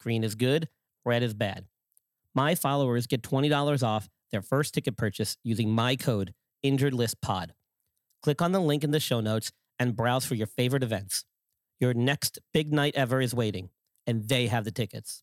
Green 0.00 0.24
is 0.24 0.34
good, 0.34 0.68
red 1.04 1.22
is 1.22 1.34
bad. 1.34 1.66
My 2.34 2.54
followers 2.54 3.06
get 3.06 3.22
$20 3.22 3.82
off 3.82 4.08
their 4.32 4.42
first 4.42 4.74
ticket 4.74 4.96
purchase 4.96 5.36
using 5.42 5.70
my 5.70 5.96
code 5.96 6.32
InjuredListPod. 6.64 7.50
Click 8.22 8.42
on 8.42 8.52
the 8.52 8.60
link 8.60 8.84
in 8.84 8.90
the 8.90 9.00
show 9.00 9.20
notes 9.20 9.50
and 9.78 9.96
browse 9.96 10.24
for 10.24 10.34
your 10.34 10.46
favorite 10.46 10.82
events. 10.82 11.24
Your 11.80 11.94
next 11.94 12.38
big 12.52 12.72
night 12.72 12.94
ever 12.94 13.20
is 13.20 13.34
waiting, 13.34 13.70
and 14.06 14.28
they 14.28 14.46
have 14.46 14.64
the 14.64 14.70
tickets. 14.70 15.22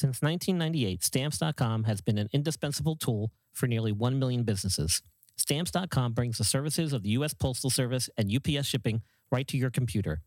Since 0.00 0.22
1998, 0.22 1.04
Stamps.com 1.04 1.84
has 1.84 2.00
been 2.00 2.16
an 2.16 2.30
indispensable 2.32 2.96
tool 2.96 3.32
for 3.52 3.66
nearly 3.66 3.92
1 3.92 4.18
million 4.18 4.44
businesses. 4.44 5.02
Stamps.com 5.36 6.14
brings 6.14 6.38
the 6.38 6.44
services 6.44 6.94
of 6.94 7.02
the 7.02 7.10
U.S. 7.10 7.34
Postal 7.34 7.68
Service 7.68 8.08
and 8.16 8.34
UPS 8.34 8.66
shipping 8.66 9.02
right 9.30 9.46
to 9.46 9.58
your 9.58 9.68
computer. 9.68 10.22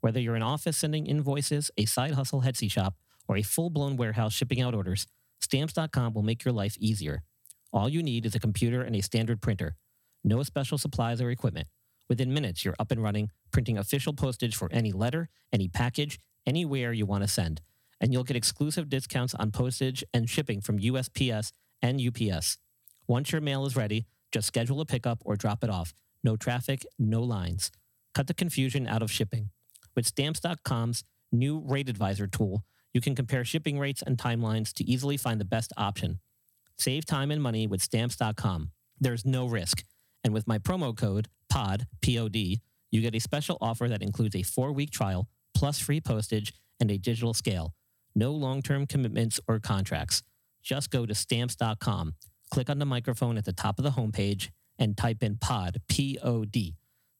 Whether 0.00 0.18
you're 0.18 0.34
an 0.34 0.42
office 0.42 0.78
sending 0.78 1.04
invoices, 1.04 1.70
a 1.76 1.84
side 1.84 2.12
hustle 2.12 2.40
Etsy 2.40 2.70
shop, 2.70 2.94
or 3.28 3.36
a 3.36 3.42
full 3.42 3.68
blown 3.68 3.98
warehouse 3.98 4.32
shipping 4.32 4.62
out 4.62 4.74
orders, 4.74 5.06
Stamps.com 5.40 6.14
will 6.14 6.22
make 6.22 6.46
your 6.46 6.54
life 6.54 6.78
easier. 6.80 7.22
All 7.70 7.90
you 7.90 8.02
need 8.02 8.24
is 8.24 8.34
a 8.34 8.40
computer 8.40 8.80
and 8.80 8.96
a 8.96 9.02
standard 9.02 9.42
printer. 9.42 9.76
No 10.24 10.42
special 10.42 10.78
supplies 10.78 11.20
or 11.20 11.30
equipment. 11.30 11.68
Within 12.08 12.32
minutes, 12.32 12.64
you're 12.64 12.76
up 12.78 12.90
and 12.90 13.02
running, 13.02 13.28
printing 13.50 13.76
official 13.76 14.14
postage 14.14 14.56
for 14.56 14.72
any 14.72 14.90
letter, 14.90 15.28
any 15.52 15.68
package, 15.68 16.18
anywhere 16.46 16.94
you 16.94 17.04
want 17.04 17.24
to 17.24 17.28
send 17.28 17.60
and 18.00 18.12
you'll 18.12 18.24
get 18.24 18.36
exclusive 18.36 18.88
discounts 18.88 19.34
on 19.34 19.50
postage 19.50 20.04
and 20.14 20.28
shipping 20.28 20.60
from 20.60 20.78
USPS 20.78 21.52
and 21.82 22.00
UPS. 22.00 22.58
Once 23.06 23.32
your 23.32 23.40
mail 23.40 23.64
is 23.66 23.76
ready, 23.76 24.06
just 24.32 24.46
schedule 24.46 24.80
a 24.80 24.86
pickup 24.86 25.22
or 25.24 25.36
drop 25.36 25.64
it 25.64 25.70
off. 25.70 25.94
No 26.22 26.36
traffic, 26.36 26.84
no 26.98 27.22
lines. 27.22 27.70
Cut 28.14 28.26
the 28.26 28.34
confusion 28.34 28.86
out 28.86 29.02
of 29.02 29.10
shipping. 29.10 29.50
With 29.94 30.06
Stamps.com's 30.06 31.04
new 31.32 31.58
Rate 31.58 31.88
Advisor 31.88 32.26
tool, 32.26 32.64
you 32.92 33.00
can 33.00 33.14
compare 33.14 33.44
shipping 33.44 33.78
rates 33.78 34.02
and 34.02 34.18
timelines 34.18 34.72
to 34.74 34.84
easily 34.84 35.16
find 35.16 35.40
the 35.40 35.44
best 35.44 35.72
option. 35.76 36.20
Save 36.76 37.06
time 37.06 37.30
and 37.30 37.42
money 37.42 37.66
with 37.66 37.82
Stamps.com. 37.82 38.70
There's 39.00 39.24
no 39.24 39.46
risk. 39.46 39.84
And 40.24 40.34
with 40.34 40.46
my 40.46 40.58
promo 40.58 40.96
code 40.96 41.28
POD, 41.48 41.86
P-O-D, 42.00 42.60
you 42.90 43.00
get 43.00 43.14
a 43.14 43.20
special 43.20 43.58
offer 43.60 43.88
that 43.88 44.02
includes 44.02 44.36
a 44.36 44.42
four-week 44.42 44.90
trial, 44.90 45.28
plus 45.54 45.78
free 45.78 46.00
postage, 46.00 46.52
and 46.80 46.90
a 46.90 46.98
digital 46.98 47.34
scale. 47.34 47.74
No 48.18 48.32
long 48.32 48.62
term 48.62 48.84
commitments 48.84 49.38
or 49.46 49.60
contracts. 49.60 50.24
Just 50.60 50.90
go 50.90 51.06
to 51.06 51.14
stamps.com, 51.14 52.16
click 52.50 52.68
on 52.68 52.80
the 52.80 52.84
microphone 52.84 53.38
at 53.38 53.44
the 53.44 53.52
top 53.52 53.78
of 53.78 53.84
the 53.84 53.92
homepage, 53.92 54.50
and 54.76 54.96
type 54.96 55.22
in 55.22 55.36
POD, 55.36 55.80
P 55.88 56.18
O 56.20 56.44
D. 56.44 56.74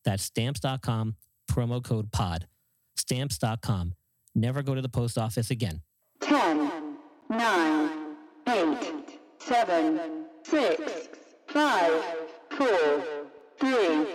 That's 0.05 0.25
stamps.com, 0.25 1.15
promo 1.49 1.85
code 1.85 2.11
POD. 2.11 2.49
Stamps.com. 2.97 3.95
Never 4.35 4.61
go 4.65 4.75
to 4.75 4.83
the 4.83 4.89
post 4.89 5.17
office 5.17 5.53
again. 5.53 5.83
10, 6.21 6.97
9, 7.31 8.17
8, 8.49 9.21
7, 9.39 10.01
6, 10.43 10.93
5, 11.47 12.05
4, 12.57 12.69
3, 13.61 14.07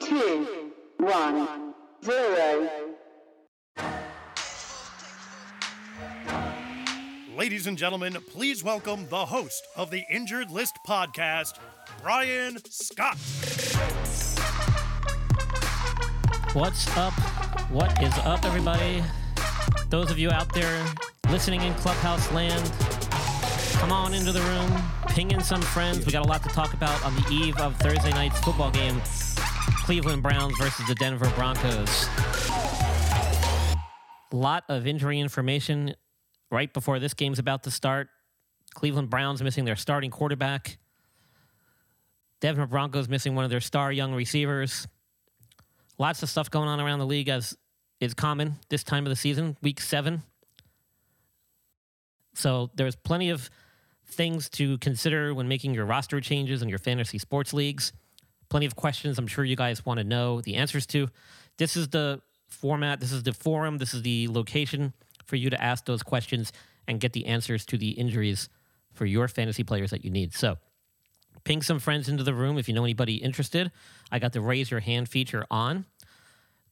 2, 0.00 0.72
1, 0.98 1.74
0. 2.04 2.83
Ladies 7.36 7.66
and 7.66 7.76
gentlemen, 7.76 8.16
please 8.30 8.62
welcome 8.62 9.08
the 9.08 9.26
host 9.26 9.66
of 9.74 9.90
the 9.90 10.04
Injured 10.08 10.52
List 10.52 10.78
podcast, 10.86 11.58
Brian 12.00 12.58
Scott. 12.70 13.16
What's 16.52 16.86
up? 16.96 17.12
What 17.70 18.00
is 18.00 18.12
up, 18.18 18.44
everybody? 18.44 19.02
Those 19.88 20.12
of 20.12 20.18
you 20.18 20.30
out 20.30 20.54
there 20.54 20.86
listening 21.28 21.62
in 21.62 21.74
Clubhouse 21.74 22.30
land, 22.30 22.70
come 23.80 23.90
on 23.90 24.14
into 24.14 24.30
the 24.30 24.40
room, 24.40 24.70
ping 25.08 25.32
in 25.32 25.40
some 25.40 25.60
friends. 25.60 26.06
We 26.06 26.12
got 26.12 26.24
a 26.24 26.28
lot 26.28 26.44
to 26.44 26.48
talk 26.50 26.72
about 26.72 27.04
on 27.04 27.16
the 27.16 27.28
eve 27.32 27.56
of 27.56 27.74
Thursday 27.78 28.10
night's 28.10 28.38
football 28.40 28.70
game 28.70 29.00
Cleveland 29.84 30.22
Browns 30.22 30.56
versus 30.56 30.86
the 30.86 30.94
Denver 30.94 31.30
Broncos. 31.34 32.06
A 34.30 34.36
lot 34.36 34.62
of 34.68 34.86
injury 34.86 35.18
information 35.18 35.96
right 36.54 36.72
before 36.72 36.98
this 36.98 37.12
game's 37.12 37.38
about 37.38 37.64
to 37.64 37.70
start. 37.70 38.08
Cleveland 38.74 39.10
Browns 39.10 39.42
missing 39.42 39.64
their 39.64 39.76
starting 39.76 40.10
quarterback. 40.10 40.78
Denver 42.40 42.66
Broncos 42.66 43.08
missing 43.08 43.34
one 43.34 43.44
of 43.44 43.50
their 43.50 43.60
star 43.60 43.90
young 43.92 44.14
receivers. 44.14 44.86
Lots 45.98 46.22
of 46.22 46.30
stuff 46.30 46.50
going 46.50 46.68
on 46.68 46.80
around 46.80 47.00
the 47.00 47.06
league 47.06 47.28
as 47.28 47.56
is 48.00 48.14
common 48.14 48.54
this 48.68 48.84
time 48.84 49.04
of 49.04 49.10
the 49.10 49.16
season, 49.16 49.56
week 49.62 49.80
seven. 49.80 50.22
So 52.34 52.70
there's 52.74 52.96
plenty 52.96 53.30
of 53.30 53.50
things 54.06 54.48
to 54.50 54.78
consider 54.78 55.34
when 55.34 55.48
making 55.48 55.74
your 55.74 55.86
roster 55.86 56.20
changes 56.20 56.62
in 56.62 56.68
your 56.68 56.78
fantasy 56.78 57.18
sports 57.18 57.52
leagues. 57.52 57.92
Plenty 58.48 58.66
of 58.66 58.76
questions 58.76 59.18
I'm 59.18 59.26
sure 59.26 59.44
you 59.44 59.56
guys 59.56 59.86
want 59.86 59.98
to 59.98 60.04
know 60.04 60.40
the 60.40 60.56
answers 60.56 60.86
to. 60.88 61.08
This 61.56 61.76
is 61.76 61.88
the 61.88 62.20
format, 62.48 63.00
this 63.00 63.12
is 63.12 63.22
the 63.22 63.32
forum, 63.32 63.78
this 63.78 63.94
is 63.94 64.02
the 64.02 64.28
location 64.28 64.92
for 65.26 65.36
you 65.36 65.50
to 65.50 65.62
ask 65.62 65.84
those 65.84 66.02
questions 66.02 66.52
and 66.86 67.00
get 67.00 67.12
the 67.12 67.26
answers 67.26 67.64
to 67.66 67.78
the 67.78 67.90
injuries 67.90 68.48
for 68.92 69.06
your 69.06 69.28
fantasy 69.28 69.64
players 69.64 69.90
that 69.90 70.04
you 70.04 70.10
need. 70.10 70.34
So, 70.34 70.58
ping 71.44 71.62
some 71.62 71.78
friends 71.78 72.08
into 72.08 72.22
the 72.22 72.34
room 72.34 72.58
if 72.58 72.68
you 72.68 72.74
know 72.74 72.84
anybody 72.84 73.16
interested. 73.16 73.70
I 74.10 74.18
got 74.18 74.32
the 74.32 74.40
raise 74.40 74.70
your 74.70 74.80
hand 74.80 75.08
feature 75.08 75.44
on. 75.50 75.86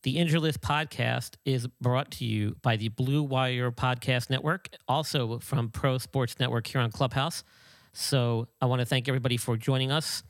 The 0.02 0.18
Injured 0.18 0.40
List 0.40 0.60
podcast 0.60 1.36
is 1.44 1.68
brought 1.80 2.10
to 2.12 2.24
you 2.24 2.56
by 2.60 2.74
the 2.76 2.88
Blue 2.88 3.22
Wire 3.22 3.70
Podcast 3.70 4.30
Network, 4.30 4.68
also 4.88 5.38
from 5.38 5.68
Pro 5.70 5.98
Sports 5.98 6.40
Network 6.40 6.66
here 6.66 6.80
on 6.80 6.90
Clubhouse. 6.90 7.44
So 7.92 8.48
I 8.60 8.66
want 8.66 8.80
to 8.80 8.86
thank 8.86 9.08
everybody 9.08 9.36
for 9.36 9.56
joining 9.56 9.92
us. 9.92 10.24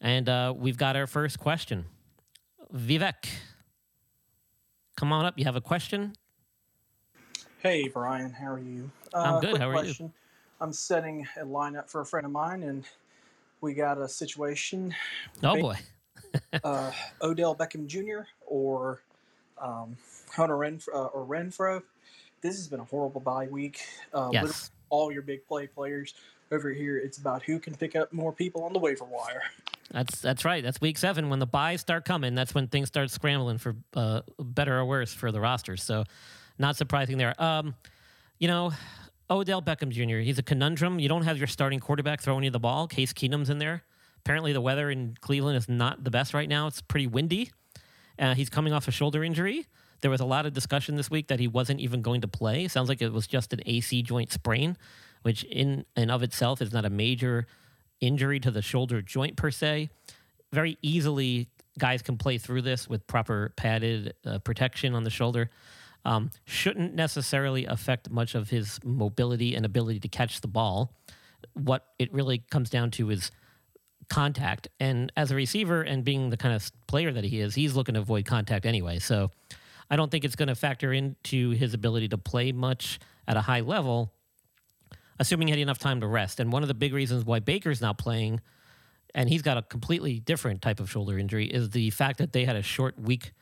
And 0.00 0.28
uh, 0.28 0.54
we've 0.56 0.76
got 0.76 0.96
our 0.96 1.06
first 1.06 1.38
question. 1.38 1.84
Vivek, 2.74 3.28
come 4.96 5.12
on 5.12 5.24
up. 5.24 5.38
You 5.38 5.44
have 5.44 5.56
a 5.56 5.60
question? 5.60 6.14
Hey, 7.58 7.88
Brian, 7.88 8.30
how 8.30 8.52
are 8.52 8.58
you? 8.58 8.90
I'm 9.14 9.36
Uh, 9.36 9.40
good. 9.40 9.58
How 9.58 9.68
are 9.68 9.72
you? 9.72 9.80
question. 9.80 10.12
I'm 10.60 10.72
setting 10.72 11.26
a 11.40 11.44
lineup 11.44 11.88
for 11.90 12.00
a 12.00 12.06
friend 12.06 12.24
of 12.24 12.32
mine, 12.32 12.62
and 12.62 12.84
we 13.60 13.74
got 13.74 13.98
a 13.98 14.08
situation. 14.08 14.94
Oh, 15.42 15.56
boy. 15.56 15.76
Uh, 16.64 16.90
Odell 17.22 17.54
Beckham 17.54 17.86
Jr. 17.86 18.20
or 18.46 19.00
um, 19.60 19.96
Hunter 20.34 20.54
Renfrow, 20.56 20.94
uh, 20.94 21.04
or 21.06 21.24
Renfrow. 21.24 21.82
This 22.40 22.56
has 22.56 22.66
been 22.66 22.80
a 22.80 22.84
horrible 22.84 23.20
bye 23.20 23.46
week. 23.46 23.82
Uh, 24.12 24.30
Yes. 24.32 24.70
all 24.88 25.12
your 25.12 25.22
big 25.22 25.46
play 25.46 25.66
players 25.68 26.14
over 26.50 26.70
here. 26.70 26.98
It's 26.98 27.18
about 27.18 27.42
who 27.42 27.60
can 27.60 27.74
pick 27.74 27.94
up 27.94 28.12
more 28.12 28.32
people 28.32 28.64
on 28.64 28.72
the 28.72 28.78
waiver 28.80 29.04
wire. 29.04 29.42
That's 29.92 30.18
that's 30.20 30.44
right. 30.44 30.64
That's 30.64 30.80
week 30.80 30.98
seven. 30.98 31.28
When 31.28 31.38
the 31.38 31.46
byes 31.46 31.82
start 31.82 32.04
coming, 32.04 32.34
that's 32.34 32.54
when 32.54 32.66
things 32.66 32.88
start 32.88 33.10
scrambling 33.10 33.58
for 33.58 33.76
uh, 33.94 34.22
better 34.40 34.76
or 34.78 34.84
worse 34.86 35.12
for 35.12 35.30
the 35.30 35.40
rosters. 35.40 35.82
So, 35.84 36.04
not 36.58 36.76
surprising 36.76 37.18
there. 37.18 37.40
Um, 37.42 37.74
you 38.38 38.48
know, 38.48 38.72
Odell 39.30 39.62
Beckham 39.62 39.90
Jr. 39.90 40.18
He's 40.18 40.38
a 40.38 40.42
conundrum. 40.42 40.98
You 40.98 41.08
don't 41.08 41.22
have 41.22 41.38
your 41.38 41.46
starting 41.46 41.80
quarterback 41.80 42.20
throwing 42.20 42.44
you 42.44 42.50
the 42.50 42.60
ball. 42.60 42.86
Case 42.86 43.12
Keenum's 43.12 43.50
in 43.50 43.58
there. 43.58 43.82
Apparently, 44.18 44.52
the 44.52 44.60
weather 44.60 44.90
in 44.90 45.16
Cleveland 45.20 45.56
is 45.56 45.68
not 45.68 46.04
the 46.04 46.10
best 46.10 46.34
right 46.34 46.48
now. 46.48 46.66
It's 46.66 46.80
pretty 46.80 47.06
windy. 47.06 47.50
Uh, 48.18 48.34
he's 48.34 48.48
coming 48.48 48.72
off 48.72 48.88
a 48.88 48.90
shoulder 48.90 49.22
injury, 49.22 49.66
There 50.00 50.10
was 50.10 50.20
a 50.20 50.24
lot 50.24 50.46
of 50.46 50.52
discussion 50.52 50.96
this 50.96 51.10
week 51.10 51.28
that 51.28 51.38
he 51.38 51.48
wasn't 51.48 51.80
even 51.80 52.02
going 52.02 52.22
to 52.22 52.28
play. 52.28 52.66
Sounds 52.68 52.88
like 52.88 53.02
it 53.02 53.12
was 53.12 53.26
just 53.26 53.52
an 53.52 53.60
AC 53.66 54.02
joint 54.02 54.32
sprain, 54.32 54.76
which 55.22 55.44
in 55.44 55.84
and 55.96 56.10
of 56.10 56.22
itself 56.22 56.62
is 56.62 56.72
not 56.72 56.84
a 56.84 56.90
major 56.90 57.46
injury 58.00 58.40
to 58.40 58.50
the 58.50 58.62
shoulder 58.62 59.02
joint 59.02 59.36
per 59.36 59.50
se. 59.50 59.90
Very 60.52 60.78
easily, 60.80 61.48
guys 61.78 62.02
can 62.02 62.16
play 62.16 62.38
through 62.38 62.62
this 62.62 62.88
with 62.88 63.06
proper 63.06 63.52
padded 63.56 64.14
uh, 64.24 64.38
protection 64.38 64.94
on 64.94 65.04
the 65.04 65.10
shoulder. 65.10 65.50
Um, 66.06 66.30
shouldn't 66.44 66.94
necessarily 66.94 67.66
affect 67.66 68.10
much 68.10 68.36
of 68.36 68.48
his 68.48 68.78
mobility 68.84 69.56
and 69.56 69.66
ability 69.66 69.98
to 70.00 70.08
catch 70.08 70.40
the 70.40 70.46
ball. 70.46 70.94
What 71.54 71.84
it 71.98 72.14
really 72.14 72.44
comes 72.48 72.70
down 72.70 72.92
to 72.92 73.10
is 73.10 73.32
contact. 74.08 74.68
And 74.78 75.10
as 75.16 75.32
a 75.32 75.34
receiver 75.34 75.82
and 75.82 76.04
being 76.04 76.30
the 76.30 76.36
kind 76.36 76.54
of 76.54 76.70
player 76.86 77.12
that 77.12 77.24
he 77.24 77.40
is, 77.40 77.56
he's 77.56 77.74
looking 77.74 77.94
to 77.94 78.00
avoid 78.02 78.24
contact 78.24 78.66
anyway. 78.66 79.00
So 79.00 79.32
I 79.90 79.96
don't 79.96 80.08
think 80.08 80.24
it's 80.24 80.36
going 80.36 80.46
to 80.46 80.54
factor 80.54 80.92
into 80.92 81.50
his 81.50 81.74
ability 81.74 82.06
to 82.10 82.18
play 82.18 82.52
much 82.52 83.00
at 83.26 83.36
a 83.36 83.40
high 83.40 83.62
level, 83.62 84.12
assuming 85.18 85.48
he 85.48 85.52
had 85.52 85.58
enough 85.58 85.80
time 85.80 86.00
to 86.02 86.06
rest. 86.06 86.38
And 86.38 86.52
one 86.52 86.62
of 86.62 86.68
the 86.68 86.74
big 86.74 86.94
reasons 86.94 87.24
why 87.24 87.40
Baker's 87.40 87.80
not 87.80 87.98
playing, 87.98 88.40
and 89.12 89.28
he's 89.28 89.42
got 89.42 89.56
a 89.56 89.62
completely 89.62 90.20
different 90.20 90.62
type 90.62 90.78
of 90.78 90.88
shoulder 90.88 91.18
injury, 91.18 91.46
is 91.46 91.70
the 91.70 91.90
fact 91.90 92.18
that 92.18 92.32
they 92.32 92.44
had 92.44 92.54
a 92.54 92.62
short 92.62 92.96
week. 92.96 93.32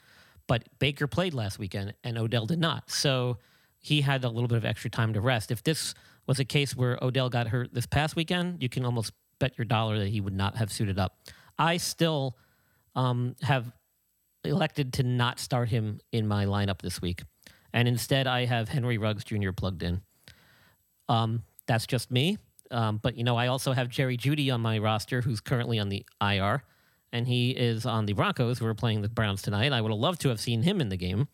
But 0.46 0.64
Baker 0.79 1.06
played 1.06 1.35
last 1.35 1.58
weekend 1.58 1.94
and 2.05 2.19
Odell 2.19 2.46
did 2.46 2.58
not. 2.58 2.91
So 2.91 3.38
he 3.79 4.00
had 4.00 4.25
a 4.25 4.29
little 4.29 4.49
bit 4.49 4.58
of 4.58 4.64
extra 4.64 4.91
time 4.91 5.12
to 5.14 5.20
rest. 5.20 5.50
If 5.50 5.62
this 5.62 5.94
was 6.26 6.38
a 6.38 6.44
case 6.44 6.75
where 6.75 6.99
Odell 7.02 7.29
got 7.29 7.49
hurt 7.49 7.73
this 7.73 7.87
past 7.87 8.17
weekend, 8.17 8.62
you 8.62 8.69
can 8.69 8.85
almost 8.85 9.12
bet 9.38 9.56
your 9.58 9.64
dollar 9.64 9.99
that 9.99 10.08
he 10.08 10.20
would 10.20 10.35
not 10.35 10.56
have 10.56 10.73
suited 10.73 10.99
up. 10.99 11.19
I 11.58 11.76
still 11.76 12.37
um, 12.94 13.37
have 13.43 13.73
elected 14.44 14.93
to 14.94 15.02
not 15.02 15.38
start 15.38 15.69
him 15.69 16.00
in 16.12 16.26
my 16.26 16.47
lineup 16.47 16.81
this 16.82 17.00
week. 17.00 17.23
And 17.73 17.88
instead, 17.88 18.26
I 18.26 18.44
have 18.44 18.69
Henry 18.69 18.99
Ruggs 18.99 19.25
Jr. 19.25 19.52
plugged 19.52 19.82
in. 19.82 20.00
Um, 21.08 21.43
that's 21.67 21.87
just 21.87 22.11
me. 22.11 22.38
Um, 22.70 22.99
but, 23.02 23.17
you 23.17 23.25
know, 23.25 23.37
I 23.37 23.49
also 23.49 23.73
have 23.73 23.88
Jerry 23.88 24.17
Jeudy 24.17 24.52
on 24.52 24.61
my 24.61 24.79
roster, 24.79 25.20
who's 25.20 25.40
currently 25.40 25.79
on 25.79 25.88
the 25.88 26.05
IR. 26.20 26.62
And 27.14 27.28
he 27.28 27.52
is 27.52 27.87
on 27.87 28.06
the 28.06 28.12
Broncos, 28.12 28.58
who 28.58 28.66
are 28.66 28.75
playing 28.75 29.02
the 29.02 29.08
Browns 29.08 29.40
tonight. 29.40 29.72
I 29.72 29.81
would 29.81 29.93
have 29.93 30.00
loved 30.00 30.20
to 30.22 30.31
have 30.31 30.40
seen 30.40 30.62
him 30.62 30.81
in 30.81 30.88
the 30.88 30.96
game 30.96 31.28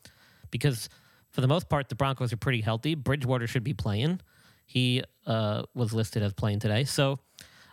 because, 0.50 0.90
for 1.30 1.40
the 1.40 1.48
most 1.48 1.70
part, 1.70 1.88
the 1.88 1.94
Broncos 1.94 2.34
are 2.34 2.36
pretty 2.36 2.60
healthy. 2.60 2.94
Bridgewater 2.94 3.46
should 3.46 3.64
be 3.64 3.72
playing. 3.72 4.20
He 4.66 5.02
uh, 5.26 5.62
was 5.74 5.94
listed 5.94 6.22
as 6.22 6.34
playing 6.34 6.58
today. 6.58 6.84
So 6.84 7.18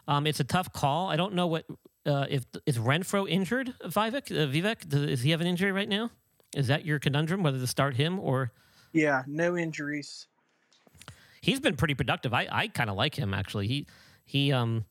um, 0.07 0.25
it's 0.25 0.39
a 0.39 0.45
tough 0.45 0.71
call. 0.71 1.09
I 1.09 1.18
don't 1.18 1.33
know 1.33 1.48
what 1.48 1.65
uh, 2.06 2.27
if 2.30 2.45
is 2.65 2.77
Renfrow 2.77 3.30
injured, 3.30 3.74
Vivek? 3.83 4.31
Uh, 4.31 4.48
Vivek, 4.48 4.88
does 4.88 5.21
he 5.21 5.31
have 5.31 5.42
an 5.42 5.48
injury 5.48 5.74
right 5.74 5.89
now? 5.89 6.09
Is 6.56 6.68
that 6.68 6.86
your 6.86 7.00
conundrum, 7.00 7.44
whether 7.44 7.59
to 7.59 7.68
start 7.68 7.98
him 7.98 8.19
or? 8.21 8.54
Yeah, 8.94 9.24
no 9.27 9.57
injuries. 9.57 10.27
He's 11.42 11.59
been 11.59 11.75
pretty 11.75 11.94
productive. 11.94 12.33
I, 12.33 12.48
I 12.50 12.68
kind 12.69 12.89
of 12.89 12.95
like 12.95 13.15
him 13.15 13.33
actually. 13.33 13.68
He 13.68 13.86
he 14.24 14.54
um, 14.54 14.86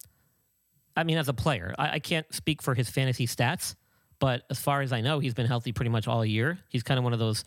I 0.96 1.04
mean, 1.04 1.19
as 1.19 1.28
a 1.28 1.34
player, 1.34 1.75
I, 1.78 1.93
I 1.93 1.98
can't 1.98 2.26
speak 2.32 2.62
for 2.62 2.75
his 2.75 2.88
fantasy 2.88 3.26
stats, 3.26 3.75
but 4.19 4.43
as 4.50 4.58
far 4.58 4.81
as 4.81 4.93
I 4.93 5.00
know, 5.00 5.19
he's 5.19 5.34
been 5.34 5.46
healthy 5.46 5.72
pretty 5.72 5.90
much 5.90 6.08
all 6.08 6.25
year. 6.25 6.58
He's 6.69 6.82
kind 6.82 6.98
of 6.98 7.04
one 7.04 7.12
of 7.12 7.19
those 7.19 7.44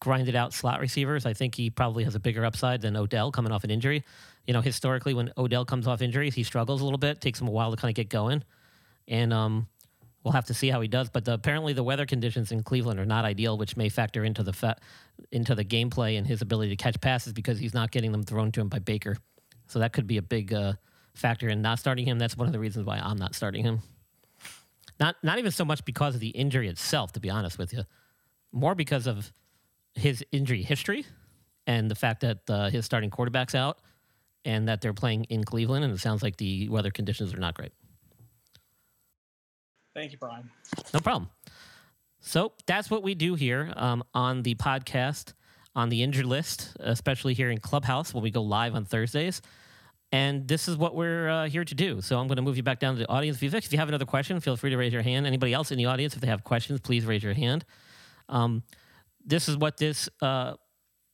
grinded 0.00 0.34
out 0.34 0.54
slot 0.54 0.80
receivers. 0.80 1.26
I 1.26 1.34
think 1.34 1.54
he 1.54 1.70
probably 1.70 2.04
has 2.04 2.14
a 2.14 2.20
bigger 2.20 2.44
upside 2.44 2.80
than 2.80 2.96
Odell 2.96 3.30
coming 3.30 3.52
off 3.52 3.64
an 3.64 3.70
injury. 3.70 4.04
You 4.46 4.54
know, 4.54 4.60
historically, 4.60 5.12
when 5.12 5.32
Odell 5.36 5.64
comes 5.64 5.86
off 5.86 6.00
injuries, 6.00 6.34
he 6.34 6.42
struggles 6.42 6.80
a 6.80 6.84
little 6.84 6.98
bit. 6.98 7.20
Takes 7.20 7.40
him 7.40 7.48
a 7.48 7.50
while 7.50 7.70
to 7.70 7.76
kind 7.76 7.90
of 7.90 7.94
get 7.94 8.08
going 8.08 8.42
and 9.08 9.32
um, 9.32 9.66
we'll 10.22 10.32
have 10.32 10.44
to 10.46 10.54
see 10.54 10.68
how 10.68 10.80
he 10.80 10.88
does. 10.88 11.08
But 11.08 11.24
the, 11.24 11.32
apparently, 11.32 11.72
the 11.72 11.82
weather 11.82 12.06
conditions 12.06 12.52
in 12.52 12.62
Cleveland 12.62 13.00
are 13.00 13.06
not 13.06 13.24
ideal, 13.24 13.58
which 13.58 13.76
may 13.76 13.88
factor 13.88 14.24
into 14.24 14.42
the 14.42 14.52
fa- 14.52 14.76
into 15.32 15.54
the 15.54 15.64
gameplay 15.64 16.18
and 16.18 16.26
his 16.26 16.42
ability 16.42 16.70
to 16.70 16.76
catch 16.76 17.00
passes 17.00 17.32
because 17.32 17.58
he's 17.58 17.74
not 17.74 17.90
getting 17.90 18.12
them 18.12 18.22
thrown 18.22 18.52
to 18.52 18.60
him 18.60 18.68
by 18.68 18.78
Baker. 18.78 19.16
So 19.66 19.80
that 19.80 19.92
could 19.92 20.06
be 20.06 20.18
a 20.18 20.22
big 20.22 20.52
uh, 20.52 20.74
factor 21.18 21.48
in 21.48 21.62
not 21.62 21.78
starting 21.78 22.06
him. 22.06 22.18
That's 22.18 22.36
one 22.36 22.46
of 22.46 22.52
the 22.52 22.58
reasons 22.58 22.86
why 22.86 22.98
I'm 22.98 23.18
not 23.18 23.34
starting 23.34 23.64
him. 23.64 23.80
Not 25.00 25.16
not 25.22 25.38
even 25.38 25.52
so 25.52 25.64
much 25.64 25.84
because 25.84 26.14
of 26.14 26.20
the 26.20 26.30
injury 26.30 26.68
itself, 26.68 27.12
to 27.12 27.20
be 27.20 27.30
honest 27.30 27.58
with 27.58 27.72
you, 27.72 27.84
more 28.52 28.74
because 28.74 29.06
of 29.06 29.32
his 29.94 30.24
injury 30.32 30.62
history 30.62 31.04
and 31.66 31.90
the 31.90 31.94
fact 31.94 32.20
that 32.20 32.38
uh, 32.48 32.70
his 32.70 32.84
starting 32.84 33.10
quarterback's 33.10 33.54
out 33.54 33.78
and 34.44 34.68
that 34.68 34.80
they're 34.80 34.94
playing 34.94 35.24
in 35.24 35.44
Cleveland, 35.44 35.84
and 35.84 35.92
it 35.92 36.00
sounds 36.00 36.22
like 36.22 36.36
the 36.36 36.68
weather 36.68 36.90
conditions 36.90 37.34
are 37.34 37.38
not 37.38 37.54
great. 37.54 37.72
Thank 39.94 40.12
you, 40.12 40.18
Brian. 40.18 40.48
No 40.94 41.00
problem. 41.00 41.28
So 42.20 42.52
that's 42.66 42.90
what 42.90 43.02
we 43.02 43.14
do 43.14 43.34
here 43.34 43.72
um, 43.76 44.02
on 44.14 44.42
the 44.42 44.54
podcast, 44.54 45.34
on 45.74 45.88
the 45.88 46.02
injured 46.02 46.26
list, 46.26 46.76
especially 46.80 47.34
here 47.34 47.50
in 47.50 47.58
Clubhouse 47.58 48.14
when 48.14 48.22
we 48.22 48.30
go 48.30 48.42
live 48.42 48.74
on 48.74 48.84
Thursdays. 48.84 49.42
And 50.10 50.48
this 50.48 50.68
is 50.68 50.76
what 50.76 50.94
we're 50.94 51.28
uh, 51.28 51.48
here 51.48 51.64
to 51.64 51.74
do. 51.74 52.00
So 52.00 52.18
I'm 52.18 52.28
going 52.28 52.36
to 52.36 52.42
move 52.42 52.56
you 52.56 52.62
back 52.62 52.80
down 52.80 52.94
to 52.94 53.00
the 53.00 53.08
audience. 53.08 53.38
Vivek, 53.38 53.64
if 53.64 53.72
you 53.72 53.78
have 53.78 53.88
another 53.88 54.06
question, 54.06 54.40
feel 54.40 54.56
free 54.56 54.70
to 54.70 54.76
raise 54.78 54.92
your 54.92 55.02
hand. 55.02 55.26
Anybody 55.26 55.52
else 55.52 55.70
in 55.70 55.76
the 55.76 55.84
audience, 55.84 56.14
if 56.14 56.20
they 56.20 56.28
have 56.28 56.44
questions, 56.44 56.80
please 56.80 57.04
raise 57.04 57.22
your 57.22 57.34
hand. 57.34 57.64
Um, 58.28 58.62
this 59.24 59.48
is 59.48 59.56
what 59.56 59.76
this 59.76 60.08
uh, 60.22 60.54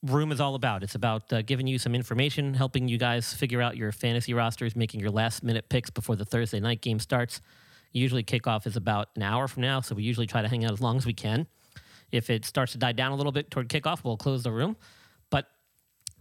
room 0.04 0.30
is 0.30 0.40
all 0.40 0.54
about. 0.54 0.84
It's 0.84 0.94
about 0.94 1.32
uh, 1.32 1.42
giving 1.42 1.66
you 1.66 1.78
some 1.78 1.94
information, 1.94 2.54
helping 2.54 2.86
you 2.86 2.98
guys 2.98 3.32
figure 3.34 3.60
out 3.60 3.76
your 3.76 3.90
fantasy 3.90 4.32
rosters, 4.32 4.76
making 4.76 5.00
your 5.00 5.10
last 5.10 5.42
minute 5.42 5.68
picks 5.68 5.90
before 5.90 6.14
the 6.14 6.24
Thursday 6.24 6.60
night 6.60 6.80
game 6.80 7.00
starts. 7.00 7.40
Usually 7.92 8.22
kickoff 8.22 8.66
is 8.66 8.76
about 8.76 9.08
an 9.16 9.22
hour 9.22 9.48
from 9.48 9.62
now, 9.62 9.80
so 9.80 9.94
we 9.94 10.02
usually 10.02 10.26
try 10.26 10.42
to 10.42 10.48
hang 10.48 10.64
out 10.64 10.72
as 10.72 10.80
long 10.80 10.96
as 10.96 11.06
we 11.06 11.14
can. 11.14 11.46
If 12.12 12.30
it 12.30 12.44
starts 12.44 12.72
to 12.72 12.78
die 12.78 12.92
down 12.92 13.12
a 13.12 13.16
little 13.16 13.32
bit 13.32 13.50
toward 13.50 13.68
kickoff, 13.68 14.04
we'll 14.04 14.16
close 14.16 14.42
the 14.42 14.52
room. 14.52 14.76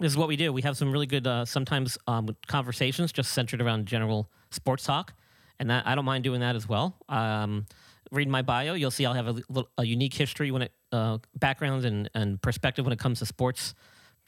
This 0.04 0.12
is 0.12 0.18
what 0.18 0.28
we 0.28 0.36
do. 0.36 0.52
We 0.52 0.64
have 0.64 0.76
some 0.76 0.92
really 0.92 1.06
good, 1.06 1.26
uh, 1.26 1.46
sometimes 1.46 1.98
um, 2.08 2.36
conversations 2.48 3.14
just 3.14 3.32
centered 3.32 3.62
around 3.62 3.86
general 3.86 4.30
sports 4.52 4.84
talk, 4.84 5.14
and 5.60 5.70
that, 5.70 5.88
I 5.88 5.96
don't 5.96 6.04
mind 6.04 6.26
doing 6.26 6.42
that 6.42 6.58
as 6.58 6.68
well. 6.68 6.98
Um, 7.08 7.68
read 8.12 8.28
my 8.28 8.42
bio, 8.42 8.74
you'll 8.74 8.92
see 8.92 9.06
I'll 9.06 9.14
have 9.14 9.30
a, 9.30 9.64
a 9.78 9.86
unique 9.86 10.14
history 10.14 10.52
when 10.52 10.64
it 10.64 10.74
uh, 10.92 11.20
background 11.40 11.86
and, 11.86 12.10
and 12.16 12.42
perspective 12.42 12.84
when 12.86 12.92
it 12.92 13.00
comes 13.00 13.20
to 13.20 13.26
sports, 13.26 13.76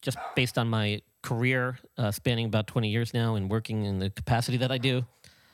just 0.01 0.17
based 0.33 0.57
on 0.57 0.69
my 0.69 1.01
career 1.21 1.77
uh, 1.97 2.09
spanning 2.09 2.45
about 2.45 2.67
20 2.67 2.87
years 2.87 3.13
now 3.13 3.35
and 3.35 3.51
working 3.51 3.83
in 3.83 3.99
the 3.99 4.09
capacity 4.09 4.55
that 4.55 4.71
I 4.71 4.77
do. 4.77 5.05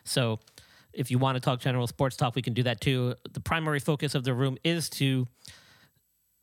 So 0.03 0.39
if 0.94 1.09
you 1.09 1.17
want 1.17 1.38
to 1.38 1.39
talk 1.39 1.59
general 1.59 1.88
sports 1.88 2.15
talk, 2.15 2.35
we 2.35 2.44
can 2.44 2.53
do 2.53 2.62
that 2.62 2.79
too. 2.79 3.15
The 3.33 3.39
primary 3.41 3.79
focus 3.79 4.13
of 4.13 4.24
the 4.24 4.35
room 4.35 4.59
is 4.63 4.88
to 4.91 5.27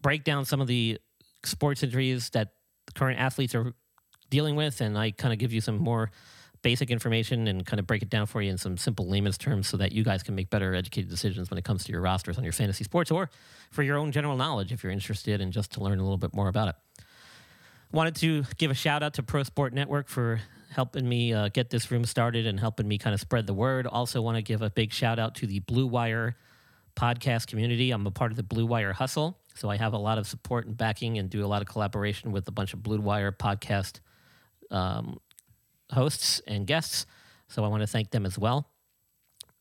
break 0.03 0.25
down 0.25 0.47
some 0.47 0.61
of 0.61 0.67
the 0.67 0.99
sports 1.45 1.85
injuries 1.85 2.31
that 2.31 2.55
current 2.95 3.19
athletes 3.19 3.55
are 3.55 3.73
dealing 4.31 4.57
with, 4.57 4.81
and 4.81 4.97
I 4.97 5.11
kind 5.11 5.33
of 5.33 5.39
give 5.39 5.53
you 5.53 5.61
some 5.61 5.79
more 5.79 6.11
basic 6.63 6.91
information 6.91 7.47
and 7.47 7.65
kind 7.65 7.79
of 7.79 7.87
break 7.87 8.03
it 8.03 8.11
down 8.11 8.27
for 8.27 8.43
you 8.43 8.51
in 8.51 8.59
some 8.59 8.77
simple 8.77 9.09
layman's 9.09 9.39
terms 9.39 9.69
so 9.69 9.77
that 9.77 9.93
you 9.93 10.03
guys 10.03 10.23
can 10.23 10.35
make 10.35 10.51
better 10.51 10.75
educated 10.75 11.09
decisions 11.09 11.51
when 11.51 11.59
it 11.59 11.65
comes 11.65 11.85
to 11.85 11.93
your 11.93 12.01
rosters 12.01 12.37
on 12.37 12.45
your 12.45 12.53
fantasy 12.53 12.83
sports 12.85 13.11
or 13.11 13.31
for 13.71 13.83
your 13.83 13.97
own 13.97 14.11
general 14.11 14.37
knowledge 14.37 14.73
if 14.73 14.83
you're 14.83 14.93
interested 14.93 15.41
and 15.41 15.53
just 15.53 15.73
to 15.73 15.81
learn 15.81 15.99
a 15.99 16.03
little 16.03 16.19
bit 16.19 16.35
more 16.35 16.49
about 16.49 16.69
it. 16.69 16.75
Wanted 17.93 18.17
to 18.17 18.45
give 18.59 18.71
a 18.71 18.75
shout 18.75 19.03
out 19.03 19.15
to 19.15 19.23
Pro 19.23 19.45
Sport 19.45 19.73
Network 19.73 20.09
for 20.09 20.41
helping 20.71 21.09
me 21.09 21.33
uh, 21.33 21.49
get 21.49 21.71
this 21.71 21.91
room 21.91 22.05
started 22.05 22.47
and 22.47 22.61
helping 22.61 22.87
me 22.87 22.99
kind 22.99 23.15
of 23.15 23.21
spread 23.21 23.47
the 23.47 23.55
word. 23.55 23.87
Also, 23.87 24.21
want 24.21 24.37
to 24.37 24.43
give 24.43 24.61
a 24.61 24.69
big 24.69 24.93
shout 24.93 25.19
out 25.19 25.35
to 25.37 25.47
the 25.47 25.61
Blue 25.61 25.87
Wire 25.87 26.37
podcast 26.97 27.47
community. 27.47 27.91
I'm 27.91 28.07
a 28.07 28.11
part 28.11 28.31
of 28.31 28.37
the 28.37 28.43
Blue 28.43 28.67
Wire 28.67 28.93
Hustle, 28.93 29.39
so 29.59 29.69
I 29.69 29.77
have 29.77 29.93
a 29.93 29.99
lot 29.99 30.19
of 30.19 30.27
support 30.29 30.67
and 30.67 30.77
backing 30.77 31.19
and 31.19 31.29
do 31.29 31.45
a 31.45 31.49
lot 31.49 31.63
of 31.63 31.69
collaboration 31.69 32.31
with 32.31 32.47
a 32.47 32.53
bunch 32.53 32.75
of 32.75 32.83
Blue 32.83 33.01
Wire 33.01 33.33
podcast 33.33 33.99
um, 34.71 35.19
hosts 35.91 36.41
and 36.47 36.65
guests. 36.65 37.07
So 37.49 37.65
I 37.65 37.69
want 37.69 37.81
to 37.83 37.89
thank 37.89 38.13
them 38.13 38.25
as 38.25 38.39
well. 38.39 38.71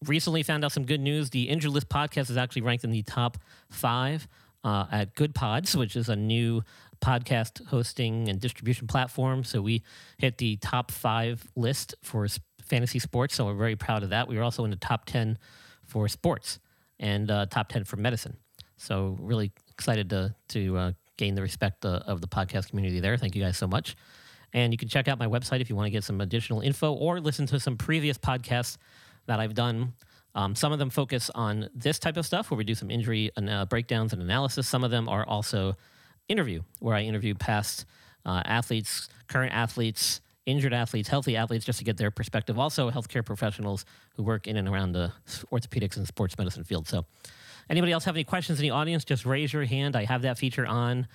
Recently 0.05 0.43
found 0.43 0.63
out 0.63 0.71
some 0.71 0.85
good 0.85 0.99
news. 0.99 1.31
The 1.31 1.49
Injured 1.49 1.71
List 1.71 1.89
podcast 1.89 2.29
is 2.29 2.37
actually 2.37 2.61
ranked 2.61 2.83
in 2.83 2.91
the 2.91 3.01
top 3.01 3.39
five 3.71 4.27
uh, 4.63 4.85
at 4.91 5.15
Goodpods, 5.15 5.75
which 5.75 5.95
is 5.95 6.09
a 6.09 6.15
new 6.15 6.61
podcast 7.01 7.65
hosting 7.65 8.29
and 8.29 8.39
distribution 8.39 8.85
platform. 8.85 9.43
So 9.43 9.63
we 9.63 9.81
hit 10.19 10.37
the 10.37 10.57
top 10.57 10.91
five 10.91 11.43
list 11.55 11.95
for 12.03 12.27
fantasy 12.61 12.99
sports. 12.99 13.33
So 13.33 13.45
we're 13.45 13.55
very 13.55 13.75
proud 13.75 14.03
of 14.03 14.11
that. 14.11 14.27
We 14.27 14.37
were 14.37 14.43
also 14.43 14.63
in 14.63 14.69
the 14.69 14.77
top 14.77 15.05
10 15.05 15.39
for 15.85 16.07
sports 16.07 16.59
and 16.99 17.31
uh, 17.31 17.47
top 17.47 17.69
10 17.69 17.85
for 17.85 17.97
medicine. 17.97 18.37
So 18.75 19.17
really 19.19 19.53
excited 19.77 20.09
to, 20.09 20.33
to 20.49 20.77
uh, 20.77 20.91
gain 21.17 21.35
the 21.35 21.41
respect 21.41 21.85
uh, 21.85 22.01
of 22.07 22.21
the 22.21 22.27
podcast 22.27 22.69
community 22.69 22.99
there. 22.99 23.15
Thank 23.17 23.35
you 23.35 23.43
guys 23.43 23.57
so 23.57 23.67
much. 23.67 23.95
And 24.53 24.73
you 24.73 24.77
can 24.77 24.87
check 24.87 25.07
out 25.07 25.19
my 25.19 25.27
website 25.27 25.61
if 25.61 25.69
you 25.69 25.75
want 25.75 25.85
to 25.85 25.91
get 25.91 26.03
some 26.03 26.19
additional 26.21 26.61
info 26.61 26.93
or 26.93 27.19
listen 27.19 27.45
to 27.47 27.59
some 27.59 27.77
previous 27.77 28.17
podcasts 28.17 28.77
that 29.27 29.39
I've 29.39 29.53
done. 29.53 29.93
Um, 30.33 30.55
some 30.55 30.71
of 30.71 30.79
them 30.79 30.89
focus 30.89 31.29
on 31.35 31.69
this 31.75 31.99
type 31.99 32.17
of 32.17 32.25
stuff 32.25 32.49
where 32.49 32.57
we 32.57 32.63
do 32.63 32.75
some 32.75 32.89
injury 32.89 33.31
uh, 33.35 33.65
breakdowns 33.65 34.13
and 34.13 34.21
analysis. 34.21 34.67
Some 34.67 34.83
of 34.83 34.91
them 34.91 35.09
are 35.09 35.25
also 35.27 35.75
interview 36.27 36.61
where 36.79 36.95
I 36.95 37.01
interview 37.01 37.35
past 37.35 37.85
uh, 38.25 38.41
athletes, 38.45 39.09
current 39.27 39.53
athletes, 39.53 40.21
injured 40.45 40.73
athletes, 40.73 41.09
healthy 41.09 41.35
athletes, 41.35 41.65
just 41.65 41.79
to 41.79 41.85
get 41.85 41.97
their 41.97 42.11
perspective. 42.11 42.57
Also, 42.57 42.89
healthcare 42.89 43.25
professionals 43.25 43.85
who 44.15 44.23
work 44.23 44.47
in 44.47 44.57
and 44.57 44.67
around 44.67 44.93
the 44.93 45.11
orthopedics 45.51 45.97
and 45.97 46.07
sports 46.07 46.37
medicine 46.37 46.63
field. 46.63 46.87
So, 46.87 47.05
Anybody 47.69 47.91
else 47.91 48.05
have 48.05 48.15
any 48.15 48.23
questions 48.23 48.59
in 48.59 48.63
the 48.63 48.71
audience? 48.71 49.03
Just 49.03 49.25
raise 49.25 49.51
your 49.53 49.65
hand. 49.65 49.95
I 49.95 50.05
have 50.05 50.21
that 50.23 50.37
feature 50.37 50.65
on, 50.65 51.07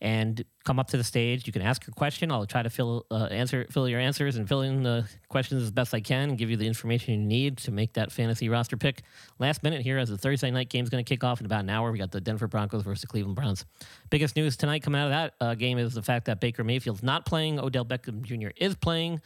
and 0.00 0.44
come 0.64 0.78
up 0.78 0.88
to 0.88 0.96
the 0.96 1.04
stage. 1.04 1.46
You 1.46 1.52
can 1.52 1.62
ask 1.62 1.86
your 1.86 1.94
question. 1.94 2.32
I'll 2.32 2.46
try 2.46 2.62
to 2.62 2.70
fill 2.70 3.06
uh, 3.10 3.24
answer 3.30 3.66
fill 3.70 3.88
your 3.88 4.00
answers 4.00 4.36
and 4.36 4.48
fill 4.48 4.62
in 4.62 4.82
the 4.82 5.08
questions 5.28 5.62
as 5.62 5.70
best 5.70 5.94
I 5.94 6.00
can, 6.00 6.30
and 6.30 6.38
give 6.38 6.50
you 6.50 6.56
the 6.56 6.66
information 6.66 7.14
you 7.14 7.20
need 7.20 7.58
to 7.58 7.70
make 7.70 7.94
that 7.94 8.12
fantasy 8.12 8.48
roster 8.48 8.76
pick. 8.76 9.02
Last 9.38 9.62
minute 9.62 9.82
here, 9.82 9.98
as 9.98 10.08
the 10.08 10.18
Thursday 10.18 10.50
night 10.50 10.68
game 10.68 10.84
is 10.84 10.90
going 10.90 11.04
to 11.04 11.08
kick 11.08 11.24
off 11.24 11.40
in 11.40 11.46
about 11.46 11.60
an 11.60 11.70
hour. 11.70 11.92
We 11.92 11.98
got 11.98 12.10
the 12.10 12.20
Denver 12.20 12.48
Broncos 12.48 12.82
versus 12.82 13.02
the 13.02 13.06
Cleveland 13.06 13.36
Browns. 13.36 13.64
Biggest 14.10 14.36
news 14.36 14.56
tonight 14.56 14.82
coming 14.82 15.00
out 15.00 15.06
of 15.06 15.10
that 15.12 15.34
uh, 15.40 15.54
game 15.54 15.78
is 15.78 15.94
the 15.94 16.02
fact 16.02 16.26
that 16.26 16.40
Baker 16.40 16.64
Mayfield's 16.64 17.02
not 17.02 17.26
playing. 17.26 17.58
Odell 17.58 17.84
Beckham 17.84 18.22
Jr. 18.22 18.48
is 18.56 18.74
playing. 18.74 19.20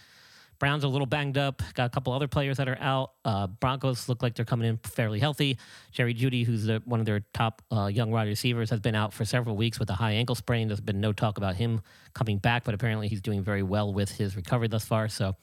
Browns 0.59 0.85
are 0.85 0.89
a 0.89 0.91
little 0.91 1.07
banged 1.07 1.39
up. 1.39 1.63
Got 1.75 1.87
a 1.87 1.89
couple 1.91 2.13
other 2.13 2.27
players 2.27 2.57
that 2.57 2.69
are 2.69 2.79
out. 2.81 3.13
Uh, 3.25 3.47
Broncos 3.47 4.09
look 4.09 4.23
like 4.23 4.35
they're 4.35 4.45
coming 4.45 4.69
in 4.69 4.79
fairly 4.79 5.21
healthy. 5.21 5.59
Jerry 5.93 6.15
Jeudy, 6.15 6.45
who's 6.45 6.65
the, 6.65 6.83
one 6.85 7.01
of 7.01 7.07
their 7.07 7.21
top 7.33 7.63
uh, 7.71 7.87
young 7.87 8.11
wide 8.11 8.29
receivers, 8.29 8.71
has 8.71 8.81
been 8.81 8.95
out 8.95 9.13
for 9.13 9.25
several 9.25 9.57
weeks 9.57 9.79
with 9.79 9.89
a 9.91 9.95
high 9.95 10.13
ankle 10.13 10.35
sprain. 10.35 10.69
There's 10.69 10.81
been 10.81 11.01
no 11.01 11.13
talk 11.13 11.39
about 11.39 11.55
him 11.55 11.81
coming 12.13 12.39
back, 12.39 12.65
but 12.65 12.75
apparently 12.75 13.09
he's 13.09 13.21
doing 13.21 13.43
very 13.43 13.63
well 13.63 13.93
with 13.93 14.11
his 14.11 14.35
recovery 14.35 14.69
thus 14.69 14.85
far. 14.85 15.09
So 15.09 15.37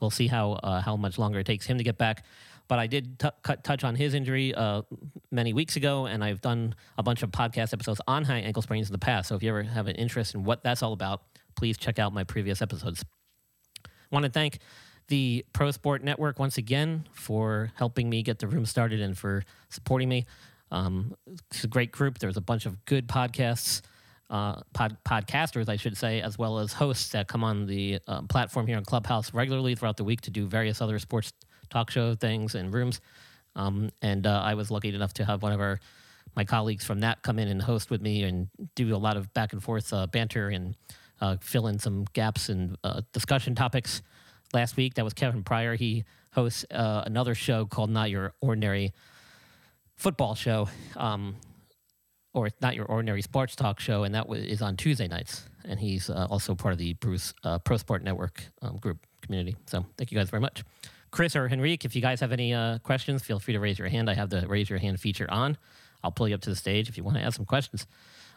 we'll 0.00 0.10
see 0.10 0.28
how 0.28 0.52
uh, 0.52 0.80
how 0.80 0.96
much 0.96 1.18
longer 1.18 1.40
it 1.40 1.46
takes 1.46 1.66
him 1.66 1.78
to 1.78 1.84
get 1.84 1.98
back. 1.98 2.24
But 2.66 2.78
I 2.78 2.86
did 2.86 3.18
t- 3.18 3.28
cut, 3.42 3.62
touch 3.62 3.84
on 3.84 3.94
his 3.94 4.14
injury 4.14 4.54
uh, 4.54 4.82
many 5.30 5.52
weeks 5.52 5.76
ago, 5.76 6.06
and 6.06 6.24
I've 6.24 6.40
done 6.40 6.74
a 6.96 7.02
bunch 7.02 7.22
of 7.22 7.30
podcast 7.30 7.74
episodes 7.74 8.00
on 8.06 8.24
high 8.24 8.38
ankle 8.38 8.62
sprains 8.62 8.88
in 8.88 8.92
the 8.92 8.98
past. 8.98 9.28
So 9.28 9.34
if 9.34 9.42
you 9.42 9.50
ever 9.50 9.62
have 9.62 9.86
an 9.86 9.96
interest 9.96 10.34
in 10.34 10.44
what 10.44 10.62
that's 10.62 10.82
all 10.82 10.94
about, 10.94 11.22
please 11.56 11.76
check 11.76 11.98
out 11.98 12.14
my 12.14 12.24
previous 12.24 12.62
episodes 12.62 13.04
want 14.14 14.24
to 14.24 14.30
thank 14.30 14.60
the 15.08 15.44
Pro 15.52 15.70
Sport 15.70 16.02
Network 16.02 16.38
once 16.38 16.56
again 16.56 17.06
for 17.12 17.70
helping 17.74 18.08
me 18.08 18.22
get 18.22 18.38
the 18.38 18.48
room 18.48 18.64
started 18.64 19.00
and 19.02 19.18
for 19.18 19.44
supporting 19.68 20.08
me. 20.08 20.24
Um, 20.70 21.14
it's 21.50 21.64
a 21.64 21.68
great 21.68 21.92
group. 21.92 22.18
There's 22.18 22.38
a 22.38 22.40
bunch 22.40 22.64
of 22.64 22.82
good 22.86 23.06
podcasts, 23.06 23.82
uh, 24.30 24.62
pod, 24.72 24.96
podcasters, 25.04 25.68
I 25.68 25.76
should 25.76 25.96
say, 25.96 26.22
as 26.22 26.38
well 26.38 26.58
as 26.58 26.72
hosts 26.72 27.10
that 27.10 27.28
come 27.28 27.44
on 27.44 27.66
the 27.66 27.98
uh, 28.08 28.22
platform 28.22 28.66
here 28.66 28.78
on 28.78 28.84
Clubhouse 28.84 29.34
regularly 29.34 29.74
throughout 29.74 29.98
the 29.98 30.04
week 30.04 30.22
to 30.22 30.30
do 30.30 30.46
various 30.46 30.80
other 30.80 30.98
sports 30.98 31.32
talk 31.68 31.90
show 31.90 32.14
things 32.14 32.54
and 32.54 32.72
rooms. 32.72 33.00
Um, 33.56 33.90
and 34.00 34.26
uh, 34.26 34.40
I 34.42 34.54
was 34.54 34.70
lucky 34.70 34.94
enough 34.94 35.12
to 35.14 35.24
have 35.24 35.42
one 35.42 35.52
of 35.52 35.60
our 35.60 35.80
my 36.36 36.44
colleagues 36.44 36.84
from 36.84 37.00
that 37.00 37.22
come 37.22 37.38
in 37.38 37.46
and 37.46 37.62
host 37.62 37.90
with 37.90 38.02
me 38.02 38.24
and 38.24 38.48
do 38.74 38.96
a 38.96 38.98
lot 38.98 39.16
of 39.16 39.32
back 39.34 39.52
and 39.52 39.62
forth 39.62 39.92
uh, 39.92 40.06
banter 40.08 40.48
and 40.48 40.74
uh, 41.20 41.36
fill 41.40 41.66
in 41.66 41.78
some 41.78 42.04
gaps 42.12 42.48
and 42.48 42.76
uh, 42.84 43.02
discussion 43.12 43.54
topics. 43.54 44.02
Last 44.52 44.76
week, 44.76 44.94
that 44.94 45.04
was 45.04 45.14
Kevin 45.14 45.42
Pryor. 45.42 45.74
He 45.74 46.04
hosts 46.32 46.64
uh, 46.70 47.02
another 47.06 47.34
show 47.34 47.66
called 47.66 47.90
Not 47.90 48.10
Your 48.10 48.34
Ordinary 48.40 48.92
Football 49.96 50.34
Show, 50.34 50.68
um, 50.96 51.36
or 52.32 52.50
Not 52.60 52.74
Your 52.74 52.86
Ordinary 52.86 53.22
Sports 53.22 53.56
Talk 53.56 53.80
Show, 53.80 54.04
and 54.04 54.14
that 54.14 54.24
w- 54.24 54.42
is 54.42 54.62
on 54.62 54.76
Tuesday 54.76 55.08
nights. 55.08 55.46
And 55.64 55.80
he's 55.80 56.10
uh, 56.10 56.26
also 56.30 56.54
part 56.54 56.72
of 56.72 56.78
the 56.78 56.94
Bruce 56.94 57.32
uh, 57.42 57.58
Pro 57.58 57.76
Sport 57.76 58.02
Network 58.02 58.42
um, 58.62 58.76
group 58.76 59.06
community. 59.22 59.56
So 59.66 59.86
thank 59.96 60.12
you 60.12 60.18
guys 60.18 60.30
very 60.30 60.40
much. 60.40 60.62
Chris 61.10 61.36
or 61.36 61.48
Henrique, 61.48 61.84
if 61.84 61.94
you 61.94 62.02
guys 62.02 62.20
have 62.20 62.32
any 62.32 62.52
uh, 62.52 62.78
questions, 62.78 63.22
feel 63.22 63.38
free 63.38 63.54
to 63.54 63.60
raise 63.60 63.78
your 63.78 63.88
hand. 63.88 64.10
I 64.10 64.14
have 64.14 64.30
the 64.30 64.46
raise 64.48 64.68
your 64.68 64.80
hand 64.80 65.00
feature 65.00 65.30
on. 65.30 65.56
I'll 66.02 66.10
pull 66.10 66.28
you 66.28 66.34
up 66.34 66.40
to 66.42 66.50
the 66.50 66.56
stage 66.56 66.88
if 66.88 66.98
you 66.98 67.04
want 67.04 67.16
to 67.16 67.22
ask 67.22 67.36
some 67.36 67.46
questions. 67.46 67.86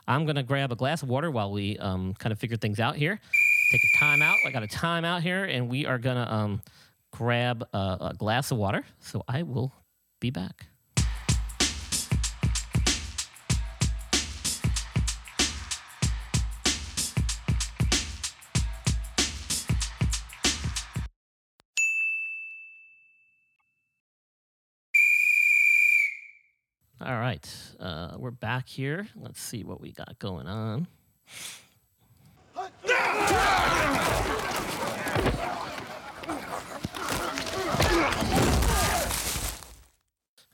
I'm 0.08 0.26
going 0.26 0.36
to 0.36 0.44
grab 0.44 0.72
a 0.72 0.76
glass 0.76 1.04
of 1.04 1.10
water 1.10 1.30
while 1.30 1.52
we 1.52 1.78
um, 1.78 2.14
kind 2.14 2.32
of 2.32 2.40
figure 2.40 2.58
things 2.58 2.80
out 2.80 2.96
here. 2.96 3.20
Take 3.72 3.82
a 3.84 4.00
time 4.00 4.22
out. 4.22 4.38
I 4.46 4.52
got 4.52 4.64
a 4.64 4.68
time 4.68 5.04
out 5.04 5.22
here, 5.22 5.44
and 5.44 5.68
we 5.68 5.86
are 5.86 5.98
going 5.98 6.16
to 6.16 6.34
um, 6.34 6.62
grab 7.12 7.68
a, 7.74 7.78
a 7.78 8.16
glass 8.18 8.52
of 8.52 8.58
water. 8.58 8.86
So 9.00 9.24
I 9.28 9.44
will 9.44 9.74
be 10.20 10.30
back. 10.30 10.68
All 27.08 27.18
right, 27.18 27.50
uh, 27.80 28.18
we're 28.18 28.32
back 28.32 28.68
here. 28.68 29.08
Let's 29.16 29.40
see 29.42 29.64
what 29.64 29.80
we 29.80 29.94
got 29.94 30.20
going 30.20 30.46
on. 30.46 30.88
All 32.58 32.66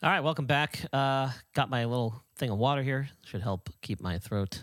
right, 0.04 0.20
welcome 0.20 0.46
back. 0.46 0.86
Uh, 0.94 1.32
got 1.56 1.72
my 1.72 1.86
little 1.86 2.24
thing 2.36 2.52
of 2.52 2.60
water 2.60 2.84
here. 2.84 3.10
Should 3.26 3.42
help 3.42 3.72
keep 3.82 4.00
my 4.00 4.20
throat 4.20 4.62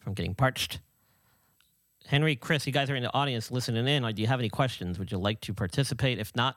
from 0.00 0.14
getting 0.14 0.34
parched. 0.34 0.80
Henry, 2.08 2.34
Chris, 2.34 2.66
you 2.66 2.72
guys 2.72 2.90
are 2.90 2.96
in 2.96 3.04
the 3.04 3.14
audience 3.14 3.52
listening 3.52 3.86
in. 3.86 4.02
Do 4.12 4.20
you 4.20 4.26
have 4.26 4.40
any 4.40 4.48
questions? 4.48 4.98
Would 4.98 5.12
you 5.12 5.18
like 5.18 5.40
to 5.42 5.54
participate? 5.54 6.18
If 6.18 6.34
not, 6.34 6.56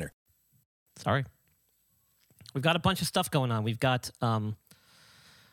Sorry. 1.03 1.25
We've 2.53 2.63
got 2.63 2.75
a 2.75 2.79
bunch 2.79 3.01
of 3.01 3.07
stuff 3.07 3.31
going 3.31 3.51
on. 3.51 3.63
We've 3.63 3.79
got 3.79 4.11
um, 4.21 4.55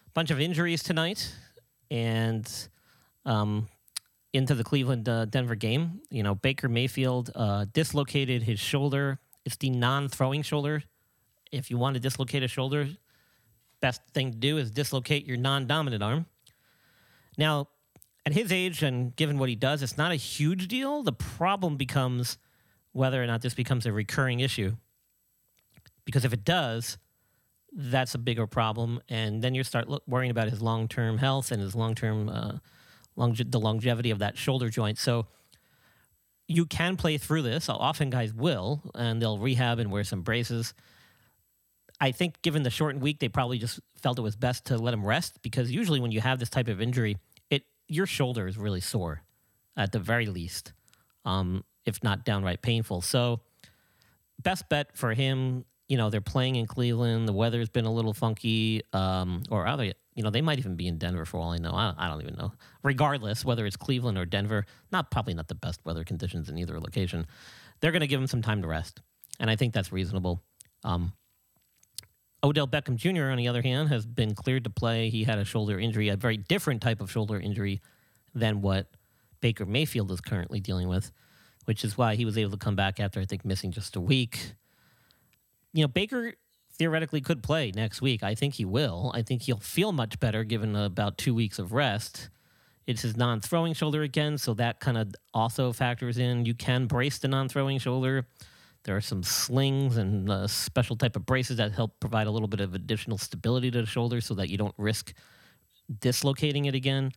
a 0.06 0.10
bunch 0.10 0.30
of 0.30 0.40
injuries 0.40 0.82
tonight 0.82 1.34
and 1.90 2.50
um, 3.24 3.66
into 4.34 4.54
the 4.54 4.64
Cleveland 4.64 5.08
uh, 5.08 5.24
Denver 5.24 5.54
game. 5.54 6.02
You 6.10 6.22
know, 6.22 6.34
Baker 6.34 6.68
Mayfield 6.68 7.30
uh, 7.34 7.64
dislocated 7.72 8.42
his 8.42 8.60
shoulder. 8.60 9.20
It's 9.46 9.56
the 9.56 9.70
non 9.70 10.08
throwing 10.08 10.42
shoulder. 10.42 10.82
If 11.50 11.70
you 11.70 11.78
want 11.78 11.94
to 11.94 12.00
dislocate 12.00 12.42
a 12.42 12.48
shoulder, 12.48 12.88
best 13.80 14.02
thing 14.12 14.32
to 14.32 14.36
do 14.36 14.58
is 14.58 14.70
dislocate 14.70 15.24
your 15.24 15.38
non 15.38 15.66
dominant 15.66 16.02
arm. 16.02 16.26
Now, 17.38 17.68
at 18.26 18.34
his 18.34 18.52
age 18.52 18.82
and 18.82 19.16
given 19.16 19.38
what 19.38 19.48
he 19.48 19.54
does, 19.54 19.82
it's 19.82 19.96
not 19.96 20.12
a 20.12 20.16
huge 20.16 20.68
deal. 20.68 21.02
The 21.02 21.12
problem 21.12 21.76
becomes 21.78 22.36
whether 22.92 23.22
or 23.22 23.26
not 23.26 23.40
this 23.40 23.54
becomes 23.54 23.86
a 23.86 23.92
recurring 23.92 24.40
issue 24.40 24.76
because 26.08 26.24
if 26.24 26.32
it 26.32 26.42
does, 26.42 26.96
that's 27.70 28.14
a 28.14 28.18
bigger 28.18 28.46
problem, 28.46 28.98
and 29.10 29.42
then 29.42 29.54
you 29.54 29.62
start 29.62 29.88
worrying 30.06 30.30
about 30.30 30.48
his 30.48 30.62
long 30.62 30.88
term 30.88 31.18
health 31.18 31.52
and 31.52 31.60
his 31.60 31.74
long 31.74 31.94
term 31.94 32.30
uh, 32.30 32.52
longe- 33.14 33.50
the 33.50 33.60
longevity 33.60 34.10
of 34.10 34.20
that 34.20 34.38
shoulder 34.38 34.70
joint. 34.70 34.96
So 34.96 35.26
you 36.46 36.64
can 36.64 36.96
play 36.96 37.18
through 37.18 37.42
this. 37.42 37.68
Often 37.68 38.08
guys 38.08 38.32
will, 38.32 38.90
and 38.94 39.20
they'll 39.20 39.36
rehab 39.36 39.80
and 39.80 39.92
wear 39.92 40.02
some 40.02 40.22
braces. 40.22 40.72
I 42.00 42.10
think 42.12 42.40
given 42.40 42.62
the 42.62 42.70
shortened 42.70 43.02
week, 43.02 43.18
they 43.18 43.28
probably 43.28 43.58
just 43.58 43.78
felt 44.00 44.18
it 44.18 44.22
was 44.22 44.34
best 44.34 44.64
to 44.66 44.78
let 44.78 44.94
him 44.94 45.04
rest 45.04 45.42
because 45.42 45.70
usually 45.70 46.00
when 46.00 46.10
you 46.10 46.22
have 46.22 46.38
this 46.38 46.48
type 46.48 46.68
of 46.68 46.80
injury, 46.80 47.18
it 47.50 47.64
your 47.86 48.06
shoulder 48.06 48.46
is 48.46 48.56
really 48.56 48.80
sore, 48.80 49.20
at 49.76 49.92
the 49.92 49.98
very 49.98 50.24
least, 50.24 50.72
um, 51.26 51.64
if 51.84 52.02
not 52.02 52.24
downright 52.24 52.62
painful. 52.62 53.02
So 53.02 53.40
best 54.42 54.70
bet 54.70 54.96
for 54.96 55.12
him. 55.12 55.66
You 55.88 55.96
know, 55.96 56.10
they're 56.10 56.20
playing 56.20 56.56
in 56.56 56.66
Cleveland. 56.66 57.26
The 57.26 57.32
weather's 57.32 57.70
been 57.70 57.86
a 57.86 57.92
little 57.92 58.12
funky, 58.12 58.82
um, 58.92 59.42
or 59.50 59.64
they? 59.76 59.94
You 60.14 60.22
know, 60.22 60.30
they 60.30 60.42
might 60.42 60.58
even 60.58 60.74
be 60.74 60.86
in 60.86 60.98
Denver 60.98 61.24
for 61.24 61.38
all 61.38 61.52
I 61.52 61.58
know. 61.58 61.72
I, 61.72 61.94
I 61.96 62.08
don't 62.08 62.20
even 62.20 62.34
know. 62.34 62.52
Regardless, 62.82 63.44
whether 63.44 63.64
it's 63.64 63.76
Cleveland 63.76 64.18
or 64.18 64.26
Denver, 64.26 64.66
not 64.90 65.10
probably 65.10 65.32
not 65.32 65.48
the 65.48 65.54
best 65.54 65.84
weather 65.84 66.04
conditions 66.04 66.48
in 66.48 66.58
either 66.58 66.78
location. 66.80 67.26
They're 67.80 67.92
going 67.92 68.00
to 68.00 68.08
give 68.08 68.20
him 68.20 68.26
some 68.26 68.42
time 68.42 68.60
to 68.62 68.68
rest, 68.68 69.00
and 69.40 69.48
I 69.48 69.56
think 69.56 69.72
that's 69.72 69.92
reasonable. 69.92 70.42
Um, 70.84 71.12
Odell 72.42 72.68
Beckham 72.68 72.96
Jr., 72.96 73.30
on 73.30 73.36
the 73.36 73.48
other 73.48 73.62
hand, 73.62 73.88
has 73.88 74.06
been 74.06 74.34
cleared 74.34 74.64
to 74.64 74.70
play. 74.70 75.10
He 75.10 75.24
had 75.24 75.38
a 75.38 75.44
shoulder 75.44 75.78
injury, 75.78 76.08
a 76.08 76.16
very 76.16 76.36
different 76.36 76.82
type 76.82 77.00
of 77.00 77.10
shoulder 77.10 77.38
injury 77.38 77.80
than 78.34 78.60
what 78.60 78.88
Baker 79.40 79.66
Mayfield 79.66 80.10
is 80.12 80.20
currently 80.20 80.60
dealing 80.60 80.88
with, 80.88 81.10
which 81.64 81.84
is 81.84 81.98
why 81.98 82.14
he 82.14 82.24
was 82.24 82.38
able 82.38 82.52
to 82.52 82.56
come 82.56 82.76
back 82.76 83.00
after, 83.00 83.20
I 83.20 83.24
think, 83.24 83.44
missing 83.44 83.72
just 83.72 83.96
a 83.96 84.00
week. 84.00 84.54
You 85.78 85.84
know, 85.84 85.88
Baker 85.88 86.32
theoretically 86.72 87.20
could 87.20 87.40
play 87.40 87.70
next 87.72 88.02
week. 88.02 88.24
I 88.24 88.34
think 88.34 88.54
he 88.54 88.64
will. 88.64 89.12
I 89.14 89.22
think 89.22 89.42
he'll 89.42 89.60
feel 89.60 89.92
much 89.92 90.18
better 90.18 90.42
given 90.42 90.74
about 90.74 91.18
two 91.18 91.32
weeks 91.32 91.60
of 91.60 91.72
rest. 91.72 92.30
It's 92.88 93.02
his 93.02 93.16
non 93.16 93.40
throwing 93.40 93.74
shoulder 93.74 94.02
again, 94.02 94.38
so 94.38 94.54
that 94.54 94.80
kind 94.80 94.98
of 94.98 95.14
also 95.32 95.72
factors 95.72 96.18
in. 96.18 96.46
You 96.46 96.54
can 96.54 96.86
brace 96.86 97.18
the 97.18 97.28
non 97.28 97.48
throwing 97.48 97.78
shoulder 97.78 98.26
There 98.82 98.96
are 98.96 99.00
some 99.00 99.22
slings 99.22 99.98
and 99.98 100.28
uh, 100.28 100.48
special 100.48 100.96
type 100.96 101.14
of 101.14 101.24
braces 101.24 101.58
that 101.58 101.70
help 101.70 102.00
provide 102.00 102.26
a 102.26 102.32
little 102.32 102.48
bit 102.48 102.58
of 102.58 102.74
additional 102.74 103.16
stability 103.16 103.70
to 103.70 103.82
the 103.82 103.86
shoulder 103.86 104.20
so 104.20 104.34
that 104.34 104.48
you 104.48 104.58
don't 104.58 104.74
risk 104.78 105.14
dislocating 106.00 106.64
it 106.64 106.74
again. 106.74 107.12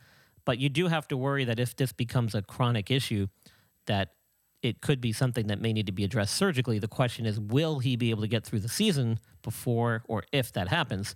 But 0.46 0.60
you 0.60 0.70
do 0.70 0.86
have 0.86 1.08
to 1.08 1.18
worry 1.18 1.46
that 1.46 1.60
if 1.60 1.76
this 1.76 1.94
becomes 1.94 2.36
a 2.36 2.44
chronic 2.44 2.92
issue, 2.92 3.26
that 3.88 4.10
it 4.62 4.82
could 4.82 5.02
be 5.02 5.12
something 5.12 5.48
that 5.48 5.60
may 5.60 5.74
need 5.74 5.88
to 5.88 5.92
be 5.92 6.04
addressed 6.04 6.36
surgically. 6.36 6.80
The 6.80 6.88
question 6.88 7.26
is, 7.26 7.40
will 7.40 7.80
he 7.80 7.96
be 7.96 8.12
able 8.12 8.22
to 8.22 8.28
get 8.28 8.44
through 8.46 8.60
the 8.60 8.70
season 8.70 9.20
before 9.42 10.04
or 10.08 10.24
if 10.32 10.54
that 10.54 10.68
happens? 10.68 11.16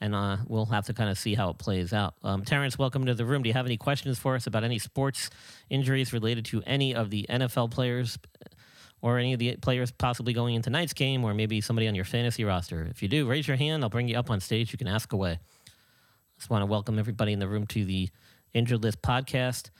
And 0.00 0.14
uh, 0.14 0.38
we'll 0.46 0.66
have 0.66 0.86
to 0.86 0.94
kind 0.94 1.08
of 1.08 1.16
see 1.16 1.34
how 1.34 1.50
it 1.50 1.58
plays 1.58 1.92
out. 1.92 2.14
Um, 2.22 2.44
Terrence, 2.44 2.76
welcome 2.76 3.06
to 3.06 3.14
the 3.14 3.24
room. 3.24 3.42
Do 3.42 3.48
you 3.48 3.54
have 3.54 3.66
any 3.66 3.76
questions 3.76 4.18
for 4.18 4.34
us 4.34 4.46
about 4.46 4.64
any 4.64 4.78
sports 4.78 5.30
injuries 5.70 6.12
related 6.12 6.44
to 6.46 6.62
any 6.66 6.94
of 6.94 7.10
the 7.10 7.24
NFL 7.30 7.70
players 7.70 8.18
or 9.00 9.18
any 9.18 9.32
of 9.32 9.38
the 9.38 9.56
players 9.56 9.92
possibly 9.92 10.32
going 10.32 10.56
into 10.56 10.66
tonight's 10.66 10.92
game 10.92 11.24
or 11.24 11.34
maybe 11.34 11.60
somebody 11.60 11.86
on 11.86 11.94
your 11.94 12.04
fantasy 12.04 12.44
roster? 12.44 12.88
If 12.90 13.00
you 13.00 13.08
do, 13.08 13.28
raise 13.28 13.46
your 13.46 13.56
hand. 13.56 13.84
I'll 13.84 13.90
bring 13.90 14.08
you 14.08 14.18
up 14.18 14.28
on 14.28 14.40
stage. 14.40 14.72
You 14.72 14.78
can 14.78 14.88
ask 14.88 15.12
away. 15.12 15.38
Just 16.36 16.50
want 16.50 16.62
to 16.62 16.66
welcome 16.66 16.98
everybody 16.98 17.32
in 17.32 17.38
the 17.38 17.48
room 17.48 17.66
to 17.68 17.84
the 17.84 18.08
Injured 18.54 18.82
List 18.82 19.00
podcast. 19.02 19.70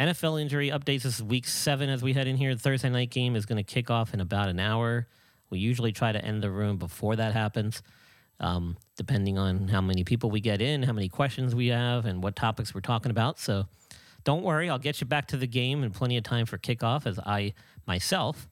NFL 0.00 0.40
injury 0.40 0.70
updates. 0.70 1.02
This 1.02 1.16
is 1.16 1.22
week 1.22 1.46
seven 1.46 1.90
as 1.90 2.02
we 2.02 2.14
head 2.14 2.26
in 2.26 2.38
here. 2.38 2.54
The 2.54 2.60
Thursday 2.60 2.88
night 2.88 3.10
game 3.10 3.36
is 3.36 3.44
going 3.44 3.58
to 3.58 3.62
kick 3.62 3.90
off 3.90 4.14
in 4.14 4.20
about 4.22 4.48
an 4.48 4.58
hour. 4.58 5.06
We 5.50 5.58
usually 5.58 5.92
try 5.92 6.10
to 6.10 6.24
end 6.24 6.42
the 6.42 6.50
room 6.50 6.78
before 6.78 7.16
that 7.16 7.34
happens, 7.34 7.82
um, 8.38 8.78
depending 8.96 9.36
on 9.36 9.68
how 9.68 9.82
many 9.82 10.02
people 10.02 10.30
we 10.30 10.40
get 10.40 10.62
in, 10.62 10.84
how 10.84 10.94
many 10.94 11.10
questions 11.10 11.54
we 11.54 11.66
have, 11.66 12.06
and 12.06 12.22
what 12.22 12.34
topics 12.34 12.74
we're 12.74 12.80
talking 12.80 13.10
about. 13.10 13.38
So 13.38 13.66
don't 14.24 14.42
worry, 14.42 14.70
I'll 14.70 14.78
get 14.78 15.02
you 15.02 15.06
back 15.06 15.26
to 15.28 15.36
the 15.36 15.46
game 15.46 15.84
in 15.84 15.90
plenty 15.90 16.16
of 16.16 16.24
time 16.24 16.46
for 16.46 16.56
kickoff, 16.56 17.04
as 17.04 17.18
I 17.18 17.52
myself 17.86 18.48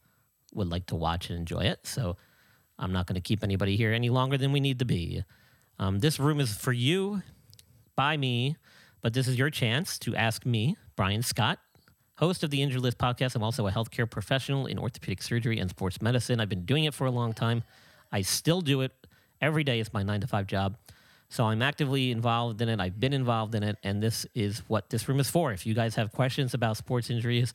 would 0.53 0.69
like 0.69 0.85
to 0.87 0.95
watch 0.95 1.31
and 1.31 1.39
enjoy 1.39 1.61
it. 1.61 1.87
So 1.87 2.15
I'm 2.77 2.91
not 2.93 3.07
going 3.07 3.15
to 3.15 3.21
keep 3.21 3.43
anybody 3.43 3.75
here 3.75 3.91
any 3.91 4.11
longer 4.11 4.37
than 4.37 4.51
we 4.51 4.59
need 4.59 4.77
to 4.77 4.85
be. 4.85 5.23
Um, 5.79 5.97
this 5.97 6.19
room 6.19 6.39
is 6.39 6.55
for 6.55 6.73
you, 6.73 7.23
by 7.95 8.17
me, 8.17 8.55
but 9.01 9.13
this 9.13 9.27
is 9.27 9.35
your 9.35 9.49
chance 9.49 9.97
to 9.99 10.15
ask 10.15 10.45
me, 10.45 10.75
Brian 10.99 11.21
Scott, 11.21 11.59
host 12.17 12.43
of 12.43 12.49
the 12.49 12.61
Injured 12.61 12.81
List 12.81 12.97
podcast. 12.97 13.33
I'm 13.33 13.41
also 13.41 13.65
a 13.67 13.71
healthcare 13.71 14.11
professional 14.11 14.65
in 14.65 14.77
orthopedic 14.77 15.21
surgery 15.21 15.57
and 15.57 15.69
sports 15.69 16.01
medicine. 16.01 16.41
I've 16.41 16.49
been 16.49 16.65
doing 16.65 16.83
it 16.83 16.93
for 16.93 17.07
a 17.07 17.09
long 17.09 17.31
time. 17.31 17.63
I 18.11 18.21
still 18.21 18.59
do 18.59 18.81
it 18.81 18.91
every 19.39 19.63
day. 19.63 19.79
It's 19.79 19.93
my 19.93 20.03
nine 20.03 20.19
to 20.19 20.27
five 20.27 20.45
job. 20.45 20.75
So 21.29 21.45
I'm 21.45 21.61
actively 21.61 22.11
involved 22.11 22.61
in 22.61 22.67
it. 22.67 22.81
I've 22.81 22.99
been 22.99 23.13
involved 23.13 23.55
in 23.55 23.63
it, 23.63 23.77
and 23.81 24.03
this 24.03 24.25
is 24.35 24.61
what 24.67 24.89
this 24.89 25.07
room 25.07 25.21
is 25.21 25.29
for. 25.29 25.53
If 25.53 25.65
you 25.65 25.73
guys 25.73 25.95
have 25.95 26.11
questions 26.11 26.53
about 26.53 26.75
sports 26.75 27.09
injuries, 27.09 27.53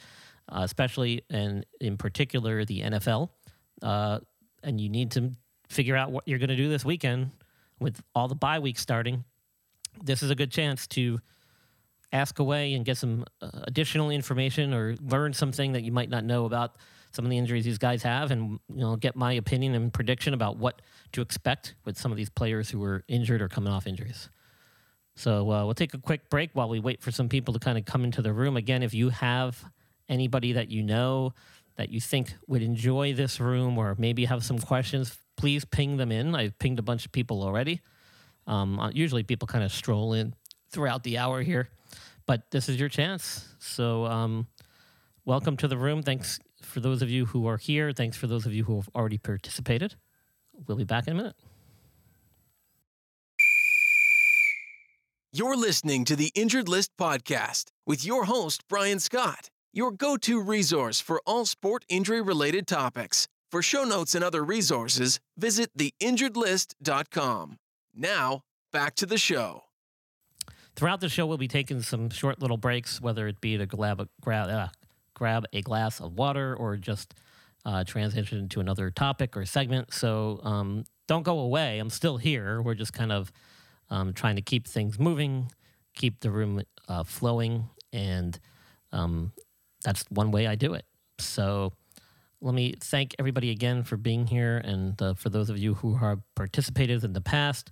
uh, 0.49 0.63
especially 0.65 1.23
and 1.29 1.67
in 1.83 1.99
particular 1.99 2.65
the 2.65 2.81
NFL, 2.81 3.29
uh, 3.83 4.21
and 4.63 4.81
you 4.81 4.89
need 4.89 5.11
to 5.11 5.33
figure 5.69 5.97
out 5.97 6.11
what 6.11 6.27
you're 6.27 6.39
going 6.39 6.49
to 6.49 6.57
do 6.57 6.71
this 6.71 6.83
weekend 6.83 7.31
with 7.79 8.03
all 8.15 8.27
the 8.27 8.35
bye 8.35 8.61
weeks 8.61 8.81
starting, 8.81 9.23
this 10.03 10.23
is 10.23 10.31
a 10.31 10.35
good 10.35 10.51
chance 10.51 10.87
to 10.87 11.21
ask 12.14 12.38
away 12.38 12.75
and 12.75 12.85
get 12.85 12.97
some 12.97 13.25
uh, 13.42 13.50
additional 13.64 14.09
information 14.09 14.73
or 14.73 14.94
learn 15.02 15.35
something 15.35 15.73
that 15.73 15.83
you 15.83 15.92
might 15.92 16.09
not 16.09 16.25
know 16.25 16.47
about 16.47 16.76
some 17.11 17.25
of 17.25 17.30
the 17.30 17.37
injuries 17.37 17.64
these 17.64 17.78
guys 17.78 18.02
have 18.02 18.30
and 18.30 18.59
you 18.68 18.80
know 18.80 18.97
get 18.97 19.14
my 19.16 19.33
opinion 19.33 19.75
and 19.75 19.92
prediction 19.92 20.33
about 20.33 20.56
what 20.56 20.80
to 21.12 21.21
expect 21.21 21.75
with 21.85 21.99
some 21.99 22.11
of 22.11 22.16
these 22.16 22.30
players 22.30 22.71
who 22.71 22.78
were 22.78 23.02
injured 23.09 23.42
or 23.42 23.49
coming 23.49 23.73
off 23.73 23.87
injuries. 23.87 24.30
So 25.16 25.50
uh, 25.52 25.64
we'll 25.64 25.75
take 25.75 25.94
a 25.94 25.99
quick 25.99 26.28
break 26.30 26.50
while 26.54 26.68
we 26.68 26.80
wait 26.80 27.02
for 27.02 27.12
some 27.12 27.28
people 27.28 27.54
to 27.54 27.61
kind 27.61 27.78
of 27.78 27.85
come 27.85 28.04
into 28.04 28.23
the 28.23 28.33
room. 28.33 28.56
Again 28.56 28.83
if 28.83 28.94
you 28.94 29.11
have 29.11 29.64
anybody 30.09 30.52
that 30.52 30.71
you 30.71 30.83
know 30.83 31.35
that 31.76 31.90
you 31.90 32.00
think 32.00 32.35
would 32.47 32.62
enjoy 32.62 33.12
this 33.12 33.40
room 33.40 33.76
or 33.76 33.97
maybe 33.99 34.25
have 34.25 34.44
some 34.44 34.59
questions 34.59 35.18
please 35.37 35.64
ping 35.64 35.97
them 35.97 36.12
in. 36.12 36.35
I've 36.35 36.56
pinged 36.61 36.78
a 36.78 36.83
bunch 36.83 37.04
of 37.04 37.11
people 37.11 37.42
already. 37.42 37.80
Um, 38.47 38.78
uh, 38.78 38.90
usually 38.90 39.25
people 39.25 39.49
kind 39.49 39.64
of 39.64 39.73
stroll 39.73 40.12
in 40.12 40.35
throughout 40.71 41.02
the 41.02 41.18
hour 41.18 41.42
here 41.42 41.68
but 42.26 42.50
this 42.50 42.69
is 42.69 42.78
your 42.78 42.88
chance. 42.88 43.49
So, 43.59 44.07
um, 44.07 44.47
welcome 45.25 45.57
to 45.59 45.69
the 45.69 45.76
room. 45.76 46.02
Thanks 46.02 46.38
for 46.62 46.80
those 46.80 47.02
of 47.02 47.10
you 47.10 47.26
who 47.26 47.47
are 47.47 47.56
here. 47.56 47.93
Thanks 47.93 48.17
for 48.17 48.26
those 48.26 48.47
of 48.47 48.54
you 48.54 48.65
who 48.65 48.76
have 48.76 48.89
already 48.95 49.19
participated. 49.19 49.97
We'll 50.67 50.78
be 50.78 50.84
back 50.84 51.06
in 51.06 51.13
a 51.13 51.17
minute. 51.17 51.37
You're 55.32 55.56
listening 55.56 56.04
to 56.04 56.15
the 56.15 56.30
Injured 56.37 56.69
List 56.69 56.93
podcast 56.97 57.73
with 57.84 58.04
your 58.04 58.26
host, 58.26 58.63
Brian 58.69 59.00
Scott, 59.00 59.50
your 59.73 59.91
go 59.91 60.17
to 60.19 60.41
resource 60.41 61.00
for 61.00 61.21
all 61.26 61.45
sport 61.45 61.84
injury 61.89 62.23
related 62.23 62.69
topics. 62.69 63.26
For 63.50 63.60
show 63.60 63.82
notes 63.82 64.15
and 64.15 64.25
other 64.25 64.45
resources, 64.45 65.19
visit 65.37 65.76
theinjuredlist.com. 65.76 67.56
Now, 67.95 68.43
back 68.73 68.95
to 68.97 69.06
the 69.06 69.19
show. 69.19 69.64
Throughout 70.76 71.00
the 71.00 71.08
show, 71.08 71.26
we'll 71.26 71.39
be 71.39 71.49
taking 71.49 71.82
some 71.82 72.10
short 72.10 72.41
little 72.41 72.56
breaks, 72.56 73.00
whether 73.00 73.28
it 73.28 73.41
be 73.41 73.56
to 73.56 73.67
grab, 73.67 74.08
grab, 74.21 74.49
uh, 74.49 74.69
grab 75.15 75.45
a 75.52 75.63
glass 75.63 76.00
of 76.00 76.15
water 76.15 76.56
or 76.56 76.76
just 76.76 77.15
uh, 77.65 77.84
transition 77.84 78.39
into 78.39 78.60
another 78.60 78.91
topic 78.91 79.37
or 79.37 79.45
segment. 79.45 79.93
So 79.95 80.41
um, 80.43 80.84
don't 81.06 81.23
go 81.23 81.39
away. 81.39 81.78
I'm 81.78 81.91
still 81.91 82.17
here. 82.17 82.60
We're 82.60 82.75
just 82.75 82.93
kind 82.93 83.13
of 83.13 83.30
um, 83.89 84.13
trying 84.13 84.37
to 84.37 84.43
keep 84.43 84.67
things 84.67 84.99
moving, 84.99 85.50
keep 85.95 86.21
the 86.21 86.30
room 86.30 86.63
uh, 86.89 87.04
flowing, 87.04 87.69
and 87.93 88.39
um, 88.93 89.32
that's 89.84 90.04
one 90.08 90.32
way 90.32 90.47
I 90.47 90.56
do 90.56 90.75
it. 90.75 90.84
So 91.19 91.73
let 92.41 92.54
me 92.54 92.75
thank 92.80 93.15
everybody 93.19 93.50
again 93.50 93.84
for 93.84 93.97
being 93.97 94.26
here, 94.26 94.58
and 94.58 95.00
uh, 95.00 95.15
for 95.15 95.30
those 95.30 95.50
of 95.50 95.58
you 95.58 95.75
who 95.75 95.95
have 95.97 96.21
participated 96.34 97.04
in 97.04 97.13
the 97.13 97.21
past, 97.21 97.71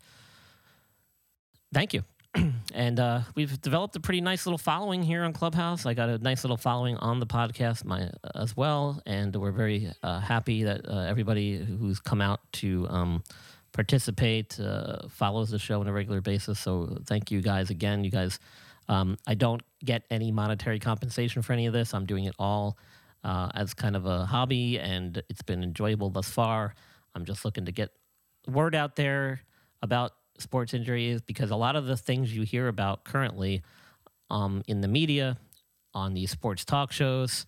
thank 1.75 1.93
you. 1.93 2.05
and 2.75 2.99
uh, 2.99 3.21
we've 3.35 3.61
developed 3.61 3.95
a 3.97 4.01
pretty 4.01 4.21
nice 4.21 4.47
little 4.47 4.59
following 4.59 5.03
here 5.03 5.23
on 5.23 5.33
Clubhouse. 5.33 5.85
I 5.85 5.95
got 5.95 6.09
a 6.09 6.19
nice 6.19 6.45
little 6.45 6.57
following 6.57 6.97
on 6.97 7.21
the 7.21 7.27
podcast 7.27 7.85
my, 7.85 8.11
as 8.35 8.57
well, 8.57 9.03
and 9.05 9.35
we're 9.37 9.53
very 9.53 9.91
uh, 10.03 10.21
happy 10.21 10.65
that 10.65 10.89
uh, 10.89 11.01
everybody 11.01 11.59
who's 11.59 12.01
come 12.01 12.21
out 12.21 12.41
to 12.55 12.87
um, 12.89 13.23
participate 13.73 14.59
uh, 14.61 15.09
follows 15.09 15.51
the 15.51 15.59
show 15.59 15.81
on 15.81 15.89
a 15.89 15.93
regular 15.93 16.21
basis. 16.21 16.59
So 16.59 16.99
thank 17.07 17.31
you 17.31 17.43
guys 17.43 17.69
again. 17.69 18.03
You 18.03 18.11
guys, 18.11 18.39
um, 18.89 19.19
I 19.27 19.35
don't 19.35 19.63
get 19.85 20.05
any 20.11 20.33
monetary 20.33 20.79
compensation 20.79 21.43
for 21.43 21.53
any 21.53 21.67
of 21.67 21.75
this. 21.75 21.93
I'm 21.93 22.07
doing 22.07 22.25
it 22.25 22.35
all 22.39 22.79
uh, 23.25 23.51
as 23.55 23.75
kind 23.75 23.95
of 23.95 24.07
a 24.07 24.25
hobby, 24.25 24.79
and 24.79 25.23
it's 25.29 25.43
been 25.43 25.63
enjoyable 25.63 26.09
thus 26.09 26.31
far. 26.31 26.75
I'm 27.15 27.27
just 27.27 27.45
looking 27.45 27.67
to 27.67 27.73
get 27.73 27.91
word 28.49 28.75
out 28.75 28.97
there 28.97 29.43
about 29.83 30.13
sports 30.39 30.75
injuries 30.75 31.21
because 31.21 31.51
a 31.51 31.57
lot 31.57 31.77
of 31.77 31.87
the 31.87 31.97
things 31.97 32.35
you 32.35 32.43
hear 32.43 32.69
about 32.69 33.05
currently 33.05 33.63
um, 34.31 34.63
in 34.67 34.81
the 34.81 34.89
media, 34.89 35.37
on 35.95 36.15
these 36.15 36.31
sports 36.31 36.65
talk 36.65 36.93
shows, 36.93 37.47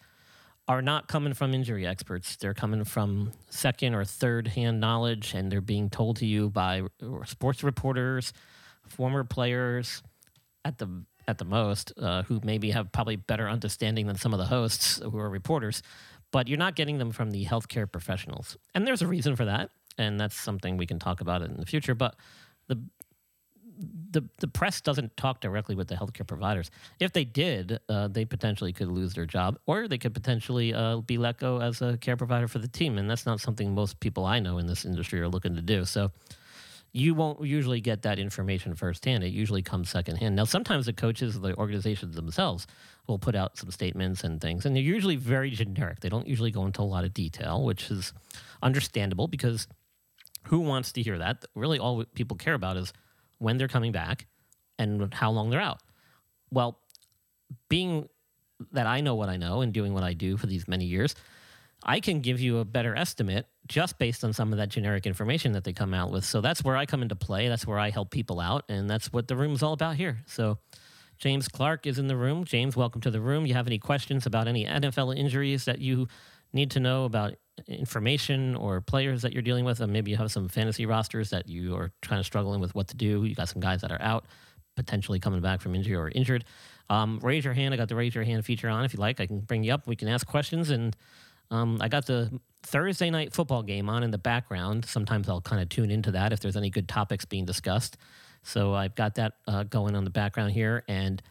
are 0.66 0.80
not 0.80 1.08
coming 1.08 1.34
from 1.34 1.52
injury 1.52 1.86
experts. 1.86 2.36
They're 2.36 2.54
coming 2.54 2.84
from 2.84 3.32
second 3.50 3.94
or 3.94 4.04
third 4.04 4.48
hand 4.48 4.80
knowledge, 4.80 5.34
and 5.34 5.50
they're 5.50 5.60
being 5.60 5.90
told 5.90 6.16
to 6.18 6.26
you 6.26 6.48
by 6.50 6.82
sports 7.26 7.62
reporters, 7.62 8.32
former 8.86 9.24
players, 9.24 10.02
at 10.64 10.78
the 10.78 10.88
at 11.26 11.38
the 11.38 11.44
most, 11.44 11.92
uh, 11.98 12.22
who 12.24 12.38
maybe 12.44 12.70
have 12.70 12.92
probably 12.92 13.16
better 13.16 13.48
understanding 13.48 14.06
than 14.06 14.16
some 14.16 14.34
of 14.34 14.38
the 14.38 14.44
hosts 14.44 15.00
who 15.02 15.18
are 15.18 15.30
reporters. 15.30 15.82
But 16.30 16.48
you're 16.48 16.58
not 16.58 16.74
getting 16.74 16.98
them 16.98 17.12
from 17.12 17.30
the 17.30 17.44
healthcare 17.46 17.90
professionals, 17.90 18.56
and 18.74 18.86
there's 18.86 19.02
a 19.02 19.06
reason 19.06 19.36
for 19.36 19.44
that, 19.44 19.70
and 19.98 20.18
that's 20.18 20.34
something 20.34 20.76
we 20.76 20.86
can 20.86 20.98
talk 20.98 21.20
about 21.20 21.42
in 21.42 21.56
the 21.58 21.66
future. 21.66 21.94
But 21.94 22.16
the 22.68 22.80
the 24.10 24.22
the 24.38 24.48
press 24.48 24.80
doesn't 24.80 25.16
talk 25.16 25.40
directly 25.40 25.74
with 25.74 25.88
the 25.88 25.96
healthcare 25.96 26.26
providers. 26.26 26.70
If 27.00 27.12
they 27.12 27.24
did, 27.24 27.80
uh, 27.88 28.08
they 28.08 28.24
potentially 28.24 28.72
could 28.72 28.88
lose 28.88 29.14
their 29.14 29.26
job, 29.26 29.58
or 29.66 29.88
they 29.88 29.98
could 29.98 30.14
potentially 30.14 30.72
uh, 30.72 30.98
be 30.98 31.18
let 31.18 31.38
go 31.38 31.60
as 31.60 31.82
a 31.82 31.96
care 31.96 32.16
provider 32.16 32.48
for 32.48 32.60
the 32.60 32.68
team, 32.68 32.98
and 32.98 33.10
that's 33.10 33.26
not 33.26 33.40
something 33.40 33.74
most 33.74 34.00
people 34.00 34.24
I 34.24 34.38
know 34.38 34.58
in 34.58 34.66
this 34.66 34.84
industry 34.84 35.20
are 35.20 35.28
looking 35.28 35.54
to 35.56 35.62
do. 35.62 35.84
So. 35.84 36.10
You 36.96 37.12
won't 37.12 37.44
usually 37.44 37.80
get 37.80 38.02
that 38.02 38.20
information 38.20 38.76
firsthand. 38.76 39.24
It 39.24 39.32
usually 39.32 39.62
comes 39.62 39.90
secondhand. 39.90 40.36
Now, 40.36 40.44
sometimes 40.44 40.86
the 40.86 40.92
coaches, 40.92 41.40
the 41.40 41.52
organizations 41.56 42.14
themselves, 42.14 42.68
will 43.08 43.18
put 43.18 43.34
out 43.34 43.58
some 43.58 43.72
statements 43.72 44.22
and 44.22 44.40
things, 44.40 44.64
and 44.64 44.76
they're 44.76 44.82
usually 44.84 45.16
very 45.16 45.50
generic. 45.50 45.98
They 45.98 46.08
don't 46.08 46.28
usually 46.28 46.52
go 46.52 46.64
into 46.66 46.82
a 46.82 46.84
lot 46.84 47.02
of 47.02 47.12
detail, 47.12 47.64
which 47.64 47.90
is 47.90 48.12
understandable 48.62 49.26
because 49.26 49.66
who 50.46 50.60
wants 50.60 50.92
to 50.92 51.02
hear 51.02 51.18
that? 51.18 51.44
Really, 51.54 51.78
all 51.78 52.04
people 52.14 52.36
care 52.36 52.54
about 52.54 52.76
is 52.76 52.92
when 53.38 53.56
they're 53.58 53.68
coming 53.68 53.92
back 53.92 54.26
and 54.78 55.12
how 55.12 55.30
long 55.30 55.50
they're 55.50 55.60
out. 55.60 55.80
Well, 56.50 56.78
being 57.68 58.08
that 58.72 58.86
I 58.86 59.00
know 59.00 59.14
what 59.14 59.28
I 59.28 59.36
know 59.36 59.60
and 59.60 59.72
doing 59.72 59.94
what 59.94 60.04
I 60.04 60.14
do 60.14 60.36
for 60.36 60.46
these 60.46 60.68
many 60.68 60.84
years, 60.84 61.14
I 61.82 62.00
can 62.00 62.20
give 62.20 62.40
you 62.40 62.58
a 62.58 62.64
better 62.64 62.96
estimate 62.96 63.46
just 63.68 63.98
based 63.98 64.24
on 64.24 64.32
some 64.32 64.52
of 64.52 64.58
that 64.58 64.68
generic 64.68 65.06
information 65.06 65.52
that 65.52 65.64
they 65.64 65.72
come 65.72 65.92
out 65.92 66.10
with. 66.10 66.24
So 66.24 66.40
that's 66.40 66.64
where 66.64 66.76
I 66.76 66.86
come 66.86 67.02
into 67.02 67.16
play. 67.16 67.48
That's 67.48 67.66
where 67.66 67.78
I 67.78 67.90
help 67.90 68.10
people 68.10 68.40
out. 68.40 68.64
And 68.68 68.88
that's 68.88 69.12
what 69.12 69.28
the 69.28 69.36
room 69.36 69.52
is 69.52 69.62
all 69.62 69.72
about 69.72 69.96
here. 69.96 70.18
So 70.26 70.58
James 71.18 71.48
Clark 71.48 71.86
is 71.86 71.98
in 71.98 72.06
the 72.06 72.16
room. 72.16 72.44
James, 72.44 72.76
welcome 72.76 73.00
to 73.02 73.10
the 73.10 73.20
room. 73.20 73.44
You 73.46 73.54
have 73.54 73.66
any 73.66 73.78
questions 73.78 74.26
about 74.26 74.48
any 74.48 74.64
NFL 74.64 75.16
injuries 75.16 75.66
that 75.66 75.78
you 75.78 76.08
need 76.52 76.70
to 76.72 76.80
know 76.80 77.04
about 77.04 77.34
information 77.66 78.54
or 78.56 78.80
players 78.80 79.22
that 79.22 79.32
you're 79.32 79.42
dealing 79.42 79.64
with, 79.64 79.80
and 79.80 79.92
maybe 79.92 80.10
you 80.10 80.16
have 80.16 80.30
some 80.30 80.48
fantasy 80.48 80.86
rosters 80.86 81.30
that 81.30 81.48
you 81.48 81.74
are 81.76 81.92
kind 82.02 82.18
of 82.18 82.26
struggling 82.26 82.60
with 82.60 82.74
what 82.74 82.88
to 82.88 82.96
do. 82.96 83.24
You 83.24 83.34
got 83.34 83.48
some 83.48 83.60
guys 83.60 83.80
that 83.82 83.92
are 83.92 84.00
out, 84.00 84.26
potentially 84.76 85.20
coming 85.20 85.40
back 85.40 85.60
from 85.60 85.74
injury 85.74 85.94
or 85.94 86.08
injured. 86.08 86.44
Um, 86.90 87.18
raise 87.22 87.44
your 87.44 87.54
hand. 87.54 87.72
I 87.72 87.76
got 87.76 87.88
the 87.88 87.96
raise 87.96 88.14
your 88.14 88.24
hand 88.24 88.44
feature 88.44 88.68
on. 88.68 88.84
If 88.84 88.92
you 88.92 89.00
like, 89.00 89.20
I 89.20 89.26
can 89.26 89.40
bring 89.40 89.64
you 89.64 89.72
up. 89.72 89.86
We 89.86 89.96
can 89.96 90.08
ask 90.08 90.26
questions. 90.26 90.70
And 90.70 90.94
um, 91.50 91.78
I 91.80 91.88
got 91.88 92.06
the 92.06 92.40
Thursday 92.62 93.10
night 93.10 93.32
football 93.32 93.62
game 93.62 93.88
on 93.88 94.02
in 94.02 94.10
the 94.10 94.18
background. 94.18 94.84
Sometimes 94.84 95.28
I'll 95.28 95.40
kind 95.40 95.62
of 95.62 95.68
tune 95.68 95.90
into 95.90 96.10
that 96.12 96.32
if 96.32 96.40
there's 96.40 96.56
any 96.56 96.70
good 96.70 96.88
topics 96.88 97.24
being 97.24 97.44
discussed. 97.44 97.96
So 98.42 98.74
I've 98.74 98.94
got 98.94 99.14
that 99.14 99.34
uh, 99.46 99.62
going 99.64 99.96
on 99.96 100.04
the 100.04 100.10
background 100.10 100.52
here. 100.52 100.84
And 100.88 101.22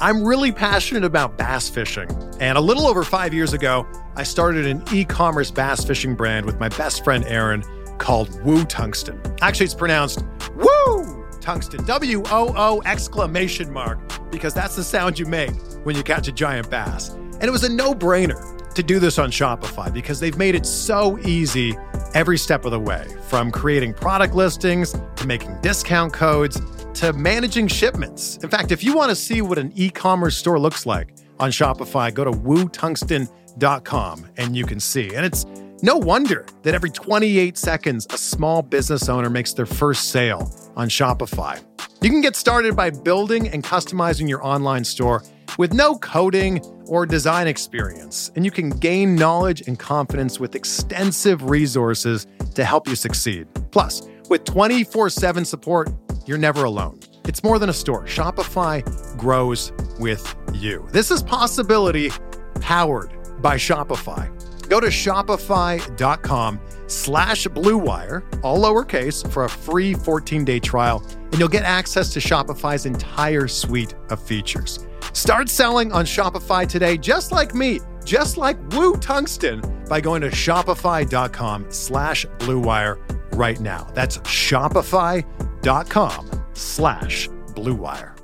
I'm 0.00 0.24
really 0.24 0.52
passionate 0.52 1.04
about 1.04 1.36
bass 1.36 1.68
fishing. 1.68 2.08
And 2.40 2.56
a 2.56 2.62
little 2.62 2.86
over 2.86 3.04
five 3.04 3.34
years 3.34 3.52
ago, 3.52 3.86
I 4.16 4.22
started 4.22 4.64
an 4.64 4.82
e 4.90 5.04
commerce 5.04 5.50
bass 5.50 5.84
fishing 5.84 6.14
brand 6.14 6.46
with 6.46 6.58
my 6.58 6.70
best 6.70 7.04
friend 7.04 7.22
Aaron 7.26 7.62
called 7.98 8.42
Woo 8.42 8.64
Tungsten. 8.64 9.20
Actually, 9.42 9.66
it's 9.66 9.74
pronounced 9.74 10.24
Woo 10.56 11.26
Tungsten, 11.42 11.84
W 11.84 12.22
O 12.30 12.54
O 12.56 12.82
exclamation 12.86 13.70
mark, 13.70 13.98
because 14.30 14.54
that's 14.54 14.76
the 14.76 14.82
sound 14.82 15.18
you 15.18 15.26
make 15.26 15.52
when 15.84 15.94
you 15.94 16.02
catch 16.02 16.26
a 16.26 16.32
giant 16.32 16.70
bass. 16.70 17.10
And 17.10 17.44
it 17.44 17.50
was 17.50 17.64
a 17.64 17.68
no 17.68 17.92
brainer 17.92 18.56
to 18.80 18.86
do 18.86 18.98
this 18.98 19.18
on 19.18 19.30
Shopify 19.30 19.92
because 19.92 20.20
they've 20.20 20.38
made 20.38 20.54
it 20.54 20.64
so 20.64 21.18
easy 21.20 21.76
every 22.14 22.38
step 22.38 22.64
of 22.64 22.70
the 22.70 22.80
way 22.80 23.06
from 23.28 23.50
creating 23.50 23.92
product 23.92 24.34
listings 24.34 24.94
to 25.16 25.26
making 25.26 25.60
discount 25.60 26.12
codes 26.12 26.60
to 26.94 27.12
managing 27.12 27.68
shipments. 27.68 28.38
In 28.38 28.48
fact, 28.48 28.72
if 28.72 28.82
you 28.82 28.94
want 28.94 29.10
to 29.10 29.16
see 29.16 29.42
what 29.42 29.58
an 29.58 29.72
e 29.74 29.90
commerce 29.90 30.36
store 30.36 30.58
looks 30.58 30.86
like 30.86 31.14
on 31.38 31.50
Shopify, 31.50 32.12
go 32.12 32.24
to 32.24 32.30
wootungsten.com 32.30 34.26
and 34.38 34.56
you 34.56 34.64
can 34.64 34.80
see. 34.80 35.14
And 35.14 35.26
it's 35.26 35.44
no 35.82 35.96
wonder 35.96 36.46
that 36.62 36.74
every 36.74 36.90
28 36.90 37.58
seconds, 37.58 38.06
a 38.10 38.18
small 38.18 38.62
business 38.62 39.08
owner 39.08 39.28
makes 39.28 39.52
their 39.52 39.66
first 39.66 40.10
sale 40.10 40.50
on 40.76 40.88
Shopify. 40.88 41.62
You 42.02 42.08
can 42.08 42.22
get 42.22 42.34
started 42.34 42.74
by 42.74 42.90
building 42.90 43.48
and 43.48 43.62
customizing 43.62 44.28
your 44.28 44.44
online 44.44 44.84
store 44.84 45.22
with 45.58 45.72
no 45.72 45.96
coding 45.98 46.60
or 46.86 47.06
design 47.06 47.46
experience, 47.46 48.30
and 48.36 48.44
you 48.44 48.50
can 48.50 48.70
gain 48.70 49.14
knowledge 49.14 49.62
and 49.66 49.78
confidence 49.78 50.40
with 50.40 50.54
extensive 50.54 51.48
resources 51.48 52.26
to 52.54 52.64
help 52.64 52.88
you 52.88 52.96
succeed. 52.96 53.46
Plus, 53.70 54.02
with 54.28 54.44
24 54.44 55.10
7 55.10 55.44
support, 55.44 55.90
you're 56.26 56.38
never 56.38 56.64
alone. 56.64 57.00
It's 57.24 57.42
more 57.44 57.58
than 57.58 57.68
a 57.68 57.72
store. 57.72 58.04
Shopify 58.06 58.82
grows 59.16 59.72
with 59.98 60.34
you. 60.54 60.86
This 60.92 61.10
is 61.10 61.22
possibility 61.22 62.10
powered 62.60 63.12
by 63.42 63.56
Shopify. 63.56 64.28
Go 64.68 64.80
to 64.80 64.86
shopify.com 64.86 66.60
slash 66.86 67.46
bluewire, 67.48 68.22
all 68.44 68.58
lowercase, 68.58 69.28
for 69.32 69.44
a 69.44 69.48
free 69.48 69.94
14-day 69.94 70.60
trial, 70.60 71.04
and 71.22 71.38
you'll 71.38 71.48
get 71.48 71.64
access 71.64 72.12
to 72.12 72.20
Shopify's 72.20 72.86
entire 72.86 73.48
suite 73.48 73.94
of 74.10 74.22
features. 74.22 74.86
Start 75.12 75.48
selling 75.48 75.92
on 75.92 76.04
Shopify 76.04 76.68
today, 76.68 76.96
just 76.96 77.32
like 77.32 77.54
me, 77.54 77.80
just 78.04 78.36
like 78.36 78.56
Woo 78.72 78.96
Tungsten, 78.96 79.62
by 79.88 80.00
going 80.00 80.22
to 80.22 80.30
shopify.com 80.30 81.66
slash 81.68 82.26
bluewire 82.38 82.98
right 83.32 83.60
now. 83.60 83.88
That's 83.94 84.18
shopify.com 84.18 85.24
slash 86.54 87.28
bluewire. 87.28 88.16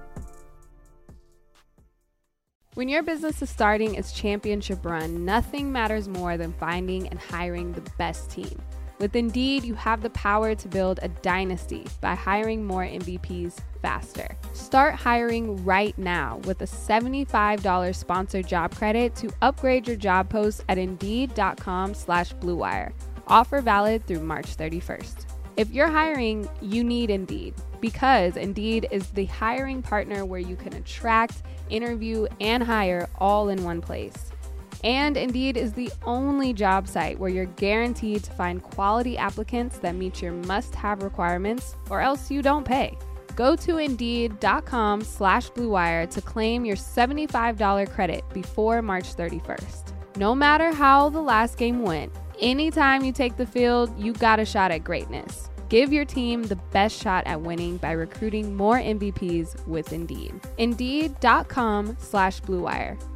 When 2.75 2.91
your 2.91 3.03
business 3.03 3.41
is 3.41 3.49
starting 3.49 3.95
its 3.95 4.13
championship 4.13 4.85
run, 4.85 5.25
nothing 5.25 5.73
matters 5.73 6.09
more 6.09 6.37
than 6.37 6.53
finding 6.53 7.09
and 7.09 7.19
hiring 7.19 7.73
the 7.73 7.81
best 7.97 8.29
team. 8.31 8.61
With 8.99 9.15
Indeed, 9.15 9.65
you 9.65 9.75
have 9.75 10.01
the 10.01 10.11
power 10.11 10.55
to 10.55 10.69
build 10.69 11.01
a 11.03 11.09
dynasty 11.09 11.87
by 12.01 12.15
hiring 12.15 12.65
more 12.65 12.83
MVPs 12.83 13.59
faster. 13.83 14.35
Start 14.55 14.95
hiring 14.95 15.63
right 15.65 15.97
now 15.99 16.39
with 16.45 16.63
a 16.63 16.67
$75 16.67 17.95
sponsored 17.95 18.47
job 18.47 18.75
credit 18.75 19.15
to 19.17 19.31
upgrade 19.43 19.87
your 19.87 19.97
job 19.97 20.31
post 20.31 20.65
at 20.71 20.79
Indeed.com 20.79 21.93
slash 21.93 22.35
BlueWire. 22.37 22.93
Offer 23.27 23.61
valid 23.61 24.07
through 24.07 24.21
March 24.21 24.57
31st. 24.57 25.27
If 25.59 25.71
you're 25.71 25.91
hiring, 25.91 26.49
you 26.63 26.83
need 26.83 27.11
Indeed 27.11 27.55
because 27.81 28.37
Indeed 28.37 28.89
is 28.91 29.09
the 29.11 29.27
hiring 29.27 29.83
partner 29.83 30.25
where 30.25 30.41
you 30.41 30.57
can 30.57 30.75
attract, 30.75 31.43
interview, 31.69 32.27
and 32.41 32.63
hire 32.63 33.09
all 33.19 33.51
in 33.51 33.63
one 33.63 33.83
place. 33.83 34.33
And 34.85 35.17
Indeed 35.17 35.57
is 35.57 35.73
the 35.73 35.91
only 36.05 36.53
job 36.53 36.87
site 36.87 37.19
where 37.19 37.31
you're 37.31 37.47
guaranteed 37.47 38.25
to 38.25 38.31
find 38.33 38.63
quality 38.63 39.17
applicants 39.19 39.79
that 39.79 39.95
meet 39.95 40.23
your 40.23 40.33
must-have 40.33 41.03
requirements 41.03 41.77
or 41.91 42.01
else 42.01 42.31
you 42.31 42.43
don't 42.43 42.65
pay. 42.65 42.97
Go 43.35 43.55
to 43.57 43.79
Indeed.com 43.79 45.03
slash 45.03 45.51
BlueWire 45.51 46.09
to 46.11 46.21
claim 46.23 46.65
your 46.65 46.77
$75 46.77 47.91
credit 47.91 48.25
before 48.33 48.81
March 48.83 49.15
31st. 49.15 49.93
No 50.17 50.35
matter 50.35 50.73
how 50.73 51.11
the 51.11 51.21
last 51.21 51.59
game 51.59 51.83
went, 51.83 52.13
anytime 52.41 53.05
you 53.05 53.13
take 53.13 53.37
the 53.37 53.47
field, 53.47 53.93
you 53.99 54.15
got 54.15 54.41
a 54.41 54.45
shot 54.47 54.71
at 54.71 54.85
greatness. 54.85 55.51
Give 55.69 55.93
your 55.93 56.05
team 56.05 56.45
the 56.45 56.57
best 56.57 57.01
shot 57.01 57.27
at 57.27 57.41
winning 57.41 57.77
by 57.77 57.93
recruiting 57.93 58.57
more 58.57 58.79
MVPs 58.79 59.67
with 59.67 59.93
Indeed. 59.93 60.41
Indeed.com 60.59 61.97
slash 62.01 62.41
BlueWire. 62.41 62.99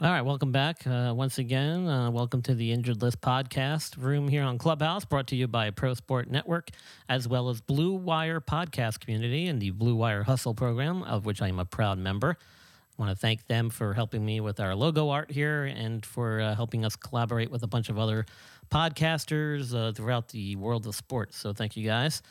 All 0.00 0.08
right, 0.12 0.22
welcome 0.22 0.52
back 0.52 0.86
uh, 0.86 1.12
once 1.12 1.38
again. 1.38 1.88
Uh, 1.88 2.08
welcome 2.12 2.40
to 2.42 2.54
the 2.54 2.70
Injured 2.70 3.02
List 3.02 3.20
podcast 3.20 4.00
room 4.00 4.28
here 4.28 4.44
on 4.44 4.56
Clubhouse, 4.56 5.04
brought 5.04 5.26
to 5.26 5.34
you 5.34 5.48
by 5.48 5.70
Pro 5.70 5.92
Sport 5.94 6.30
Network, 6.30 6.70
as 7.08 7.26
well 7.26 7.48
as 7.48 7.60
Blue 7.60 7.94
Wire 7.94 8.40
Podcast 8.40 9.00
Community 9.00 9.48
and 9.48 9.60
the 9.60 9.70
Blue 9.70 9.96
Wire 9.96 10.22
Hustle 10.22 10.54
program, 10.54 11.02
of 11.02 11.26
which 11.26 11.42
I 11.42 11.48
am 11.48 11.58
a 11.58 11.64
proud 11.64 11.98
member. 11.98 12.36
I 12.40 13.02
want 13.02 13.10
to 13.10 13.20
thank 13.20 13.48
them 13.48 13.70
for 13.70 13.92
helping 13.92 14.24
me 14.24 14.38
with 14.38 14.60
our 14.60 14.76
logo 14.76 15.08
art 15.08 15.32
here 15.32 15.64
and 15.64 16.06
for 16.06 16.42
uh, 16.42 16.54
helping 16.54 16.84
us 16.84 16.94
collaborate 16.94 17.50
with 17.50 17.64
a 17.64 17.68
bunch 17.68 17.88
of 17.88 17.98
other 17.98 18.24
podcasters 18.70 19.74
uh, 19.74 19.90
throughout 19.90 20.28
the 20.28 20.54
world 20.54 20.86
of 20.86 20.94
sports. 20.94 21.36
So 21.36 21.52
thank 21.52 21.76
you 21.76 21.84
guys. 21.84 22.22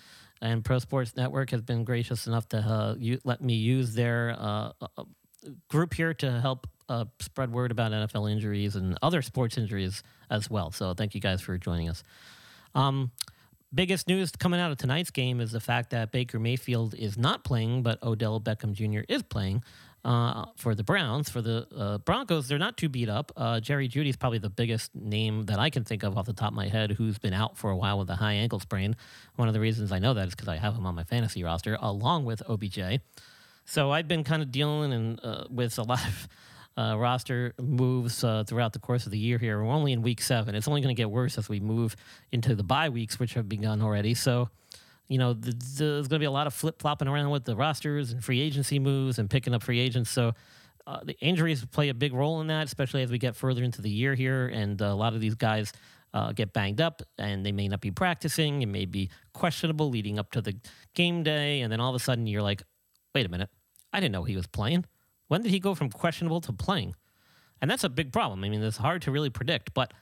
And 0.41 0.63
Pro 0.63 0.79
Sports 0.79 1.17
Network 1.17 1.49
has 1.49 1.63
been 1.63 1.83
gracious 1.83 2.27
enough 2.27 2.47
to 2.47 2.59
uh, 2.59 2.95
u- 2.97 3.19
let 3.25 3.41
me 3.41 3.55
use 3.55 3.93
their 3.93 4.37
uh, 4.39 4.71
uh, 4.81 5.03
group 5.67 5.93
here 5.95 6.13
to 6.13 6.39
help 6.39 6.65
uh, 6.89 7.05
spread 7.19 7.51
word 7.51 7.71
about 7.71 7.91
NFL 7.91 8.31
injuries 8.31 8.75
and 8.75 8.97
other 9.01 9.21
sports 9.21 9.57
injuries 9.57 10.03
as 10.29 10.49
well. 10.49 10.71
So 10.71 10.93
thank 10.93 11.15
you 11.15 11.21
guys 11.21 11.41
for 11.41 11.57
joining 11.57 11.89
us. 11.89 12.03
Um, 12.75 13.11
biggest 13.73 14.07
news 14.07 14.31
coming 14.31 14.59
out 14.59 14.71
of 14.71 14.77
tonight's 14.77 15.11
game 15.11 15.41
is 15.41 15.51
the 15.51 15.59
fact 15.59 15.89
that 15.91 16.11
Baker 16.11 16.39
Mayfield 16.39 16.93
is 16.93 17.17
not 17.17 17.43
playing, 17.43 17.83
but 17.83 18.01
Odell 18.03 18.39
Beckham 18.39 18.73
Jr. 18.73 19.01
is 19.09 19.23
playing. 19.23 19.63
Uh, 20.05 20.45
for 20.55 20.73
the 20.73 20.83
Browns, 20.83 21.29
for 21.29 21.41
the 21.41 21.67
uh, 21.75 21.97
Broncos, 21.97 22.47
they're 22.47 22.57
not 22.57 22.77
too 22.77 22.87
beat 22.87 23.09
up. 23.09 23.31
Uh, 23.35 23.59
Jerry 23.59 23.89
Jeudy's 23.89 24.15
probably 24.15 24.37
the 24.37 24.49
biggest 24.49 24.95
name 24.95 25.47
that 25.47 25.59
I 25.59 25.69
can 25.69 25.83
think 25.83 26.03
of 26.03 26.17
off 26.17 26.27
the 26.27 26.33
top 26.33 26.51
of 26.51 26.53
my 26.53 26.69
head 26.69 26.91
who's 26.91 27.17
been 27.17 27.33
out 27.33 27.57
for 27.57 27.71
a 27.71 27.75
while 27.75 27.99
with 27.99 28.09
a 28.09 28.15
high 28.15 28.33
ankle 28.33 28.61
sprain. 28.61 28.95
One 29.35 29.49
of 29.49 29.53
the 29.53 29.59
reasons 29.59 29.91
I 29.91 29.99
know 29.99 30.13
that 30.13 30.27
is 30.27 30.33
because 30.33 30.47
I 30.47 30.55
have 30.57 30.75
him 30.75 30.85
on 30.85 30.95
my 30.95 31.03
fantasy 31.03 31.43
roster 31.43 31.77
along 31.81 32.23
with 32.23 32.41
OBJ. 32.47 33.01
So 33.65 33.91
I've 33.91 34.07
been 34.07 34.23
kind 34.23 34.41
of 34.41 34.49
dealing 34.49 35.19
uh, 35.19 35.45
with 35.49 35.77
a 35.77 35.83
lot 35.83 36.07
of 36.07 36.29
uh, 36.77 36.95
roster 36.97 37.53
moves 37.59 38.23
uh, 38.23 38.43
throughout 38.45 38.73
the 38.73 38.79
course 38.79 39.05
of 39.05 39.11
the 39.11 39.17
year. 39.17 39.37
Here, 39.37 39.61
we're 39.63 39.71
only 39.71 39.93
in 39.93 40.01
week 40.01 40.21
seven. 40.21 40.55
It's 40.55 40.67
only 40.67 40.81
going 40.81 40.95
to 40.95 40.99
get 40.99 41.09
worse 41.09 41.37
as 41.37 41.49
we 41.49 41.59
move 41.59 41.95
into 42.31 42.55
the 42.55 42.63
bye 42.63 42.89
weeks, 42.89 43.19
which 43.19 43.33
have 43.33 43.49
begun 43.49 43.81
already. 43.81 44.13
So, 44.13 44.49
you 45.07 45.17
know, 45.17 45.33
the, 45.33 45.51
the, 45.51 45.83
there's 45.83 46.07
going 46.07 46.19
to 46.19 46.23
be 46.23 46.25
a 46.25 46.31
lot 46.31 46.47
of 46.47 46.53
flip 46.53 46.81
flopping 46.81 47.07
around 47.07 47.31
with 47.31 47.45
the 47.45 47.55
rosters 47.55 48.11
and 48.11 48.23
free 48.23 48.39
agency 48.39 48.79
moves 48.79 49.19
and 49.19 49.29
picking 49.29 49.53
up 49.53 49.63
free 49.63 49.79
agents. 49.79 50.09
So. 50.09 50.33
Uh, 50.85 51.01
the 51.03 51.19
injuries 51.19 51.65
play 51.65 51.89
a 51.89 51.93
big 51.93 52.13
role 52.13 52.39
in 52.39 52.47
that, 52.47 52.65
especially 52.65 53.03
as 53.03 53.11
we 53.11 53.17
get 53.17 53.35
further 53.35 53.61
into 53.61 53.81
the 53.81 53.89
year 53.89 54.15
here. 54.15 54.47
And 54.47 54.79
a 54.79 54.95
lot 54.95 55.13
of 55.13 55.19
these 55.19 55.35
guys 55.35 55.73
uh, 56.13 56.31
get 56.31 56.53
banged 56.53 56.79
up 56.79 57.01
and 57.17 57.45
they 57.45 57.51
may 57.51 57.67
not 57.67 57.81
be 57.81 57.91
practicing. 57.91 58.61
It 58.61 58.67
may 58.67 58.85
be 58.85 59.09
questionable 59.33 59.89
leading 59.89 60.17
up 60.17 60.31
to 60.31 60.41
the 60.41 60.55
game 60.95 61.23
day. 61.23 61.59
And 61.59 61.71
then 61.71 61.81
all 61.81 61.89
of 61.89 61.95
a 61.95 61.99
sudden 61.99 62.25
you're 62.25 62.41
like, 62.41 62.63
wait 63.13 63.25
a 63.25 63.29
minute, 63.29 63.49
I 63.91 63.99
didn't 63.99 64.13
know 64.13 64.23
he 64.23 64.37
was 64.37 64.47
playing. 64.47 64.85
When 65.27 65.41
did 65.41 65.51
he 65.51 65.59
go 65.59 65.75
from 65.75 65.89
questionable 65.89 66.41
to 66.41 66.53
playing? 66.53 66.95
And 67.61 67.69
that's 67.69 67.83
a 67.83 67.89
big 67.89 68.13
problem. 68.13 68.43
I 68.43 68.49
mean, 68.49 68.61
it's 68.63 68.77
hard 68.77 69.01
to 69.03 69.11
really 69.11 69.29
predict. 69.29 69.73
But 69.73 69.93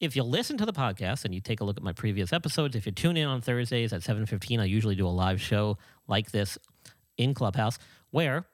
if 0.00 0.16
you 0.16 0.22
listen 0.22 0.56
to 0.58 0.66
the 0.66 0.72
podcast 0.72 1.24
and 1.24 1.34
you 1.34 1.40
take 1.40 1.60
a 1.60 1.64
look 1.64 1.76
at 1.76 1.82
my 1.82 1.92
previous 1.92 2.32
episodes, 2.32 2.74
if 2.74 2.86
you 2.86 2.92
tune 2.92 3.16
in 3.16 3.28
on 3.28 3.40
Thursdays 3.40 3.92
at 3.92 4.02
7:15, 4.02 4.60
I 4.60 4.64
usually 4.64 4.96
do 4.96 5.06
a 5.06 5.10
live 5.10 5.40
show 5.40 5.78
like 6.08 6.32
this 6.32 6.58
in 7.16 7.34
Clubhouse 7.34 7.78
where 8.10 8.46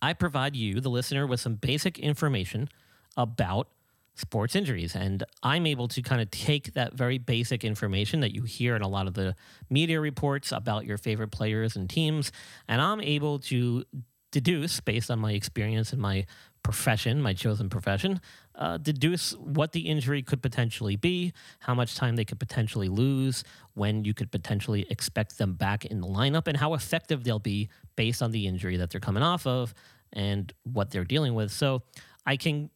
I 0.00 0.14
provide 0.14 0.56
you, 0.56 0.80
the 0.80 0.90
listener, 0.90 1.26
with 1.26 1.40
some 1.40 1.56
basic 1.56 1.98
information 1.98 2.68
about 3.16 3.68
sports 4.14 4.54
injuries. 4.56 4.94
And 4.94 5.24
I'm 5.42 5.66
able 5.66 5.88
to 5.88 6.02
kind 6.02 6.20
of 6.20 6.30
take 6.30 6.74
that 6.74 6.94
very 6.94 7.18
basic 7.18 7.64
information 7.64 8.20
that 8.20 8.34
you 8.34 8.42
hear 8.42 8.76
in 8.76 8.82
a 8.82 8.88
lot 8.88 9.06
of 9.06 9.14
the 9.14 9.34
media 9.70 10.00
reports 10.00 10.52
about 10.52 10.86
your 10.86 10.98
favorite 10.98 11.30
players 11.30 11.76
and 11.76 11.88
teams, 11.88 12.32
and 12.68 12.80
I'm 12.80 13.00
able 13.00 13.38
to 13.40 13.84
deduce, 14.32 14.80
based 14.80 15.10
on 15.10 15.20
my 15.20 15.32
experience 15.32 15.92
and 15.92 16.02
my 16.02 16.26
profession, 16.64 17.22
my 17.22 17.32
chosen 17.32 17.68
profession, 17.68 18.20
uh, 18.56 18.78
deduce 18.78 19.32
what 19.34 19.72
the 19.72 19.80
injury 19.80 20.22
could 20.22 20.42
potentially 20.42 20.96
be, 20.96 21.32
how 21.60 21.74
much 21.74 21.94
time 21.94 22.16
they 22.16 22.24
could 22.24 22.40
potentially 22.40 22.88
lose, 22.88 23.44
when 23.74 24.04
you 24.04 24.14
could 24.14 24.30
potentially 24.32 24.86
expect 24.90 25.38
them 25.38 25.54
back 25.54 25.84
in 25.84 26.00
the 26.00 26.06
lineup, 26.06 26.48
and 26.48 26.56
how 26.56 26.74
effective 26.74 27.22
they'll 27.22 27.38
be 27.38 27.68
based 27.94 28.22
on 28.22 28.32
the 28.32 28.46
injury 28.46 28.76
that 28.76 28.90
they're 28.90 29.00
coming 29.00 29.22
off 29.22 29.46
of 29.46 29.74
and 30.12 30.52
what 30.64 30.90
they're 30.90 31.04
dealing 31.04 31.34
with. 31.34 31.50
So 31.52 31.82
I 32.26 32.36
can 32.36 32.70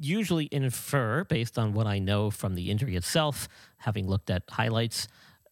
usually 0.00 0.48
infer 0.50 1.24
based 1.24 1.58
on 1.58 1.72
what 1.72 1.86
I 1.86 1.98
know 1.98 2.30
from 2.30 2.54
the 2.54 2.70
injury 2.70 2.96
itself, 2.96 3.48
having 3.78 4.06
looked 4.06 4.30
at 4.30 4.42
highlights 4.50 5.08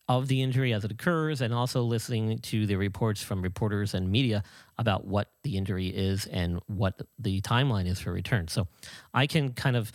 of 0.08 0.28
the 0.28 0.42
injury 0.42 0.72
as 0.74 0.84
it 0.84 0.92
occurs, 0.92 1.40
and 1.40 1.54
also 1.54 1.82
listening 1.82 2.38
to 2.38 2.66
the 2.66 2.76
reports 2.76 3.22
from 3.22 3.40
reporters 3.42 3.94
and 3.94 4.10
media 4.10 4.42
about 4.78 5.06
what 5.06 5.30
the 5.42 5.56
injury 5.56 5.88
is 5.88 6.26
and 6.26 6.60
what 6.66 7.00
the 7.18 7.40
timeline 7.40 7.86
is 7.86 8.00
for 8.00 8.12
return. 8.12 8.48
So 8.48 8.66
I 9.14 9.26
can 9.26 9.52
kind 9.52 9.76
of 9.76 9.90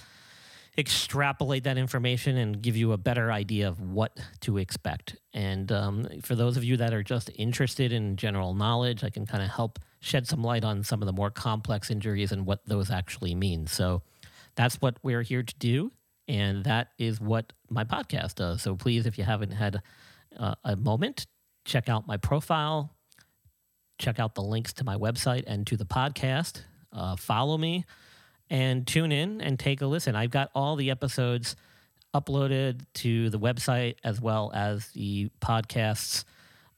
extrapolate 0.77 1.65
that 1.65 1.77
information 1.77 2.37
and 2.37 2.61
give 2.61 2.77
you 2.77 2.93
a 2.93 2.97
better 2.97 3.31
idea 3.31 3.67
of 3.67 3.81
what 3.81 4.17
to 4.39 4.57
expect. 4.57 5.17
And 5.33 5.71
um, 5.71 6.07
for 6.23 6.35
those 6.35 6.57
of 6.57 6.63
you 6.63 6.77
that 6.77 6.93
are 6.93 7.03
just 7.03 7.29
interested 7.35 7.91
in 7.91 8.15
general 8.15 8.53
knowledge, 8.53 9.03
I 9.03 9.09
can 9.09 9.25
kind 9.25 9.43
of 9.43 9.49
help 9.49 9.79
shed 9.99 10.25
some 10.27 10.41
light 10.41 10.63
on 10.63 10.83
some 10.83 11.01
of 11.01 11.05
the 11.05 11.11
more 11.11 11.29
complex 11.29 11.91
injuries 11.91 12.31
and 12.31 12.45
what 12.45 12.65
those 12.65 12.89
actually 12.89 13.35
mean. 13.35 13.67
So 13.67 14.01
that's 14.55 14.75
what 14.75 14.97
we're 15.03 15.21
here 15.21 15.43
to 15.43 15.55
do. 15.59 15.91
And 16.29 16.63
that 16.65 16.89
is 16.99 17.19
what 17.19 17.51
my 17.69 17.83
podcast 17.83 18.35
does. 18.35 18.61
So 18.61 18.75
please, 18.75 19.07
if 19.07 19.17
you 19.17 19.23
haven't 19.23 19.51
had 19.51 19.81
uh, 20.37 20.53
a 20.63 20.75
moment, 20.75 21.25
check 21.65 21.89
out 21.89 22.05
my 22.05 22.17
profile, 22.17 22.95
check 23.97 24.19
out 24.19 24.35
the 24.35 24.43
links 24.43 24.71
to 24.73 24.83
my 24.83 24.95
website 24.95 25.43
and 25.47 25.65
to 25.65 25.75
the 25.75 25.85
podcast, 25.85 26.61
uh, 26.93 27.15
follow 27.15 27.57
me, 27.57 27.83
and 28.47 28.85
tune 28.85 29.11
in 29.11 29.41
and 29.41 29.57
take 29.57 29.81
a 29.81 29.87
listen. 29.87 30.15
I've 30.15 30.29
got 30.29 30.51
all 30.53 30.75
the 30.75 30.91
episodes 30.91 31.55
uploaded 32.13 32.81
to 32.93 33.31
the 33.31 33.39
website 33.39 33.95
as 34.03 34.21
well 34.21 34.51
as 34.53 34.87
the 34.89 35.31
podcasts 35.41 36.25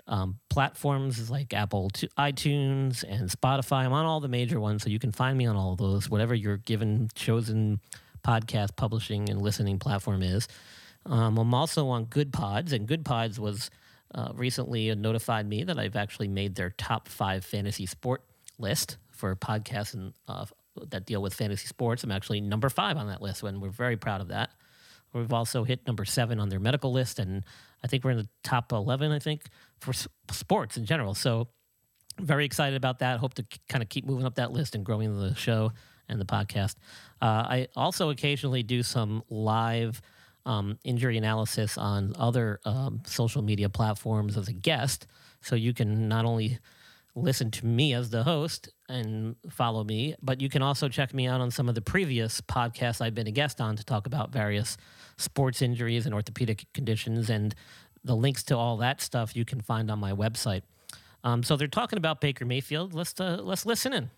um, 0.07 0.39
platforms 0.49 1.29
like 1.29 1.53
Apple 1.53 1.89
iTunes 2.17 3.03
and 3.07 3.29
Spotify. 3.29 3.85
I'm 3.85 3.93
on 3.93 4.05
all 4.05 4.21
the 4.21 4.27
major 4.29 4.59
ones, 4.61 4.83
so 4.83 4.89
you 4.89 4.99
can 4.99 5.11
find 5.11 5.37
me 5.37 5.45
on 5.45 5.57
all 5.57 5.73
of 5.73 5.77
those, 5.77 6.09
whatever 6.09 6.33
your 6.33 6.57
given 6.57 7.09
chosen 7.15 7.79
podcast 8.23 8.75
publishing 8.75 9.29
and 9.29 9.41
listening 9.41 9.79
platform 9.79 10.23
is. 10.23 10.47
Um, 11.05 11.37
I'm 11.37 11.53
also 11.53 11.87
on 11.89 12.05
Goodpods, 12.05 12.73
and 12.73 12.87
Goodpods 12.87 13.39
was 13.39 13.69
uh, 14.13 14.31
recently 14.35 14.93
notified 14.95 15.47
me 15.47 15.63
that 15.63 15.79
I've 15.79 15.95
actually 15.95 16.27
made 16.27 16.55
their 16.55 16.71
top 16.71 17.07
five 17.07 17.43
fantasy 17.43 17.85
sport 17.85 18.23
list 18.59 18.97
for 19.11 19.35
podcasts 19.35 19.93
and 19.93 20.13
uh, 20.27 20.45
that 20.89 21.05
deal 21.05 21.21
with 21.21 21.33
fantasy 21.33 21.67
sports. 21.67 22.03
I'm 22.03 22.11
actually 22.11 22.41
number 22.41 22.69
five 22.69 22.97
on 22.97 23.07
that 23.07 23.21
list, 23.21 23.43
and 23.43 23.61
we're 23.61 23.69
very 23.69 23.97
proud 23.97 24.21
of 24.21 24.29
that. 24.29 24.51
We've 25.13 25.33
also 25.33 25.63
hit 25.63 25.85
number 25.87 26.05
seven 26.05 26.39
on 26.39 26.49
their 26.49 26.59
medical 26.59 26.91
list, 26.91 27.19
and 27.19 27.43
I 27.83 27.87
think 27.87 28.03
we're 28.03 28.11
in 28.11 28.17
the 28.17 28.29
top 28.43 28.71
11, 28.71 29.11
I 29.11 29.19
think, 29.19 29.43
for 29.79 29.93
sports 30.31 30.77
in 30.77 30.85
general. 30.85 31.13
So, 31.13 31.49
very 32.19 32.45
excited 32.45 32.75
about 32.75 32.99
that. 32.99 33.19
Hope 33.19 33.33
to 33.35 33.45
kind 33.67 33.81
of 33.81 33.89
keep 33.89 34.05
moving 34.05 34.25
up 34.25 34.35
that 34.35 34.51
list 34.51 34.75
and 34.75 34.85
growing 34.85 35.17
the 35.17 35.33
show 35.35 35.71
and 36.11 36.21
the 36.21 36.25
podcast. 36.25 36.75
Uh, 37.21 37.45
I 37.47 37.67
also 37.75 38.09
occasionally 38.09 38.63
do 38.63 38.83
some 38.83 39.23
live 39.29 40.01
um, 40.45 40.77
injury 40.83 41.17
analysis 41.17 41.77
on 41.77 42.13
other 42.17 42.59
um, 42.65 43.01
social 43.05 43.41
media 43.41 43.69
platforms 43.69 44.37
as 44.37 44.47
a 44.47 44.53
guest. 44.53 45.07
So, 45.41 45.55
you 45.55 45.73
can 45.73 46.07
not 46.07 46.25
only 46.25 46.59
listen 47.15 47.51
to 47.51 47.65
me 47.65 47.93
as 47.93 48.09
the 48.09 48.23
host 48.23 48.69
and 48.87 49.35
follow 49.49 49.83
me, 49.83 50.15
but 50.21 50.41
you 50.41 50.49
can 50.49 50.61
also 50.61 50.87
check 50.87 51.13
me 51.13 51.27
out 51.27 51.41
on 51.41 51.51
some 51.51 51.67
of 51.67 51.75
the 51.75 51.81
previous 51.81 52.41
podcasts 52.41 53.01
I've 53.01 53.15
been 53.15 53.27
a 53.27 53.31
guest 53.31 53.59
on 53.59 53.75
to 53.75 53.83
talk 53.83 54.07
about 54.07 54.31
various 54.31 54.77
sports 55.17 55.61
injuries 55.61 56.05
and 56.05 56.15
orthopedic 56.15 56.65
conditions. 56.73 57.29
And 57.29 57.53
the 58.03 58.15
links 58.15 58.43
to 58.43 58.57
all 58.57 58.77
that 58.77 59.01
stuff 59.01 59.35
you 59.35 59.45
can 59.45 59.61
find 59.61 59.91
on 59.91 59.99
my 59.99 60.11
website. 60.11 60.61
Um, 61.23 61.43
so 61.43 61.55
they're 61.55 61.67
talking 61.67 61.97
about 61.97 62.19
Baker 62.19 62.45
Mayfield. 62.45 62.93
Let's 62.93 63.19
uh, 63.19 63.39
let's 63.41 63.65
listen 63.65 63.93
in. 63.93 64.09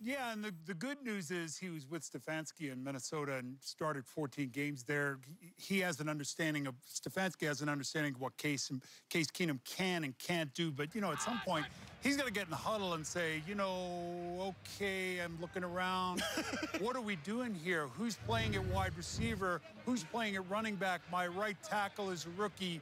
Yeah, 0.00 0.32
and 0.32 0.44
the, 0.44 0.54
the 0.64 0.74
good 0.74 1.02
news 1.02 1.32
is 1.32 1.58
he 1.58 1.70
was 1.70 1.84
with 1.88 2.08
Stefanski 2.08 2.72
in 2.72 2.84
Minnesota 2.84 3.34
and 3.34 3.56
started 3.60 4.06
14 4.06 4.48
games 4.50 4.84
there. 4.84 5.18
He, 5.56 5.80
has 5.80 5.98
an 5.98 6.08
understanding 6.08 6.68
of 6.68 6.74
Stefanski 6.88 7.48
has 7.48 7.62
an 7.62 7.68
understanding 7.68 8.14
of 8.14 8.20
what 8.20 8.36
Case 8.36 8.70
Case 9.10 9.26
Keenum 9.26 9.58
can 9.64 10.04
and 10.04 10.16
can't 10.18 10.54
do. 10.54 10.70
But 10.70 10.94
you 10.94 11.00
know, 11.00 11.10
at 11.10 11.20
some 11.20 11.40
point, 11.44 11.66
he's 12.00 12.16
going 12.16 12.28
to 12.28 12.32
get 12.32 12.44
in 12.44 12.50
the 12.50 12.56
huddle 12.56 12.94
and 12.94 13.04
say, 13.04 13.42
you 13.46 13.56
know, 13.56 14.54
okay, 14.76 15.18
I'm 15.18 15.36
looking 15.40 15.64
around. 15.64 16.22
what 16.80 16.94
are 16.94 17.00
we 17.00 17.16
doing 17.16 17.52
here? 17.52 17.88
Who's 17.88 18.16
playing 18.26 18.54
at 18.54 18.64
wide 18.66 18.96
receiver? 18.96 19.60
Who's 19.84 20.04
playing 20.04 20.36
at 20.36 20.48
running 20.48 20.76
back? 20.76 21.00
My 21.10 21.26
right 21.26 21.56
tackle 21.64 22.10
is 22.10 22.24
a 22.24 22.40
rookie. 22.40 22.80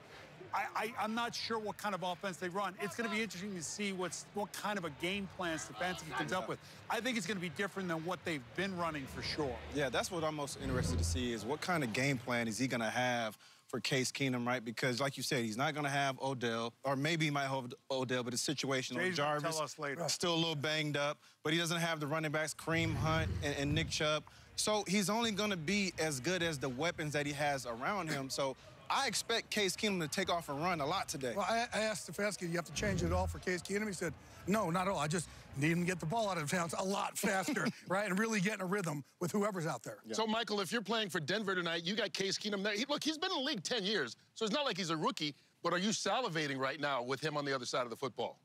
I, 0.56 0.92
I, 0.98 1.04
am 1.04 1.14
not 1.14 1.34
sure 1.34 1.58
what 1.58 1.76
kind 1.76 1.94
of 1.94 2.02
offense 2.02 2.38
they 2.38 2.48
run. 2.48 2.74
It's 2.80 2.96
going 2.96 3.08
to 3.08 3.14
be 3.14 3.22
interesting 3.22 3.54
to 3.54 3.62
see 3.62 3.92
what's 3.92 4.24
what 4.34 4.52
kind 4.52 4.78
of 4.78 4.84
a 4.84 4.90
game 5.02 5.28
plan 5.36 5.58
Stefanski 5.58 6.10
comes 6.16 6.32
up 6.32 6.48
with. 6.48 6.58
I 6.88 7.00
think 7.00 7.18
it's 7.18 7.26
going 7.26 7.36
to 7.36 7.42
be 7.42 7.50
different 7.50 7.88
than 7.88 8.04
what 8.04 8.24
they've 8.24 8.42
been 8.56 8.76
running 8.78 9.06
for 9.06 9.22
sure. 9.22 9.54
Yeah, 9.74 9.90
that's 9.90 10.10
what 10.10 10.24
I'm 10.24 10.36
most 10.36 10.58
interested 10.62 10.98
to 10.98 11.04
see 11.04 11.32
is 11.32 11.44
what 11.44 11.60
kind 11.60 11.84
of 11.84 11.92
game 11.92 12.18
plan 12.18 12.48
is 12.48 12.58
he 12.58 12.66
going 12.66 12.80
to 12.80 12.90
have 12.90 13.36
for 13.68 13.80
Case 13.80 14.12
Keenum, 14.12 14.46
right? 14.46 14.64
Because, 14.64 15.00
like 15.00 15.16
you 15.16 15.22
said, 15.22 15.44
he's 15.44 15.56
not 15.56 15.74
going 15.74 15.84
to 15.84 15.90
have 15.90 16.18
Odell, 16.22 16.72
or 16.84 16.96
maybe 16.96 17.24
he 17.24 17.30
might 17.30 17.48
have 17.48 17.74
Odell, 17.90 18.22
but 18.22 18.30
the 18.30 18.38
situation 18.38 18.96
with 18.96 19.14
Jarvis 19.14 19.56
tell 19.56 19.64
us 19.64 19.78
later. 19.78 20.08
still 20.08 20.34
a 20.34 20.36
little 20.36 20.54
banged 20.54 20.96
up. 20.96 21.18
But 21.42 21.52
he 21.52 21.58
doesn't 21.58 21.80
have 21.80 22.00
the 22.00 22.06
running 22.06 22.30
backs, 22.30 22.54
Kareem 22.54 22.94
Hunt 22.94 23.28
and, 23.42 23.54
and 23.56 23.74
Nick 23.74 23.90
Chubb. 23.90 24.24
So 24.56 24.84
he's 24.88 25.10
only 25.10 25.32
going 25.32 25.50
to 25.50 25.56
be 25.56 25.92
as 25.98 26.18
good 26.18 26.42
as 26.42 26.58
the 26.58 26.68
weapons 26.68 27.12
that 27.12 27.26
he 27.26 27.32
has 27.32 27.66
around 27.66 28.08
him. 28.08 28.30
So 28.30 28.56
I 28.90 29.06
expect 29.06 29.50
Case 29.50 29.76
Keenum 29.76 30.00
to 30.00 30.08
take 30.08 30.30
off 30.30 30.48
and 30.48 30.62
run 30.62 30.80
a 30.80 30.86
lot 30.86 31.08
today. 31.08 31.32
Well, 31.36 31.46
I, 31.48 31.66
I 31.74 31.80
asked 31.80 32.10
Stefanski, 32.10 32.40
do 32.40 32.46
you 32.46 32.56
have 32.56 32.64
to 32.66 32.72
change 32.72 33.02
it 33.02 33.12
all 33.12 33.26
for 33.26 33.38
Case 33.38 33.62
Keenum? 33.62 33.86
He 33.86 33.92
said, 33.92 34.12
no, 34.46 34.70
not 34.70 34.86
at 34.86 34.92
all. 34.92 34.98
I 34.98 35.08
just 35.08 35.28
need 35.56 35.72
him 35.72 35.80
to 35.80 35.86
get 35.86 36.00
the 36.00 36.06
ball 36.06 36.30
out 36.30 36.38
of 36.38 36.50
bounds 36.50 36.74
a 36.78 36.84
lot 36.84 37.16
faster, 37.18 37.66
right? 37.88 38.08
And 38.08 38.18
really 38.18 38.40
get 38.40 38.54
in 38.54 38.60
a 38.60 38.66
rhythm 38.66 39.04
with 39.20 39.32
whoever's 39.32 39.66
out 39.66 39.82
there. 39.82 39.98
Yeah. 40.06 40.14
So, 40.14 40.26
Michael, 40.26 40.60
if 40.60 40.72
you're 40.72 40.82
playing 40.82 41.10
for 41.10 41.20
Denver 41.20 41.54
tonight, 41.54 41.84
you 41.84 41.94
got 41.96 42.12
Case 42.12 42.38
Keenum 42.38 42.62
there. 42.62 42.74
He, 42.74 42.84
look, 42.88 43.02
he's 43.02 43.18
been 43.18 43.30
in 43.30 43.38
the 43.38 43.44
league 43.44 43.62
10 43.62 43.84
years, 43.84 44.16
so 44.34 44.44
it's 44.44 44.54
not 44.54 44.64
like 44.64 44.76
he's 44.76 44.90
a 44.90 44.96
rookie, 44.96 45.34
but 45.62 45.72
are 45.72 45.78
you 45.78 45.90
salivating 45.90 46.58
right 46.58 46.80
now 46.80 47.02
with 47.02 47.20
him 47.20 47.36
on 47.36 47.44
the 47.44 47.54
other 47.54 47.66
side 47.66 47.82
of 47.82 47.90
the 47.90 47.96
football? 47.96 48.38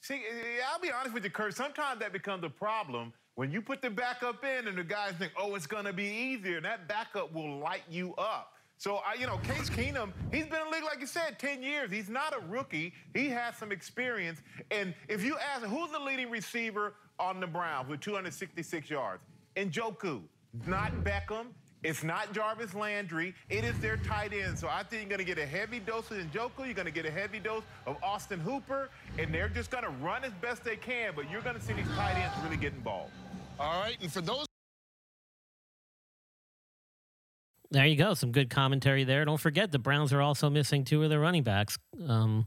See, 0.00 0.20
I'll 0.70 0.80
be 0.80 0.90
honest 0.90 1.14
with 1.14 1.24
you, 1.24 1.30
Kurt. 1.30 1.54
Sometimes 1.54 2.00
that 2.00 2.12
becomes 2.12 2.44
a 2.44 2.50
problem 2.50 3.12
when 3.36 3.50
you 3.50 3.62
put 3.62 3.80
the 3.80 3.90
backup 3.90 4.44
in 4.44 4.68
and 4.68 4.76
the 4.76 4.84
guys 4.84 5.12
think, 5.18 5.32
oh, 5.38 5.54
it's 5.54 5.66
going 5.66 5.84
to 5.86 5.92
be 5.92 6.04
easier. 6.04 6.56
And 6.56 6.64
that 6.66 6.86
backup 6.88 7.32
will 7.32 7.58
light 7.58 7.84
you 7.90 8.14
up. 8.16 8.53
So, 8.76 8.96
I, 8.96 9.14
you 9.18 9.26
know, 9.26 9.38
Case 9.38 9.70
Keenum, 9.70 10.12
he's 10.32 10.46
been 10.46 10.60
in 10.60 10.66
the 10.66 10.72
league, 10.72 10.84
like 10.84 11.00
you 11.00 11.06
said, 11.06 11.38
10 11.38 11.62
years. 11.62 11.90
He's 11.90 12.08
not 12.08 12.34
a 12.34 12.40
rookie. 12.48 12.92
He 13.14 13.28
has 13.28 13.56
some 13.56 13.72
experience. 13.72 14.42
And 14.70 14.94
if 15.08 15.24
you 15.24 15.36
ask, 15.38 15.64
who's 15.64 15.90
the 15.90 15.98
leading 15.98 16.30
receiver 16.30 16.94
on 17.18 17.40
the 17.40 17.46
Browns 17.46 17.88
with 17.88 18.00
266 18.00 18.90
yards? 18.90 19.22
Njoku, 19.56 20.22
not 20.66 20.92
Beckham. 21.04 21.46
It's 21.84 22.02
not 22.02 22.32
Jarvis 22.32 22.74
Landry. 22.74 23.34
It 23.50 23.62
is 23.62 23.78
their 23.78 23.98
tight 23.98 24.32
end. 24.32 24.58
So 24.58 24.68
I 24.68 24.82
think 24.82 25.02
you're 25.02 25.10
going 25.10 25.18
to 25.18 25.24
get 25.24 25.38
a 25.38 25.46
heavy 25.46 25.78
dose 25.78 26.10
of 26.10 26.16
Njoku. 26.16 26.64
You're 26.64 26.72
going 26.72 26.86
to 26.86 26.90
get 26.90 27.04
a 27.04 27.10
heavy 27.10 27.38
dose 27.38 27.62
of 27.86 27.96
Austin 28.02 28.40
Hooper. 28.40 28.88
And 29.18 29.32
they're 29.32 29.50
just 29.50 29.70
going 29.70 29.84
to 29.84 29.90
run 29.90 30.24
as 30.24 30.32
best 30.40 30.64
they 30.64 30.76
can. 30.76 31.12
But 31.14 31.30
you're 31.30 31.42
going 31.42 31.56
to 31.56 31.62
see 31.62 31.74
these 31.74 31.86
tight 31.94 32.14
ends 32.14 32.34
really 32.42 32.56
get 32.56 32.72
involved. 32.72 33.12
All 33.60 33.80
right. 33.82 33.98
And 34.00 34.10
for 34.10 34.22
those 34.22 34.46
There 37.70 37.86
you 37.86 37.96
go. 37.96 38.14
Some 38.14 38.32
good 38.32 38.50
commentary 38.50 39.04
there. 39.04 39.24
Don't 39.24 39.40
forget 39.40 39.72
the 39.72 39.78
Browns 39.78 40.12
are 40.12 40.22
also 40.22 40.50
missing 40.50 40.84
two 40.84 41.02
of 41.02 41.10
their 41.10 41.20
running 41.20 41.42
backs. 41.42 41.78
Um, 42.06 42.46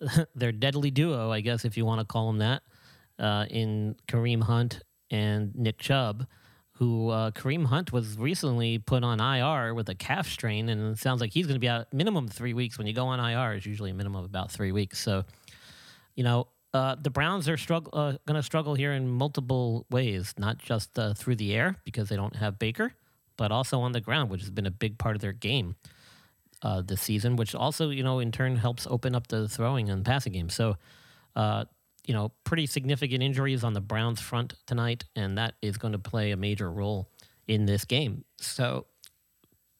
their 0.34 0.52
deadly 0.52 0.90
duo, 0.90 1.30
I 1.30 1.40
guess, 1.40 1.64
if 1.64 1.76
you 1.76 1.84
want 1.84 2.00
to 2.00 2.04
call 2.04 2.28
them 2.28 2.38
that, 2.38 2.62
uh, 3.18 3.46
in 3.50 3.96
Kareem 4.08 4.42
Hunt 4.42 4.82
and 5.10 5.54
Nick 5.54 5.78
Chubb, 5.78 6.26
who 6.72 7.08
uh, 7.10 7.30
Kareem 7.32 7.66
Hunt 7.66 7.92
was 7.92 8.16
recently 8.18 8.78
put 8.78 9.02
on 9.02 9.20
IR 9.20 9.74
with 9.74 9.88
a 9.88 9.94
calf 9.94 10.28
strain, 10.28 10.68
and 10.68 10.92
it 10.92 10.98
sounds 10.98 11.20
like 11.20 11.32
he's 11.32 11.46
going 11.46 11.56
to 11.56 11.60
be 11.60 11.68
out 11.68 11.92
minimum 11.92 12.28
three 12.28 12.54
weeks. 12.54 12.78
When 12.78 12.86
you 12.86 12.92
go 12.92 13.06
on 13.06 13.18
IR, 13.18 13.54
it's 13.54 13.66
usually 13.66 13.90
a 13.90 13.94
minimum 13.94 14.20
of 14.20 14.24
about 14.24 14.52
three 14.52 14.70
weeks. 14.70 14.98
So, 14.98 15.24
you 16.14 16.22
know, 16.22 16.48
uh, 16.72 16.96
the 17.00 17.10
Browns 17.10 17.48
are 17.48 17.58
uh, 17.72 18.12
going 18.26 18.36
to 18.36 18.42
struggle 18.42 18.74
here 18.74 18.92
in 18.92 19.08
multiple 19.08 19.86
ways, 19.90 20.34
not 20.38 20.58
just 20.58 20.96
uh, 20.98 21.14
through 21.14 21.36
the 21.36 21.54
air 21.54 21.76
because 21.84 22.08
they 22.08 22.16
don't 22.16 22.36
have 22.36 22.58
Baker 22.58 22.92
but 23.38 23.50
also 23.50 23.80
on 23.80 23.92
the 23.92 24.00
ground, 24.02 24.28
which 24.28 24.42
has 24.42 24.50
been 24.50 24.66
a 24.66 24.70
big 24.70 24.98
part 24.98 25.16
of 25.16 25.22
their 25.22 25.32
game 25.32 25.76
uh, 26.60 26.82
this 26.82 27.00
season, 27.00 27.36
which 27.36 27.54
also, 27.54 27.88
you 27.88 28.02
know, 28.02 28.18
in 28.18 28.30
turn 28.30 28.56
helps 28.56 28.86
open 28.90 29.14
up 29.14 29.28
the 29.28 29.48
throwing 29.48 29.88
and 29.88 30.04
passing 30.04 30.34
game. 30.34 30.50
So, 30.50 30.76
uh, 31.34 31.64
you 32.06 32.12
know, 32.12 32.32
pretty 32.44 32.66
significant 32.66 33.22
injuries 33.22 33.64
on 33.64 33.72
the 33.72 33.80
Browns 33.80 34.20
front 34.20 34.54
tonight, 34.66 35.04
and 35.16 35.38
that 35.38 35.54
is 35.62 35.78
going 35.78 35.92
to 35.92 35.98
play 35.98 36.32
a 36.32 36.36
major 36.36 36.70
role 36.70 37.08
in 37.46 37.64
this 37.64 37.84
game. 37.84 38.24
So, 38.38 38.86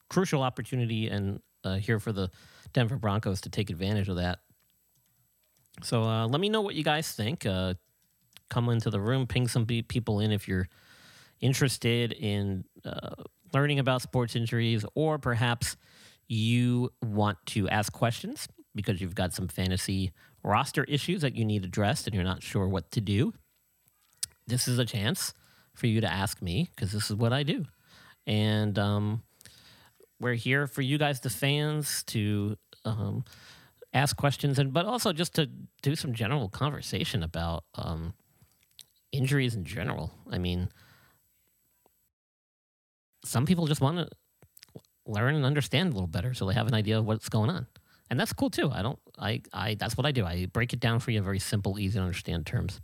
crucial 0.09 0.43
opportunity 0.43 1.09
and 1.09 1.41
uh, 1.65 1.77
here 1.77 1.99
for 1.99 2.13
the 2.13 2.31
Denver 2.73 2.97
Broncos 2.97 3.43
to 3.43 3.51
take 3.51 3.71
advantage 3.71 4.09
of 4.09 4.17
that. 4.17 4.39
So, 5.83 6.05
uh, 6.05 6.29
let 6.29 6.41
me 6.41 6.49
know 6.49 6.61
what 6.61 6.77
you 6.77 6.85
guys 6.85 7.11
think. 7.13 7.45
Uh, 7.45 7.75
come 8.51 8.69
into 8.69 8.89
the 8.89 9.01
room, 9.01 9.27
ping 9.27 9.49
some 9.49 9.67
people 9.67 10.21
in 10.21 10.31
if 10.31 10.47
you're 10.47 10.69
interested 11.41 12.13
in 12.13 12.65
uh, 12.85 13.23
learning 13.53 13.79
about 13.79 14.03
sports 14.03 14.37
injuries, 14.37 14.85
or 14.95 15.19
perhaps 15.19 15.77
you 16.29 16.91
want 17.03 17.39
to 17.47 17.69
ask 17.69 17.93
questions 17.93 18.49
because 18.75 19.01
you've 19.01 19.15
got 19.15 19.33
some 19.33 19.49
fantasy 19.49 20.13
roster 20.45 20.85
issues 20.85 21.23
that 21.23 21.35
you 21.35 21.45
need 21.45 21.65
addressed 21.65 22.07
and 22.07 22.15
you're 22.15 22.25
not 22.25 22.43
sure 22.43 22.69
what 22.69 22.91
to 22.93 23.01
do. 23.01 23.33
This 24.47 24.69
is 24.69 24.79
a 24.79 24.85
chance 24.85 25.35
for 25.75 25.87
you 25.87 26.01
to 26.01 26.11
ask 26.11 26.41
me 26.43 26.69
because 26.75 26.93
this 26.93 27.11
is 27.11 27.17
what 27.17 27.33
I 27.33 27.43
do. 27.43 27.65
And 28.27 28.79
um, 28.79 29.23
we're 30.21 30.35
here 30.35 30.67
for 30.67 30.83
you 30.83 30.99
guys, 30.99 31.21
the 31.21 31.31
fans, 31.31 32.03
to 32.05 32.57
um, 32.85 33.25
ask 33.93 34.17
questions 34.17 34.59
and 34.59 34.73
but 34.73 34.87
also 34.87 35.13
just 35.13 35.35
to 35.35 35.49
do 35.83 35.97
some 35.97 36.13
general 36.13 36.49
conversation 36.49 37.23
about 37.23 37.65
um, 37.75 38.15
injuries 39.13 39.55
in 39.55 39.65
general. 39.65 40.13
I 40.31 40.39
mean, 40.39 40.69
some 43.29 43.47
people 43.47 43.67
just 43.67 43.81
want 43.81 43.99
to 43.99 44.09
learn 45.07 45.35
and 45.35 45.45
understand 45.45 45.91
a 45.91 45.93
little 45.93 46.09
better 46.09 46.35
so 46.35 46.47
they 46.47 46.55
have 46.55 46.67
an 46.67 46.75
idea 46.75 46.99
of 46.99 47.05
what's 47.05 47.29
going 47.29 47.51
on. 47.51 47.67
And 48.11 48.19
that's 48.19 48.33
cool 48.33 48.49
too. 48.51 48.71
I 48.71 48.83
don't 48.83 48.99
I 49.19 49.43
I 49.53 49.75
that's 49.75 49.97
what 49.97 50.07
I 50.07 50.13
do. 50.13 50.25
I 50.25 50.47
break 50.47 50.73
it 50.73 50.81
down 50.81 50.99
for 51.01 51.11
you 51.11 51.19
in 51.19 51.25
very 51.25 51.39
simple, 51.39 51.79
easy 51.79 51.99
to 51.99 52.05
understand 52.05 52.47
terms. 52.47 52.81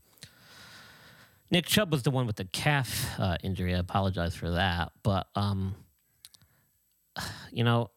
Nick 1.51 1.67
Chubb 1.67 1.91
was 1.91 2.03
the 2.03 2.11
one 2.11 2.27
with 2.27 2.37
the 2.37 2.45
calf 2.45 3.19
uh, 3.19 3.37
injury. 3.43 3.75
I 3.75 3.79
apologize 3.79 4.35
for 4.35 4.51
that, 4.51 4.93
but 5.03 5.29
um, 5.35 5.75
you 7.53 7.65
know, 7.65 7.91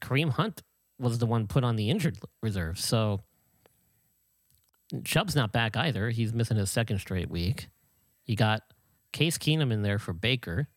Kareem 0.00 0.30
Hunt 0.30 0.62
was 0.98 1.18
the 1.18 1.26
one 1.26 1.46
put 1.46 1.62
on 1.62 1.76
the 1.76 1.90
injured 1.90 2.18
reserve. 2.42 2.78
So 2.78 3.22
Chubb's 5.04 5.36
not 5.36 5.52
back 5.52 5.76
either. 5.76 6.08
He's 6.10 6.32
missing 6.32 6.56
his 6.56 6.70
second 6.70 7.00
straight 7.00 7.30
week. 7.30 7.68
You 8.24 8.36
got 8.36 8.62
Case 9.12 9.36
Keenum 9.36 9.72
in 9.72 9.82
there 9.82 9.98
for 9.98 10.14
Baker. 10.14 10.68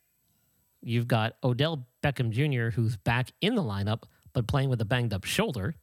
You've 0.81 1.07
got 1.07 1.33
Odell 1.43 1.87
Beckham 2.03 2.31
Jr., 2.31 2.75
who's 2.75 2.97
back 2.97 3.31
in 3.41 3.55
the 3.55 3.63
lineup, 3.63 4.03
but 4.33 4.47
playing 4.47 4.69
with 4.69 4.81
a 4.81 4.85
banged 4.85 5.13
up 5.13 5.25
shoulder. 5.25 5.75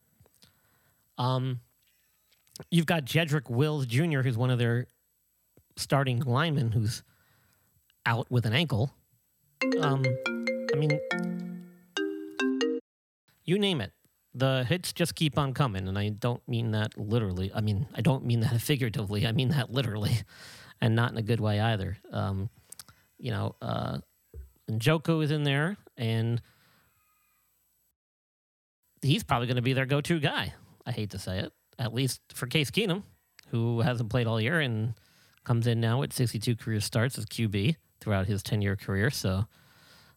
Um, 1.17 1.61
you've 2.71 2.85
got 2.85 3.05
Jedrick 3.05 3.49
Wills 3.49 3.85
Jr., 3.85 4.21
who's 4.21 4.37
one 4.37 4.49
of 4.49 4.59
their 4.59 4.87
starting 5.75 6.19
linemen, 6.19 6.71
who's 6.71 7.03
out 8.05 8.29
with 8.31 8.45
an 8.45 8.53
ankle. 8.53 8.93
Um, 9.79 10.03
I 10.73 10.77
mean, 10.77 10.99
you 13.43 13.59
name 13.59 13.81
it. 13.81 13.91
The 14.33 14.65
hits 14.67 14.93
just 14.93 15.15
keep 15.15 15.37
on 15.37 15.53
coming, 15.53 15.87
and 15.87 15.97
I 15.97 16.09
don't 16.09 16.47
mean 16.47 16.71
that 16.71 16.97
literally. 16.97 17.51
I 17.53 17.61
mean, 17.61 17.87
I 17.95 18.01
don't 18.01 18.25
mean 18.25 18.41
that 18.41 18.61
figuratively. 18.61 19.25
I 19.25 19.31
mean 19.31 19.49
that 19.49 19.71
literally, 19.71 20.21
and 20.81 20.95
not 20.95 21.11
in 21.11 21.17
a 21.17 21.23
good 21.23 21.39
way 21.39 21.59
either. 21.59 21.97
Um, 22.11 22.49
you 23.17 23.31
know, 23.31 23.55
uh, 23.61 23.99
Njoku 24.69 25.23
is 25.23 25.31
in 25.31 25.43
there, 25.43 25.77
and 25.95 26.41
he's 29.01 29.23
probably 29.23 29.47
going 29.47 29.55
to 29.55 29.61
be 29.61 29.73
their 29.73 29.85
go-to 29.85 30.19
guy. 30.19 30.53
I 30.85 30.91
hate 30.91 31.11
to 31.11 31.19
say 31.19 31.39
it, 31.39 31.53
at 31.79 31.93
least 31.93 32.21
for 32.33 32.47
Case 32.47 32.71
Keenum, 32.71 33.03
who 33.49 33.81
hasn't 33.81 34.09
played 34.09 34.27
all 34.27 34.39
year 34.41 34.59
and 34.59 34.93
comes 35.43 35.67
in 35.67 35.79
now 35.79 35.99
with 35.99 36.13
62 36.13 36.55
career 36.55 36.81
starts 36.81 37.17
as 37.17 37.25
QB 37.25 37.75
throughout 38.01 38.27
his 38.27 38.43
10-year 38.43 38.75
career. 38.75 39.09
So 39.09 39.45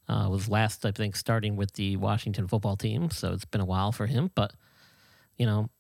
uh, 0.09 0.28
was 0.28 0.48
last, 0.48 0.84
I 0.84 0.90
think, 0.90 1.14
starting 1.14 1.57
with 1.57 1.72
the 1.74 1.96
Washington 1.96 2.48
football 2.48 2.76
team. 2.76 3.11
So 3.11 3.32
it's 3.32 3.44
been 3.44 3.61
a 3.61 3.66
while 3.66 3.92
for 3.92 4.07
him, 4.07 4.30
but 4.34 4.53
you 5.38 5.46
know, 5.46 5.70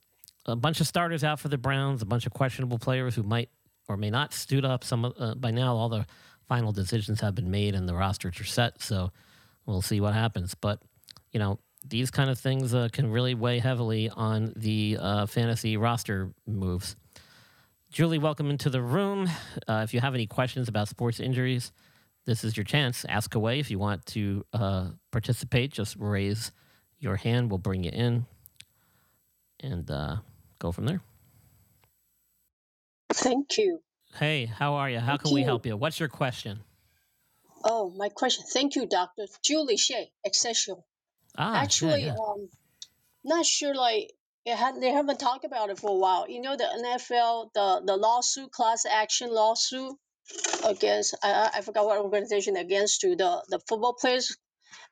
a 0.46 0.56
bunch 0.56 0.80
of 0.80 0.86
starters 0.86 1.22
out 1.24 1.40
for 1.40 1.48
the 1.48 1.58
Browns, 1.58 2.00
a 2.00 2.06
bunch 2.06 2.26
of 2.26 2.32
questionable 2.32 2.78
players 2.78 3.14
who 3.14 3.22
might 3.22 3.50
or 3.88 3.96
may 3.96 4.08
not 4.08 4.32
stood 4.32 4.64
up. 4.64 4.84
Some 4.84 5.12
uh, 5.18 5.34
by 5.34 5.50
now, 5.50 5.74
all 5.74 5.88
the 5.88 6.06
final 6.50 6.72
decisions 6.72 7.20
have 7.20 7.36
been 7.36 7.48
made 7.48 7.76
and 7.76 7.88
the 7.88 7.94
rosters 7.94 8.40
are 8.40 8.44
set. 8.44 8.82
So 8.82 9.12
we'll 9.66 9.82
see 9.82 10.00
what 10.00 10.14
happens. 10.14 10.56
But 10.56 10.82
you 11.30 11.38
know, 11.38 11.60
these 11.88 12.10
kind 12.10 12.28
of 12.28 12.40
things 12.40 12.74
uh, 12.74 12.88
can 12.92 13.08
really 13.08 13.34
weigh 13.34 13.60
heavily 13.60 14.10
on 14.10 14.52
the 14.56 14.98
uh, 15.00 15.26
fantasy 15.26 15.76
roster 15.76 16.32
moves. 16.48 16.96
Julie, 17.92 18.18
welcome 18.18 18.50
into 18.50 18.68
the 18.68 18.82
room. 18.82 19.30
Uh, 19.68 19.82
if 19.84 19.94
you 19.94 20.00
have 20.00 20.12
any 20.12 20.26
questions 20.26 20.68
about 20.68 20.88
sports 20.88 21.20
injuries, 21.20 21.70
this 22.26 22.42
is 22.42 22.56
your 22.56 22.64
chance. 22.64 23.04
Ask 23.08 23.36
away. 23.36 23.60
If 23.60 23.70
you 23.70 23.78
want 23.78 24.04
to 24.06 24.44
uh, 24.52 24.88
participate, 25.12 25.72
just 25.72 25.94
raise 26.00 26.50
your 26.98 27.14
hand. 27.14 27.48
We'll 27.48 27.58
bring 27.58 27.84
you 27.84 27.92
in 27.92 28.26
and 29.60 29.88
uh, 29.88 30.16
go 30.58 30.72
from 30.72 30.86
there. 30.86 31.00
Thank 33.12 33.56
you. 33.56 33.80
Hey, 34.16 34.46
how 34.46 34.74
are 34.74 34.90
you? 34.90 34.98
How 34.98 35.16
can 35.16 35.32
we 35.32 35.42
help 35.42 35.66
you? 35.66 35.76
What's 35.76 36.00
your 36.00 36.08
question? 36.08 36.60
Oh, 37.64 37.90
my 37.96 38.08
question. 38.08 38.44
Thank 38.52 38.74
you, 38.76 38.86
Doctor 38.86 39.26
Julie 39.42 39.76
Shea, 39.76 40.10
Excelsior. 40.24 40.76
Ah, 41.36 41.60
Actually, 41.60 42.04
yeah. 42.04 42.14
um, 42.14 42.48
not 43.24 43.46
sure. 43.46 43.74
Like, 43.74 44.12
it 44.44 44.56
had, 44.56 44.80
they 44.80 44.90
haven't 44.90 45.20
talked 45.20 45.44
about 45.44 45.70
it 45.70 45.78
for 45.78 45.90
a 45.90 45.94
while. 45.94 46.26
You 46.28 46.40
know, 46.40 46.56
the 46.56 46.64
NFL, 46.64 47.50
the 47.54 47.82
the 47.84 47.96
lawsuit, 47.96 48.50
class 48.50 48.84
action 48.86 49.32
lawsuit 49.32 49.94
against 50.64 51.16
I 51.22 51.32
I 51.32 51.58
I 51.58 51.60
forgot 51.60 51.84
what 51.86 51.98
organization 51.98 52.56
against 52.56 53.02
to 53.02 53.14
the 53.14 53.44
the 53.48 53.60
football 53.68 53.94
players, 53.94 54.36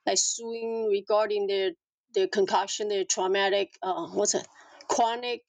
like 0.06 0.18
suing 0.18 0.88
regarding 0.90 1.46
their 1.46 1.70
their 2.14 2.28
concussion, 2.28 2.88
their 2.88 3.04
traumatic. 3.04 3.70
Uh, 3.82 4.06
what's 4.08 4.34
it? 4.34 4.46
Chronic 4.88 5.42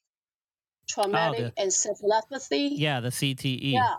traumatic 0.94 1.54
the- 1.56 1.62
encephalopathy. 1.62 2.70
Yeah, 2.72 3.00
the 3.00 3.08
CTE. 3.10 3.72
Yeah. 3.72 3.94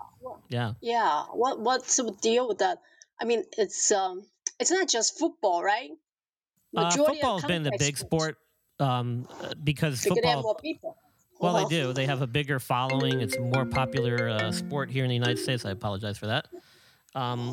Yeah. 0.49 0.73
Yeah, 0.81 1.23
what 1.33 1.59
what's 1.59 1.95
the 1.97 2.11
deal 2.21 2.47
with 2.47 2.59
that? 2.59 2.79
I 3.19 3.25
mean, 3.25 3.43
it's 3.57 3.91
um, 3.91 4.23
it's 4.59 4.71
not 4.71 4.87
just 4.89 5.17
football, 5.19 5.63
right? 5.63 5.89
Uh, 6.75 6.83
Majority 6.85 7.01
of 7.01 7.07
football's 7.17 7.43
been 7.45 7.63
the 7.63 7.71
big 7.77 7.97
sport 7.97 8.37
um, 8.79 9.27
uh, 9.41 9.53
because 9.63 10.01
Because 10.03 10.17
they 10.21 10.27
have 10.27 10.37
football. 10.37 10.41
more 10.43 10.55
people. 10.61 10.97
Well, 11.39 11.53
they 11.67 11.75
do. 11.75 11.91
They 11.93 12.05
have 12.05 12.21
a 12.21 12.27
bigger 12.27 12.59
following. 12.59 13.19
It's 13.19 13.35
a 13.35 13.41
more 13.41 13.65
popular 13.65 14.29
uh, 14.29 14.51
sport 14.51 14.91
here 14.91 15.03
in 15.03 15.09
the 15.09 15.15
United 15.15 15.39
States. 15.39 15.65
I 15.65 15.71
apologize 15.71 16.17
for 16.19 16.27
that. 16.27 16.47
Um, 17.15 17.49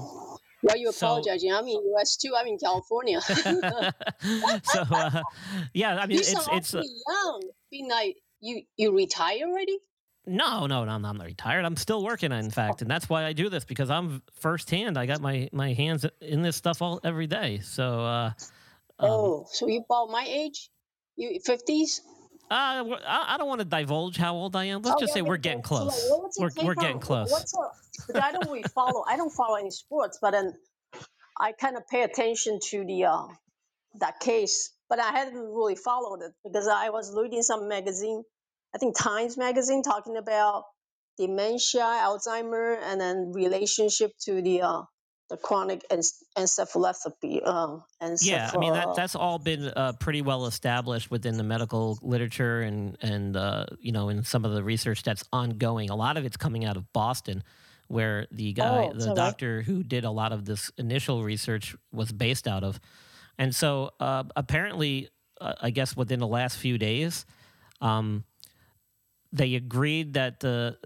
Why 0.60 0.74
are 0.74 0.76
you 0.76 0.92
So- 0.92 1.06
apologizing? 1.06 1.52
I'm 1.52 1.64
in 1.66 1.80
U.S. 1.96 2.16
too. 2.16 2.32
I'm 2.36 2.46
in 2.46 2.58
California. 2.58 3.20
so 4.62 4.82
uh, 4.90 5.22
yeah, 5.72 5.96
I 5.96 6.06
mean, 6.06 6.16
you 6.16 6.20
it's 6.20 6.48
it's 6.52 6.74
uh, 6.74 6.82
young. 6.82 7.42
Being 7.70 7.88
like 7.88 8.16
you, 8.40 8.62
you 8.76 8.96
retire 8.96 9.46
already? 9.46 9.78
no, 10.28 10.66
no, 10.66 10.84
no, 10.84 10.92
I'm 10.92 11.02
not 11.02 11.24
retired. 11.24 11.64
I'm 11.64 11.76
still 11.76 12.04
working, 12.04 12.32
in 12.32 12.50
fact, 12.50 12.82
and 12.82 12.90
that's 12.90 13.08
why 13.08 13.24
I 13.24 13.32
do 13.32 13.48
this 13.48 13.64
because 13.64 13.90
I'm 13.90 14.22
firsthand. 14.40 14.98
I 14.98 15.06
got 15.06 15.20
my 15.20 15.48
my 15.52 15.72
hands 15.72 16.04
in 16.20 16.42
this 16.42 16.56
stuff 16.56 16.82
all 16.82 17.00
every 17.02 17.26
day. 17.26 17.60
So 17.60 18.04
uh, 18.04 18.32
um, 18.98 19.10
oh, 19.10 19.46
so 19.50 19.66
you 19.68 19.80
about 19.80 20.10
my 20.10 20.24
age? 20.28 20.70
You 21.16 21.40
fifties? 21.44 22.02
uh, 22.50 22.54
I, 22.54 23.24
I 23.28 23.36
don't 23.38 23.48
want 23.48 23.60
to 23.60 23.64
divulge 23.64 24.16
how 24.16 24.34
old 24.34 24.54
I 24.54 24.64
am. 24.66 24.82
Let's 24.82 25.00
just 25.00 25.14
say 25.14 25.22
we're 25.22 25.36
getting 25.36 25.62
close. 25.62 26.10
We're, 26.38 26.50
we're 26.62 26.74
getting 26.74 27.00
close. 27.00 27.30
What's 27.30 27.54
up? 27.54 28.22
I 28.22 28.32
don't 28.32 28.46
really 28.46 28.64
follow. 28.74 29.04
I 29.08 29.16
don't 29.16 29.32
follow 29.32 29.56
any 29.56 29.70
sports, 29.70 30.18
but 30.20 30.32
then 30.32 30.52
I 31.40 31.52
kind 31.52 31.76
of 31.76 31.86
pay 31.88 32.02
attention 32.02 32.58
to 32.68 32.84
the 32.84 33.04
uh, 33.04 33.26
that 34.00 34.20
case. 34.20 34.72
But 34.88 35.00
I 35.00 35.10
hadn't 35.10 35.34
really 35.36 35.76
followed 35.76 36.22
it 36.22 36.32
because 36.44 36.66
I 36.66 36.90
was 36.90 37.14
reading 37.16 37.42
some 37.42 37.68
magazine, 37.68 38.22
I 38.74 38.78
think 38.78 38.96
Times 38.98 39.36
magazine, 39.36 39.82
talking 39.82 40.16
about 40.16 40.64
dementia, 41.18 41.82
Alzheimer, 41.82 42.78
and 42.82 43.00
then 43.00 43.32
relationship 43.34 44.12
to 44.24 44.40
the 44.40 44.62
uh, 44.62 44.82
the 45.28 45.36
chronic 45.36 45.84
enc- 45.90 46.22
encephalopathy. 46.36 47.40
Uh, 47.44 47.78
Yeah, 48.22 48.50
I 48.52 48.56
mean 48.58 48.72
that 48.72 48.94
that's 48.96 49.14
all 49.14 49.38
been 49.38 49.66
uh, 49.68 49.92
pretty 50.00 50.22
well 50.22 50.46
established 50.46 51.10
within 51.10 51.36
the 51.36 51.44
medical 51.44 51.98
literature 52.00 52.62
and 52.62 52.96
and 53.02 53.36
uh, 53.36 53.66
you 53.80 53.92
know 53.92 54.08
in 54.08 54.24
some 54.24 54.44
of 54.44 54.52
the 54.52 54.62
research 54.64 55.02
that's 55.02 55.24
ongoing. 55.32 55.90
A 55.90 55.96
lot 55.96 56.16
of 56.16 56.24
it's 56.24 56.36
coming 56.36 56.64
out 56.64 56.76
of 56.76 56.90
Boston, 56.94 57.44
where 57.88 58.26
the 58.30 58.52
guy, 58.52 58.90
Oh, 58.90 58.98
the 58.98 59.08
right? 59.08 59.16
doctor 59.16 59.62
who 59.62 59.82
did 59.82 60.04
a 60.04 60.10
lot 60.10 60.32
of 60.32 60.44
this 60.44 60.70
initial 60.78 61.22
research 61.24 61.76
was 61.92 62.12
based 62.12 62.48
out 62.48 62.64
of, 62.64 62.80
and 63.38 63.54
so 63.54 63.90
uh, 64.00 64.24
apparently, 64.36 65.08
uh, 65.40 65.54
I 65.60 65.70
guess 65.70 65.96
within 65.96 66.18
the 66.20 66.26
last 66.26 66.58
few 66.58 66.78
days, 66.78 67.24
um, 67.80 68.24
they 69.32 69.54
agreed 69.54 70.14
that 70.14 70.40
the 70.40 70.78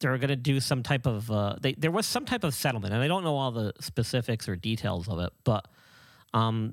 they're 0.00 0.16
going 0.18 0.28
to 0.28 0.36
do 0.36 0.60
some 0.60 0.82
type 0.84 1.06
of 1.06 1.30
uh, 1.30 1.56
they, 1.60 1.72
there 1.74 1.90
was 1.90 2.06
some 2.06 2.24
type 2.24 2.44
of 2.44 2.54
settlement 2.54 2.94
and 2.94 3.02
i 3.02 3.08
don't 3.08 3.24
know 3.24 3.36
all 3.36 3.50
the 3.50 3.72
specifics 3.80 4.48
or 4.48 4.54
details 4.54 5.08
of 5.08 5.18
it 5.18 5.32
but 5.42 5.66
um, 6.34 6.72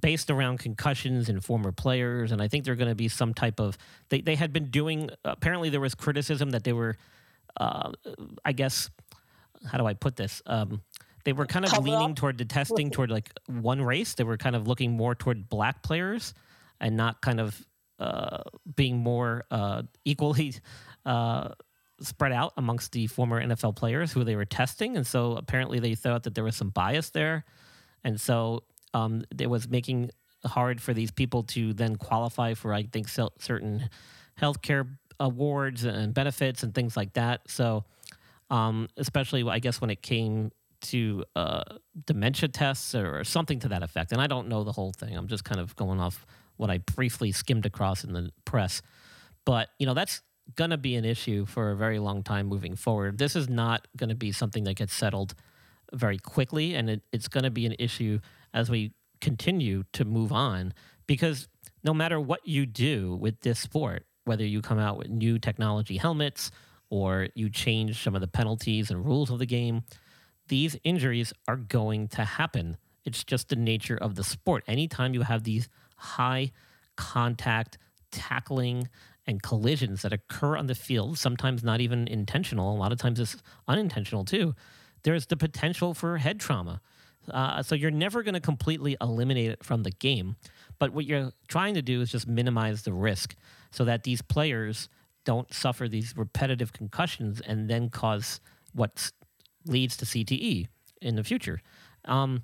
based 0.00 0.30
around 0.30 0.58
concussions 0.58 1.28
and 1.28 1.44
former 1.44 1.72
players 1.72 2.32
and 2.32 2.40
i 2.40 2.48
think 2.48 2.64
they're 2.64 2.74
going 2.74 2.88
to 2.88 2.94
be 2.94 3.08
some 3.08 3.34
type 3.34 3.60
of 3.60 3.76
they, 4.08 4.22
they 4.22 4.34
had 4.34 4.50
been 4.50 4.70
doing 4.70 5.10
apparently 5.26 5.68
there 5.68 5.80
was 5.80 5.94
criticism 5.94 6.50
that 6.50 6.64
they 6.64 6.72
were 6.72 6.96
uh, 7.60 7.92
i 8.46 8.52
guess 8.52 8.88
how 9.64 9.78
do 9.78 9.86
i 9.86 9.94
put 9.94 10.16
this? 10.16 10.42
Um, 10.46 10.82
they 11.26 11.32
were 11.32 11.44
kind 11.44 11.64
of 11.64 11.72
Cover 11.72 11.82
leaning 11.82 12.10
up? 12.12 12.16
toward 12.16 12.38
the 12.38 12.44
testing 12.44 12.90
toward 12.90 13.10
like 13.10 13.30
one 13.46 13.82
race 13.82 14.14
they 14.14 14.24
were 14.24 14.36
kind 14.36 14.56
of 14.56 14.66
looking 14.66 14.92
more 14.96 15.14
toward 15.14 15.48
black 15.48 15.82
players 15.82 16.32
and 16.80 16.96
not 16.96 17.20
kind 17.20 17.40
of 17.40 17.66
uh, 17.98 18.42
being 18.76 18.96
more 18.96 19.44
uh, 19.50 19.82
equally 20.04 20.54
uh, 21.06 21.48
spread 22.00 22.32
out 22.32 22.52
amongst 22.56 22.92
the 22.92 23.06
former 23.06 23.42
NFL 23.42 23.74
players 23.76 24.12
who 24.12 24.24
they 24.24 24.36
were 24.36 24.44
testing. 24.44 24.96
And 24.96 25.06
so 25.06 25.32
apparently 25.32 25.80
they 25.80 25.94
thought 25.94 26.22
that 26.24 26.34
there 26.34 26.44
was 26.44 26.56
some 26.56 26.70
bias 26.70 27.10
there. 27.10 27.44
And 28.04 28.20
so 28.20 28.64
um, 28.94 29.24
it 29.38 29.48
was 29.48 29.68
making 29.68 30.10
hard 30.44 30.80
for 30.80 30.92
these 30.94 31.10
people 31.10 31.42
to 31.42 31.72
then 31.72 31.96
qualify 31.96 32.54
for, 32.54 32.72
I 32.72 32.84
think, 32.84 33.08
cer- 33.08 33.30
certain 33.38 33.88
healthcare 34.40 34.86
awards 35.18 35.84
and 35.84 36.12
benefits 36.12 36.62
and 36.62 36.74
things 36.74 36.96
like 36.96 37.14
that. 37.14 37.40
So, 37.48 37.84
um, 38.50 38.88
especially, 38.96 39.42
I 39.48 39.58
guess, 39.58 39.80
when 39.80 39.90
it 39.90 40.02
came 40.02 40.52
to 40.90 41.24
uh, 41.34 41.62
dementia 42.06 42.48
tests 42.48 42.94
or, 42.94 43.20
or 43.20 43.24
something 43.24 43.60
to 43.60 43.68
that 43.68 43.82
effect. 43.82 44.12
And 44.12 44.20
I 44.20 44.26
don't 44.26 44.48
know 44.48 44.64
the 44.64 44.72
whole 44.72 44.92
thing. 44.92 45.16
I'm 45.16 45.28
just 45.28 45.44
kind 45.44 45.60
of 45.60 45.74
going 45.76 46.00
off 46.00 46.26
what 46.56 46.70
I 46.70 46.78
briefly 46.78 47.32
skimmed 47.32 47.66
across 47.66 48.04
in 48.04 48.12
the 48.12 48.30
press. 48.44 48.82
But, 49.44 49.68
you 49.78 49.86
know, 49.86 49.94
that's 49.94 50.22
going 50.54 50.70
to 50.70 50.78
be 50.78 50.94
an 50.94 51.04
issue 51.04 51.44
for 51.46 51.70
a 51.70 51.76
very 51.76 51.98
long 51.98 52.22
time 52.22 52.46
moving 52.46 52.76
forward. 52.76 53.18
This 53.18 53.36
is 53.36 53.48
not 53.48 53.86
going 53.96 54.08
to 54.08 54.14
be 54.14 54.32
something 54.32 54.64
that 54.64 54.74
gets 54.74 54.94
settled 54.94 55.34
very 55.92 56.18
quickly. 56.18 56.74
And 56.74 56.88
it, 56.88 57.02
it's 57.12 57.28
going 57.28 57.44
to 57.44 57.50
be 57.50 57.66
an 57.66 57.74
issue 57.78 58.20
as 58.54 58.70
we 58.70 58.92
continue 59.20 59.84
to 59.92 60.04
move 60.04 60.32
on 60.32 60.72
because 61.06 61.48
no 61.84 61.94
matter 61.94 62.20
what 62.20 62.46
you 62.46 62.66
do 62.66 63.16
with 63.16 63.40
this 63.40 63.60
sport, 63.60 64.04
whether 64.24 64.44
you 64.44 64.60
come 64.60 64.78
out 64.78 64.98
with 64.98 65.08
new 65.08 65.38
technology 65.38 65.96
helmets 65.96 66.50
or 66.90 67.28
you 67.34 67.48
change 67.48 68.02
some 68.02 68.14
of 68.14 68.20
the 68.20 68.28
penalties 68.28 68.90
and 68.90 69.04
rules 69.04 69.30
of 69.30 69.38
the 69.38 69.46
game, 69.46 69.84
these 70.48 70.76
injuries 70.84 71.32
are 71.48 71.56
going 71.56 72.08
to 72.08 72.24
happen. 72.24 72.76
It's 73.04 73.24
just 73.24 73.48
the 73.48 73.56
nature 73.56 73.96
of 73.96 74.14
the 74.14 74.24
sport. 74.24 74.64
Anytime 74.66 75.14
you 75.14 75.22
have 75.22 75.44
these 75.44 75.68
high 75.96 76.52
contact 76.96 77.78
tackling 78.10 78.88
and 79.26 79.42
collisions 79.42 80.02
that 80.02 80.12
occur 80.12 80.56
on 80.56 80.66
the 80.66 80.74
field, 80.74 81.18
sometimes 81.18 81.62
not 81.64 81.80
even 81.80 82.08
intentional, 82.08 82.74
a 82.74 82.78
lot 82.78 82.92
of 82.92 82.98
times 82.98 83.20
it's 83.20 83.36
unintentional 83.68 84.24
too, 84.24 84.54
there's 85.02 85.26
the 85.26 85.36
potential 85.36 85.94
for 85.94 86.18
head 86.18 86.40
trauma. 86.40 86.80
Uh, 87.30 87.62
so 87.62 87.74
you're 87.74 87.90
never 87.90 88.22
going 88.22 88.34
to 88.34 88.40
completely 88.40 88.96
eliminate 89.00 89.50
it 89.50 89.64
from 89.64 89.82
the 89.82 89.90
game. 89.90 90.36
But 90.78 90.92
what 90.92 91.06
you're 91.06 91.32
trying 91.48 91.74
to 91.74 91.82
do 91.82 92.00
is 92.00 92.10
just 92.10 92.28
minimize 92.28 92.82
the 92.82 92.92
risk 92.92 93.34
so 93.72 93.84
that 93.84 94.04
these 94.04 94.22
players 94.22 94.88
don't 95.24 95.52
suffer 95.52 95.88
these 95.88 96.14
repetitive 96.16 96.72
concussions 96.72 97.40
and 97.40 97.68
then 97.68 97.90
cause 97.90 98.40
what 98.74 98.92
s- 98.96 99.12
leads 99.66 99.96
to 99.98 100.04
CTE 100.04 100.68
in 101.02 101.16
the 101.16 101.24
future. 101.24 101.60
Um, 102.04 102.42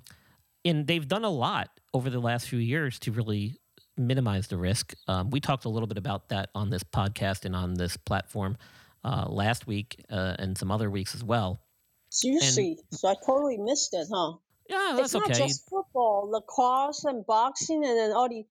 and 0.65 0.87
they've 0.87 1.07
done 1.07 1.23
a 1.23 1.29
lot 1.29 1.69
over 1.93 2.09
the 2.09 2.19
last 2.19 2.47
few 2.47 2.59
years 2.59 2.99
to 2.99 3.11
really 3.11 3.59
minimize 3.97 4.47
the 4.47 4.57
risk. 4.57 4.93
Um, 5.07 5.29
we 5.29 5.39
talked 5.39 5.65
a 5.65 5.69
little 5.69 5.87
bit 5.87 5.97
about 5.97 6.29
that 6.29 6.49
on 6.55 6.69
this 6.69 6.83
podcast 6.83 7.45
and 7.45 7.55
on 7.55 7.75
this 7.75 7.97
platform 7.97 8.57
uh, 9.03 9.25
last 9.27 9.67
week 9.67 10.03
uh, 10.09 10.35
and 10.39 10.57
some 10.57 10.71
other 10.71 10.89
weeks 10.89 11.15
as 11.15 11.23
well. 11.23 11.61
Seriously, 12.09 12.77
so 12.91 13.07
I 13.07 13.15
totally 13.25 13.57
missed 13.57 13.93
it, 13.93 14.07
huh? 14.11 14.33
Yeah, 14.69 14.93
that's 14.95 15.05
it's 15.05 15.13
not 15.15 15.31
okay. 15.31 15.47
just 15.47 15.67
football, 15.69 16.29
lacrosse, 16.31 17.03
and 17.05 17.25
boxing, 17.25 17.83
and 17.83 17.97
then 17.97 18.11
all 18.11 18.29
the. 18.29 18.45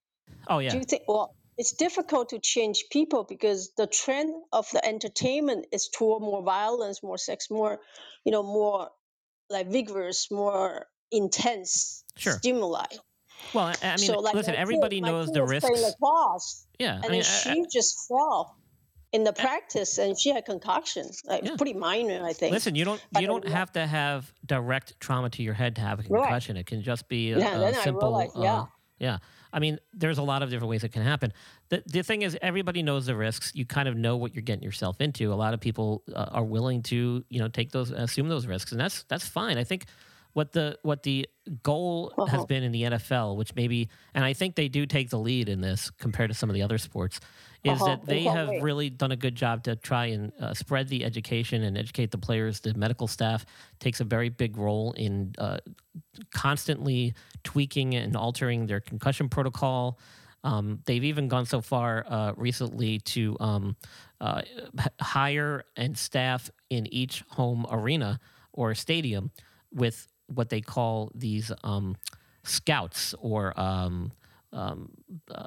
Oh 0.49 0.59
yeah. 0.59 0.71
Do 0.71 0.79
you 0.79 0.85
think? 0.85 1.05
Well, 1.07 1.35
it's 1.63 1.73
difficult 1.87 2.31
to 2.31 2.39
change 2.41 2.79
people 2.91 3.23
because 3.35 3.61
the 3.77 3.87
trend 3.87 4.31
of 4.53 4.67
the 4.73 4.85
entertainment 4.85 5.67
is 5.71 5.89
toward 5.97 6.21
more 6.21 6.43
violence, 6.43 6.97
more 7.05 7.17
sex, 7.29 7.39
more, 7.59 7.79
you 8.25 8.33
know, 8.33 8.43
more 8.43 8.91
like 9.49 9.69
vigorous, 9.71 10.29
more 10.33 10.87
intense 11.13 12.03
Sure. 12.17 12.33
stimuli. 12.33 12.87
Well, 13.55 13.67
I, 13.67 13.75
I 13.83 13.89
mean, 13.91 13.99
so, 13.99 14.19
like 14.19 14.35
listen, 14.35 14.53
my 14.53 14.57
kid- 14.57 14.61
everybody 14.61 15.01
knows 15.01 15.31
the 15.31 15.45
risks. 15.45 15.71
lacrosse, 15.87 16.67
Yeah, 16.81 16.91
I 16.91 16.95
and 16.95 17.03
mean, 17.03 17.11
then 17.13 17.21
I- 17.21 17.25
she 17.43 17.65
just 17.73 17.95
fell 18.09 18.57
in 19.13 19.23
the 19.23 19.33
practice, 19.33 19.99
and 19.99 20.19
she 20.19 20.31
had 20.31 20.45
concussion, 20.45 21.07
like 21.27 21.45
pretty 21.59 21.75
minor, 21.75 22.25
I 22.27 22.33
think. 22.33 22.51
Listen, 22.53 22.75
you 22.75 22.85
don't 22.85 23.01
But 23.13 23.23
you 23.23 23.29
don't 23.29 23.47
have 23.47 23.71
to 23.79 23.87
have 23.87 24.33
direct 24.47 24.99
trauma 24.99 25.29
to 25.31 25.43
your 25.45 25.55
head 25.55 25.77
to 25.77 25.83
have 25.83 26.01
a 26.01 26.03
Right. 26.09 26.23
concussion. 26.23 26.57
It 26.57 26.67
can 26.67 26.83
just 26.83 27.07
be 27.09 27.33
a, 27.33 27.39
Yeah, 27.39 27.61
a 27.61 27.67
I 27.69 27.73
simple. 27.85 28.09
realized, 28.09 28.37
uh, 28.37 28.67
yeah. 28.99 29.19
I 29.53 29.59
mean, 29.59 29.79
there's 29.93 30.19
a 30.19 30.23
lot 30.23 30.43
of 30.43 30.51
different 30.51 30.71
ways 30.71 30.83
it 30.85 30.91
can 30.93 31.03
happen. 31.03 31.33
The 31.69 31.83
the 31.87 32.03
thing 32.03 32.23
is, 32.23 32.37
everybody 32.41 32.83
knows 32.83 33.07
the 33.07 33.15
risks. 33.17 33.53
You 33.55 33.65
kind 33.67 33.89
of 33.89 33.97
know 33.97 34.17
what 34.17 34.35
you're 34.35 34.43
getting 34.43 34.65
yourself 34.65 35.01
into. 35.01 35.33
A 35.33 35.35
lot 35.37 35.55
of 35.55 35.61
people 35.61 36.03
uh, 36.15 36.27
are 36.33 36.45
willing 36.45 36.83
to 36.85 37.25
you 37.29 37.39
know 37.41 37.49
take 37.49 37.71
those 37.73 37.91
assume 37.91 38.29
those 38.29 38.47
risks, 38.47 38.73
and 38.73 38.81
that's 38.81 39.05
that's 39.05 39.27
fine. 39.27 39.59
I 39.59 39.65
think 39.65 39.85
what 40.33 40.53
the 40.53 40.79
what 40.83 41.03
the 41.03 41.29
goal 41.63 42.13
has 42.17 42.35
Uh-huh. 42.35 42.47
been 42.47 42.63
in 42.63 42.73
the 42.73 42.83
NFL, 42.85 43.37
which 43.37 43.55
maybe, 43.55 43.91
and 44.15 44.25
I 44.25 44.33
think 44.33 44.55
they 44.55 44.69
do 44.69 44.87
take 44.87 45.11
the 45.11 45.19
lead 45.19 45.49
in 45.51 45.61
this 45.61 45.91
compared 45.91 46.31
to 46.31 46.35
some 46.35 46.49
of 46.49 46.55
the 46.55 46.63
other 46.63 46.79
sports, 46.79 47.21
is 47.65 47.73
Uh-huh. 47.81 47.87
that 47.87 48.07
they 48.07 48.25
have 48.25 48.49
way? 48.49 48.61
really 48.61 48.91
done 48.91 49.13
a 49.13 49.17
good 49.17 49.35
job 49.37 49.63
to 49.65 49.77
try 49.77 50.07
and 50.07 50.33
uh, 50.41 50.53
spread 50.55 50.89
the 50.89 51.05
education 51.05 51.63
and 51.63 51.79
educate 51.79 52.11
the 52.11 52.19
players. 52.19 52.61
The 52.61 52.75
medical 52.75 53.07
staff 53.07 53.45
takes 53.79 54.01
a 54.01 54.05
very 54.05 54.29
big 54.31 54.57
role 54.57 54.93
in 54.93 55.35
uh, 55.39 55.59
constantly 56.33 57.15
tweaking 57.45 57.95
and 57.95 58.17
altering 58.17 58.67
their 58.67 58.81
concussion 58.81 59.29
protocol. 59.29 59.99
Um, 60.45 60.81
they've 60.87 61.05
even 61.05 61.29
gone 61.29 61.47
so 61.47 61.61
far 61.61 62.05
uh, 62.09 62.33
recently 62.37 62.99
to 63.01 63.37
um, 63.39 63.77
uh, 64.21 64.43
hire 65.01 65.65
and 65.77 65.97
staff 65.97 66.51
in 66.69 66.93
each 66.93 67.23
home 67.29 67.65
arena 67.71 68.19
or 68.53 68.75
stadium 68.75 69.31
with 69.73 70.09
what 70.27 70.49
they 70.49 70.61
call 70.61 71.13
these 71.15 71.53
um, 71.63 71.97
scouts 72.43 73.15
or 73.21 73.59
um, 73.59 74.11
um, 74.53 74.91
uh, 75.31 75.45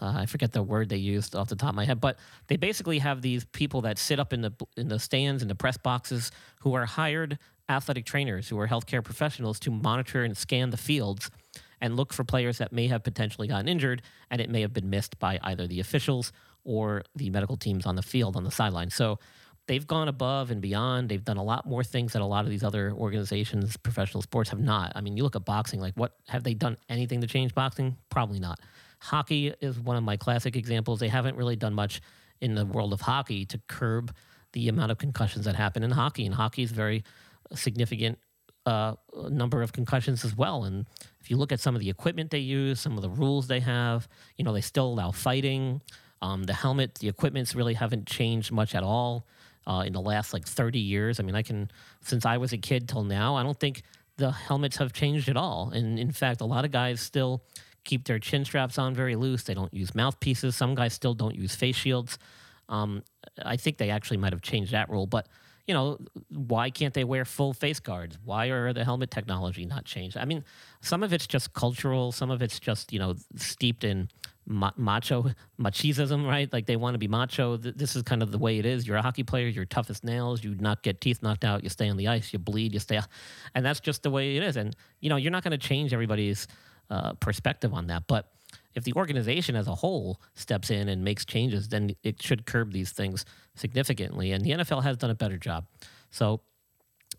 uh, 0.00 0.14
I 0.16 0.26
forget 0.26 0.52
the 0.52 0.62
word 0.62 0.88
they 0.88 0.96
used 0.96 1.34
off 1.34 1.48
the 1.48 1.56
top 1.56 1.70
of 1.70 1.74
my 1.74 1.84
head, 1.84 2.00
but 2.00 2.18
they 2.46 2.56
basically 2.56 2.98
have 2.98 3.22
these 3.22 3.44
people 3.44 3.82
that 3.82 3.98
sit 3.98 4.20
up 4.20 4.32
in 4.32 4.42
the 4.42 4.52
in 4.76 4.88
the 4.88 4.98
stands 4.98 5.42
in 5.42 5.48
the 5.48 5.54
press 5.54 5.76
boxes 5.76 6.30
who 6.60 6.74
are 6.74 6.86
hired 6.86 7.38
athletic 7.68 8.06
trainers 8.06 8.48
who 8.48 8.58
are 8.58 8.68
healthcare 8.68 9.04
professionals 9.04 9.60
to 9.60 9.70
monitor 9.70 10.24
and 10.24 10.36
scan 10.36 10.70
the 10.70 10.76
fields 10.76 11.30
and 11.80 11.96
look 11.96 12.12
for 12.12 12.24
players 12.24 12.58
that 12.58 12.72
may 12.72 12.88
have 12.88 13.02
potentially 13.02 13.46
gotten 13.46 13.68
injured 13.68 14.02
and 14.30 14.40
it 14.40 14.48
may 14.48 14.62
have 14.62 14.72
been 14.72 14.88
missed 14.88 15.18
by 15.18 15.38
either 15.42 15.66
the 15.66 15.80
officials 15.80 16.32
or 16.64 17.02
the 17.14 17.30
medical 17.30 17.56
teams 17.56 17.86
on 17.86 17.94
the 17.94 18.02
field 18.02 18.36
on 18.36 18.44
the 18.44 18.50
sideline. 18.50 18.90
So 18.90 19.18
they've 19.66 19.86
gone 19.86 20.08
above 20.08 20.50
and 20.50 20.60
beyond. 20.60 21.08
They've 21.08 21.24
done 21.24 21.36
a 21.36 21.42
lot 21.42 21.66
more 21.66 21.84
things 21.84 22.14
that 22.14 22.22
a 22.22 22.26
lot 22.26 22.44
of 22.44 22.50
these 22.50 22.64
other 22.64 22.92
organizations, 22.92 23.76
professional 23.76 24.22
sports, 24.22 24.50
have 24.50 24.60
not. 24.60 24.92
I 24.94 25.00
mean, 25.00 25.16
you 25.16 25.22
look 25.22 25.36
at 25.36 25.44
boxing, 25.44 25.80
like 25.80 25.94
what 25.94 26.14
have 26.26 26.42
they 26.42 26.54
done 26.54 26.76
anything 26.88 27.20
to 27.20 27.26
change 27.26 27.54
boxing? 27.54 27.96
Probably 28.10 28.40
not. 28.40 28.58
Hockey 29.00 29.54
is 29.60 29.78
one 29.78 29.96
of 29.96 30.02
my 30.02 30.16
classic 30.16 30.56
examples. 30.56 31.00
They 31.00 31.08
haven't 31.08 31.36
really 31.36 31.56
done 31.56 31.74
much 31.74 32.00
in 32.40 32.54
the 32.54 32.66
world 32.66 32.92
of 32.92 33.00
hockey 33.00 33.44
to 33.46 33.60
curb 33.68 34.14
the 34.52 34.68
amount 34.68 34.90
of 34.90 34.98
concussions 34.98 35.44
that 35.44 35.56
happen 35.56 35.82
in 35.82 35.90
hockey. 35.90 36.24
And 36.24 36.34
hockey 36.34 36.62
is 36.62 36.72
very 36.72 37.04
significant 37.54 38.18
uh, 38.66 38.94
number 39.30 39.62
of 39.62 39.72
concussions 39.72 40.24
as 40.24 40.36
well. 40.36 40.64
And 40.64 40.86
if 41.20 41.30
you 41.30 41.36
look 41.36 41.52
at 41.52 41.60
some 41.60 41.74
of 41.74 41.80
the 41.80 41.90
equipment 41.90 42.30
they 42.30 42.38
use, 42.38 42.80
some 42.80 42.96
of 42.96 43.02
the 43.02 43.10
rules 43.10 43.46
they 43.46 43.60
have, 43.60 44.08
you 44.36 44.44
know, 44.44 44.52
they 44.52 44.60
still 44.60 44.86
allow 44.86 45.10
fighting. 45.10 45.80
Um, 46.20 46.44
the 46.44 46.52
helmet, 46.52 46.96
the 46.96 47.08
equipments 47.08 47.54
really 47.54 47.74
haven't 47.74 48.06
changed 48.06 48.50
much 48.50 48.74
at 48.74 48.82
all 48.82 49.26
uh, 49.66 49.84
in 49.86 49.92
the 49.92 50.00
last 50.00 50.32
like 50.32 50.46
30 50.46 50.78
years. 50.78 51.20
I 51.20 51.22
mean, 51.22 51.34
I 51.34 51.42
can, 51.42 51.70
since 52.02 52.26
I 52.26 52.38
was 52.38 52.52
a 52.52 52.58
kid 52.58 52.88
till 52.88 53.04
now, 53.04 53.36
I 53.36 53.42
don't 53.42 53.58
think 53.58 53.82
the 54.16 54.32
helmets 54.32 54.76
have 54.78 54.92
changed 54.92 55.28
at 55.28 55.36
all. 55.36 55.70
And 55.70 55.98
in 55.98 56.10
fact, 56.10 56.40
a 56.40 56.44
lot 56.44 56.64
of 56.64 56.70
guys 56.70 57.00
still 57.00 57.42
keep 57.88 58.04
their 58.04 58.18
chin 58.18 58.44
straps 58.44 58.78
on 58.78 58.94
very 58.94 59.16
loose. 59.16 59.44
They 59.44 59.54
don't 59.54 59.72
use 59.72 59.94
mouthpieces. 59.94 60.54
Some 60.54 60.74
guys 60.74 60.92
still 60.92 61.14
don't 61.14 61.34
use 61.34 61.54
face 61.54 61.74
shields. 61.74 62.18
Um, 62.68 63.02
I 63.42 63.56
think 63.56 63.78
they 63.78 63.88
actually 63.88 64.18
might 64.18 64.32
have 64.34 64.42
changed 64.42 64.72
that 64.72 64.90
rule, 64.90 65.06
but 65.06 65.26
you 65.66 65.74
know, 65.74 65.98
why 66.30 66.70
can't 66.70 66.94
they 66.94 67.04
wear 67.04 67.24
full 67.24 67.52
face 67.52 67.80
guards? 67.80 68.18
Why 68.24 68.46
are 68.46 68.72
the 68.72 68.84
helmet 68.84 69.10
technology 69.10 69.64
not 69.66 69.84
changed? 69.84 70.16
I 70.16 70.24
mean, 70.24 70.44
some 70.80 71.02
of 71.02 71.12
it's 71.12 71.26
just 71.26 71.52
cultural. 71.52 72.12
Some 72.12 72.30
of 72.30 72.40
it's 72.42 72.58
just 72.58 72.92
you 72.92 72.98
know 72.98 73.14
steeped 73.36 73.84
in 73.84 74.08
ma- 74.46 74.72
macho 74.76 75.30
machismo, 75.60 76.26
right? 76.26 76.50
Like 76.50 76.66
they 76.66 76.76
want 76.76 76.94
to 76.94 76.98
be 76.98 77.08
macho. 77.08 77.58
This 77.58 77.96
is 77.96 78.02
kind 78.02 78.22
of 78.22 78.32
the 78.32 78.38
way 78.38 78.58
it 78.58 78.64
is. 78.64 78.86
You're 78.86 78.96
a 78.96 79.02
hockey 79.02 79.24
player. 79.24 79.46
You're 79.46 79.66
tough 79.66 79.90
as 79.90 80.02
nails. 80.02 80.42
You 80.42 80.54
not 80.54 80.82
get 80.82 81.00
teeth 81.02 81.22
knocked 81.22 81.44
out. 81.44 81.62
You 81.62 81.68
stay 81.68 81.88
on 81.88 81.98
the 81.98 82.08
ice. 82.08 82.32
You 82.32 82.38
bleed. 82.38 82.72
You 82.72 82.80
stay, 82.80 83.00
and 83.54 83.64
that's 83.64 83.80
just 83.80 84.02
the 84.02 84.10
way 84.10 84.36
it 84.36 84.42
is. 84.42 84.56
And 84.56 84.74
you 85.00 85.10
know, 85.10 85.16
you're 85.16 85.32
not 85.32 85.44
going 85.44 85.58
to 85.58 85.66
change 85.68 85.92
everybody's 85.92 86.48
uh, 86.90 87.12
perspective 87.14 87.74
on 87.74 87.86
that, 87.88 88.04
but 88.06 88.32
if 88.74 88.84
the 88.84 88.92
organization 88.94 89.56
as 89.56 89.66
a 89.66 89.74
whole 89.74 90.20
steps 90.34 90.70
in 90.70 90.88
and 90.88 91.02
makes 91.02 91.24
changes, 91.24 91.68
then 91.68 91.96
it 92.02 92.22
should 92.22 92.46
curb 92.46 92.72
these 92.72 92.92
things 92.92 93.24
significantly. 93.54 94.32
And 94.32 94.44
the 94.44 94.50
NFL 94.50 94.82
has 94.84 94.96
done 94.96 95.10
a 95.10 95.14
better 95.14 95.36
job. 95.36 95.66
So 96.10 96.40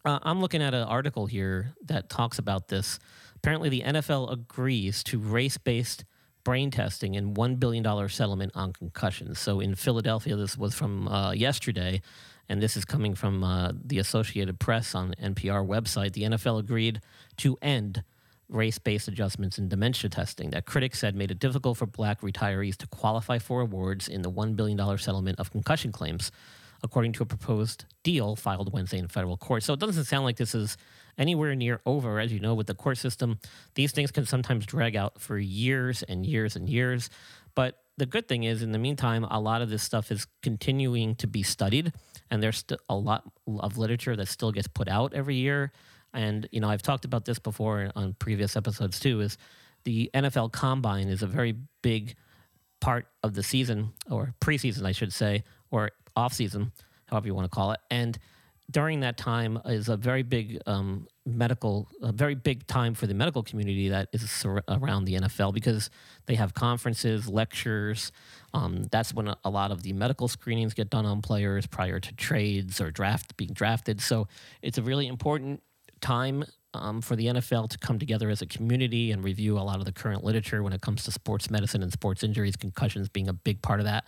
uh, 0.05 0.20
I'm 0.24 0.39
looking 0.39 0.61
at 0.61 0.74
an 0.74 0.84
article 0.84 1.26
here 1.26 1.74
that 1.86 2.09
talks 2.09 2.39
about 2.39 2.70
this. 2.70 2.99
Apparently, 3.36 3.70
the 3.70 3.82
NFL 3.82 4.32
agrees 4.32 5.03
to 5.05 5.20
race 5.20 5.57
based 5.57 6.05
brain 6.43 6.72
testing 6.72 7.15
and 7.15 7.36
$1 7.36 7.59
billion 7.59 8.09
settlement 8.09 8.51
on 8.55 8.72
concussions. 8.74 9.39
So 9.39 9.59
in 9.59 9.76
Philadelphia, 9.76 10.36
this 10.36 10.57
was 10.57 10.74
from 10.74 11.07
uh, 11.07 11.32
yesterday. 11.32 12.01
And 12.47 12.61
this 12.61 12.76
is 12.76 12.86
coming 12.86 13.13
from 13.13 13.43
uh, 13.43 13.74
the 13.86 13.99
Associated 13.99 14.59
Press 14.59 14.95
on 14.95 15.13
NPR 15.22 15.67
website. 15.67 16.13
The 16.13 16.24
NFL 16.24 16.59
agreed 16.59 17.01
to 17.38 17.57
end 17.61 18.03
race 18.49 18.79
based 18.79 19.07
adjustments 19.07 19.57
in 19.57 19.69
dementia 19.69 20.09
testing 20.09 20.49
that 20.49 20.65
critics 20.65 20.99
said 20.99 21.15
made 21.15 21.31
it 21.31 21.39
difficult 21.39 21.77
for 21.77 21.85
black 21.85 22.21
retirees 22.21 22.75
to 22.75 22.87
qualify 22.87 23.37
for 23.37 23.61
awards 23.61 24.07
in 24.07 24.21
the 24.21 24.31
$1 24.31 24.55
billion 24.55 24.97
settlement 24.97 25.39
of 25.39 25.51
concussion 25.51 25.91
claims, 25.91 26.31
according 26.83 27.13
to 27.13 27.23
a 27.23 27.25
proposed 27.25 27.85
deal 28.03 28.35
filed 28.35 28.73
Wednesday 28.73 28.97
in 28.97 29.07
federal 29.07 29.37
court. 29.37 29.63
So 29.63 29.73
it 29.73 29.79
doesn't 29.79 30.05
sound 30.05 30.25
like 30.25 30.37
this 30.37 30.55
is 30.55 30.77
anywhere 31.17 31.53
near 31.53 31.81
over. 31.85 32.19
As 32.19 32.33
you 32.33 32.39
know, 32.39 32.55
with 32.55 32.67
the 32.67 32.73
court 32.73 32.97
system, 32.97 33.39
these 33.75 33.91
things 33.91 34.11
can 34.11 34.25
sometimes 34.25 34.65
drag 34.65 34.95
out 34.95 35.21
for 35.21 35.37
years 35.37 36.01
and 36.03 36.25
years 36.25 36.55
and 36.55 36.67
years. 36.67 37.09
But 37.55 37.77
the 37.97 38.05
good 38.05 38.27
thing 38.27 38.43
is, 38.43 38.63
in 38.63 38.71
the 38.71 38.79
meantime, 38.79 39.25
a 39.25 39.39
lot 39.39 39.61
of 39.61 39.69
this 39.69 39.83
stuff 39.83 40.11
is 40.11 40.25
continuing 40.41 41.15
to 41.15 41.27
be 41.27 41.43
studied, 41.43 41.91
and 42.31 42.41
there's 42.41 42.57
still 42.57 42.77
a 42.87 42.95
lot 42.95 43.23
of 43.59 43.77
literature 43.77 44.15
that 44.15 44.29
still 44.29 44.51
gets 44.51 44.67
put 44.67 44.87
out 44.87 45.13
every 45.13 45.35
year. 45.35 45.73
And 46.14 46.47
you 46.51 46.60
know, 46.60 46.70
I've 46.70 46.82
talked 46.82 47.05
about 47.05 47.26
this 47.26 47.39
before 47.39 47.91
on 47.95 48.16
previous 48.20 48.55
episodes 48.55 48.99
too. 48.99 49.22
Is 49.22 49.38
the 49.84 50.10
NFL 50.14 50.51
Combine 50.51 51.07
is 51.07 51.22
a 51.22 51.28
very 51.28 51.55
big 51.82 52.16
part 52.82 53.07
of 53.24 53.34
the 53.34 53.43
season, 53.43 53.93
or 54.10 54.34
preseason, 54.41 54.86
I 54.86 54.91
should 54.91 55.14
say, 55.14 55.43
or 55.72 55.91
off 56.16 56.34
season, 56.34 56.72
however 57.07 57.28
you 57.28 57.36
want 57.36 57.45
to 57.45 57.55
call 57.55 57.72
it. 57.72 57.80
And 57.91 58.18
during 58.72 58.99
that 58.99 59.18
time 59.18 59.60
is 59.66 59.89
a 59.89 59.97
very 59.97 60.22
big 60.22 60.62
um, 60.68 61.07
medical, 61.26 61.89
a 62.01 62.12
very 62.12 62.36
big 62.36 62.68
time 62.68 62.93
for 62.93 63.07
the 63.07 63.14
medical 63.14 63.41
community 63.41 63.89
that 63.89 64.10
is 64.14 64.45
around 64.68 65.05
the 65.05 65.16
NFL 65.16 65.53
because 65.53 65.89
they 66.28 66.36
have 66.36 66.53
conferences, 66.53 67.28
lectures. 67.28 68.12
Um, 68.53 68.84
that's 68.91 69.14
when 69.14 69.34
a 69.43 69.49
lot 69.49 69.72
of 69.72 69.82
the 69.82 69.93
medical 69.93 70.28
screenings 70.28 70.74
get 70.74 70.89
done 70.89 71.05
on 71.05 71.22
players 71.22 71.66
prior 71.66 71.99
to 71.99 72.14
trades 72.16 72.80
or 72.80 72.91
draft 72.91 73.36
being 73.38 73.53
drafted. 73.53 74.01
So 74.01 74.28
it's 74.62 74.78
a 74.78 74.84
really 74.84 75.07
important 75.07 75.64
time 76.01 76.43
um, 76.73 77.01
for 77.01 77.15
the 77.15 77.27
NFL 77.27 77.69
to 77.69 77.77
come 77.77 77.99
together 77.99 78.29
as 78.29 78.41
a 78.41 78.45
community 78.45 79.11
and 79.11 79.23
review 79.23 79.57
a 79.57 79.61
lot 79.61 79.79
of 79.79 79.85
the 79.85 79.91
current 79.91 80.23
literature 80.23 80.61
when 80.61 80.73
it 80.73 80.81
comes 80.81 81.03
to 81.05 81.11
sports 81.11 81.49
medicine 81.49 81.81
and 81.81 81.91
sports 81.91 82.23
injuries, 82.23 82.55
concussions 82.55 83.09
being 83.09 83.27
a 83.27 83.33
big 83.33 83.61
part 83.61 83.79
of 83.79 83.85
that. 83.85 84.05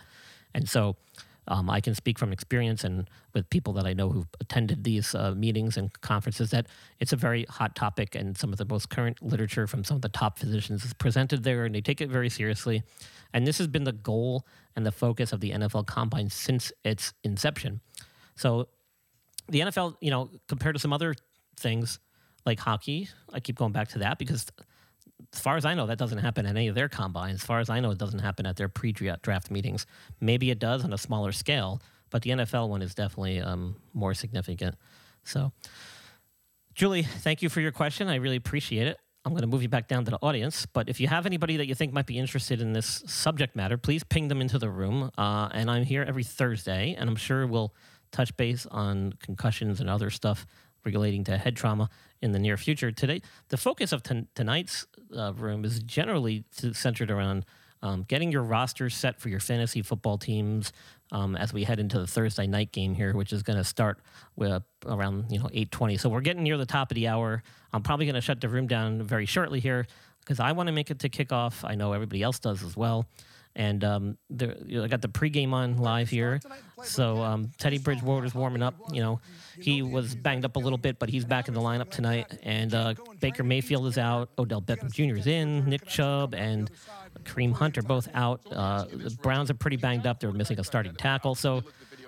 And 0.54 0.68
so 0.68 0.96
um, 1.48 1.68
I 1.68 1.80
can 1.80 1.94
speak 1.94 2.18
from 2.18 2.32
experience 2.32 2.84
and 2.84 3.10
with 3.34 3.50
people 3.50 3.72
that 3.74 3.86
I 3.86 3.94
know 3.94 4.10
who've 4.10 4.28
attended 4.40 4.84
these 4.84 5.14
uh, 5.14 5.34
meetings 5.34 5.76
and 5.76 5.92
conferences 6.00 6.50
that 6.50 6.66
it's 7.00 7.12
a 7.12 7.16
very 7.16 7.44
hot 7.46 7.74
topic, 7.74 8.14
and 8.14 8.36
some 8.36 8.52
of 8.52 8.58
the 8.58 8.64
most 8.64 8.90
current 8.90 9.20
literature 9.22 9.66
from 9.66 9.82
some 9.82 9.96
of 9.96 10.02
the 10.02 10.08
top 10.08 10.38
physicians 10.38 10.84
is 10.84 10.92
presented 10.92 11.42
there, 11.42 11.64
and 11.64 11.74
they 11.74 11.80
take 11.80 12.00
it 12.00 12.10
very 12.10 12.28
seriously. 12.28 12.82
And 13.32 13.46
this 13.46 13.58
has 13.58 13.66
been 13.66 13.84
the 13.84 13.92
goal 13.92 14.46
and 14.76 14.86
the 14.86 14.92
focus 14.92 15.32
of 15.32 15.40
the 15.40 15.50
NFL 15.50 15.86
Combine 15.86 16.30
since 16.30 16.70
its 16.84 17.12
inception. 17.24 17.80
So 18.36 18.68
the 19.48 19.60
NFL, 19.60 19.96
you 20.00 20.10
know, 20.10 20.30
compared 20.46 20.76
to 20.76 20.78
some 20.78 20.92
other 20.92 21.14
things 21.56 21.98
like 22.44 22.58
hockey, 22.58 23.08
I 23.32 23.40
keep 23.40 23.56
going 23.56 23.72
back 23.72 23.88
to 23.90 23.98
that 24.00 24.18
because 24.18 24.46
as 25.32 25.40
far 25.40 25.56
as 25.56 25.64
I 25.64 25.74
know, 25.74 25.86
that 25.86 25.98
doesn't 25.98 26.18
happen 26.18 26.46
at 26.46 26.56
any 26.56 26.68
of 26.68 26.74
their 26.74 26.88
combines. 26.88 27.36
As 27.36 27.46
far 27.46 27.60
as 27.60 27.70
I 27.70 27.80
know, 27.80 27.90
it 27.90 27.98
doesn't 27.98 28.18
happen 28.18 28.46
at 28.46 28.56
their 28.56 28.68
pre-draft 28.68 29.50
meetings. 29.50 29.86
Maybe 30.20 30.50
it 30.50 30.58
does 30.58 30.84
on 30.84 30.92
a 30.92 30.98
smaller 30.98 31.32
scale, 31.32 31.80
but 32.10 32.22
the 32.22 32.30
NFL 32.30 32.68
one 32.68 32.82
is 32.82 32.94
definitely 32.94 33.40
um, 33.40 33.76
more 33.94 34.14
significant. 34.14 34.76
So, 35.24 35.52
Julie, 36.74 37.02
thank 37.02 37.42
you 37.42 37.48
for 37.48 37.60
your 37.60 37.72
question. 37.72 38.08
I 38.08 38.16
really 38.16 38.36
appreciate 38.36 38.86
it. 38.86 38.98
I'm 39.24 39.32
going 39.32 39.42
to 39.42 39.46
move 39.46 39.62
you 39.62 39.68
back 39.68 39.86
down 39.86 40.04
to 40.04 40.10
the 40.10 40.18
audience. 40.20 40.66
But 40.66 40.88
if 40.88 40.98
you 40.98 41.06
have 41.06 41.26
anybody 41.26 41.56
that 41.58 41.66
you 41.66 41.74
think 41.74 41.92
might 41.92 42.06
be 42.06 42.18
interested 42.18 42.60
in 42.60 42.72
this 42.72 43.04
subject 43.06 43.54
matter, 43.54 43.78
please 43.78 44.02
ping 44.02 44.28
them 44.28 44.40
into 44.40 44.58
the 44.58 44.68
room. 44.68 45.10
Uh, 45.16 45.48
and 45.52 45.70
I'm 45.70 45.84
here 45.84 46.04
every 46.06 46.24
Thursday, 46.24 46.96
and 46.98 47.08
I'm 47.08 47.16
sure 47.16 47.46
we'll 47.46 47.72
touch 48.10 48.36
base 48.36 48.66
on 48.66 49.14
concussions 49.20 49.80
and 49.80 49.88
other 49.88 50.10
stuff 50.10 50.44
relating 50.84 51.24
to 51.24 51.38
head 51.38 51.56
trauma 51.56 51.88
in 52.20 52.32
the 52.32 52.38
near 52.38 52.56
future. 52.56 52.90
Today, 52.92 53.22
the 53.48 53.56
focus 53.56 53.92
of 53.92 54.02
ton- 54.02 54.28
tonight's 54.34 54.86
uh, 55.16 55.32
room 55.34 55.64
is 55.64 55.80
generally 55.80 56.44
centered 56.72 57.10
around 57.10 57.44
um, 57.82 58.04
getting 58.06 58.30
your 58.30 58.42
roster 58.42 58.88
set 58.88 59.20
for 59.20 59.28
your 59.28 59.40
fantasy 59.40 59.82
football 59.82 60.16
teams 60.16 60.72
um, 61.10 61.36
as 61.36 61.52
we 61.52 61.64
head 61.64 61.80
into 61.80 61.98
the 61.98 62.06
Thursday 62.06 62.46
night 62.46 62.72
game 62.72 62.94
here, 62.94 63.12
which 63.14 63.32
is 63.32 63.42
going 63.42 63.58
to 63.58 63.64
start 63.64 63.98
with 64.36 64.62
around 64.86 65.26
you 65.30 65.38
know 65.38 65.46
8:20. 65.46 65.98
So 65.98 66.08
we're 66.08 66.20
getting 66.20 66.44
near 66.44 66.56
the 66.56 66.66
top 66.66 66.90
of 66.90 66.94
the 66.94 67.08
hour. 67.08 67.42
I'm 67.72 67.82
probably 67.82 68.06
going 68.06 68.14
to 68.14 68.20
shut 68.20 68.40
the 68.40 68.48
room 68.48 68.66
down 68.66 69.02
very 69.02 69.26
shortly 69.26 69.60
here 69.60 69.86
because 70.20 70.38
I 70.38 70.52
want 70.52 70.68
to 70.68 70.72
make 70.72 70.90
it 70.90 71.00
to 71.00 71.08
kickoff. 71.08 71.68
I 71.68 71.74
know 71.74 71.92
everybody 71.92 72.22
else 72.22 72.38
does 72.38 72.62
as 72.62 72.76
well. 72.76 73.06
And 73.54 73.84
um, 73.84 74.18
there, 74.30 74.56
you 74.64 74.78
know, 74.78 74.84
I 74.84 74.88
got 74.88 75.02
the 75.02 75.08
pregame 75.08 75.52
on 75.52 75.76
live 75.76 76.08
here. 76.08 76.40
So 76.84 77.18
um, 77.18 77.50
Teddy 77.58 77.78
Bridgewater's 77.78 78.34
warming 78.34 78.62
up. 78.62 78.74
You 78.92 79.02
know, 79.02 79.20
he 79.60 79.82
was 79.82 80.14
banged 80.14 80.44
up 80.44 80.56
a 80.56 80.58
little 80.58 80.78
bit, 80.78 80.98
but 80.98 81.10
he's 81.10 81.24
back 81.24 81.48
in 81.48 81.54
the 81.54 81.60
lineup 81.60 81.90
tonight. 81.90 82.38
And 82.42 82.74
uh, 82.74 82.94
Baker 83.20 83.42
Mayfield 83.44 83.86
is 83.86 83.98
out. 83.98 84.30
Odell 84.38 84.62
Beckham 84.62 84.90
Jr. 84.90 85.18
is 85.18 85.26
in. 85.26 85.68
Nick 85.68 85.86
Chubb 85.86 86.34
and 86.34 86.70
Kareem 87.24 87.52
Hunt 87.52 87.76
are 87.76 87.82
both 87.82 88.08
out. 88.14 88.40
Uh, 88.50 88.86
the 88.90 89.16
Browns 89.22 89.50
are 89.50 89.54
pretty 89.54 89.76
banged 89.76 90.06
up. 90.06 90.20
They're 90.20 90.32
missing 90.32 90.58
a 90.58 90.64
starting 90.64 90.94
tackle. 90.94 91.34
So 91.34 91.62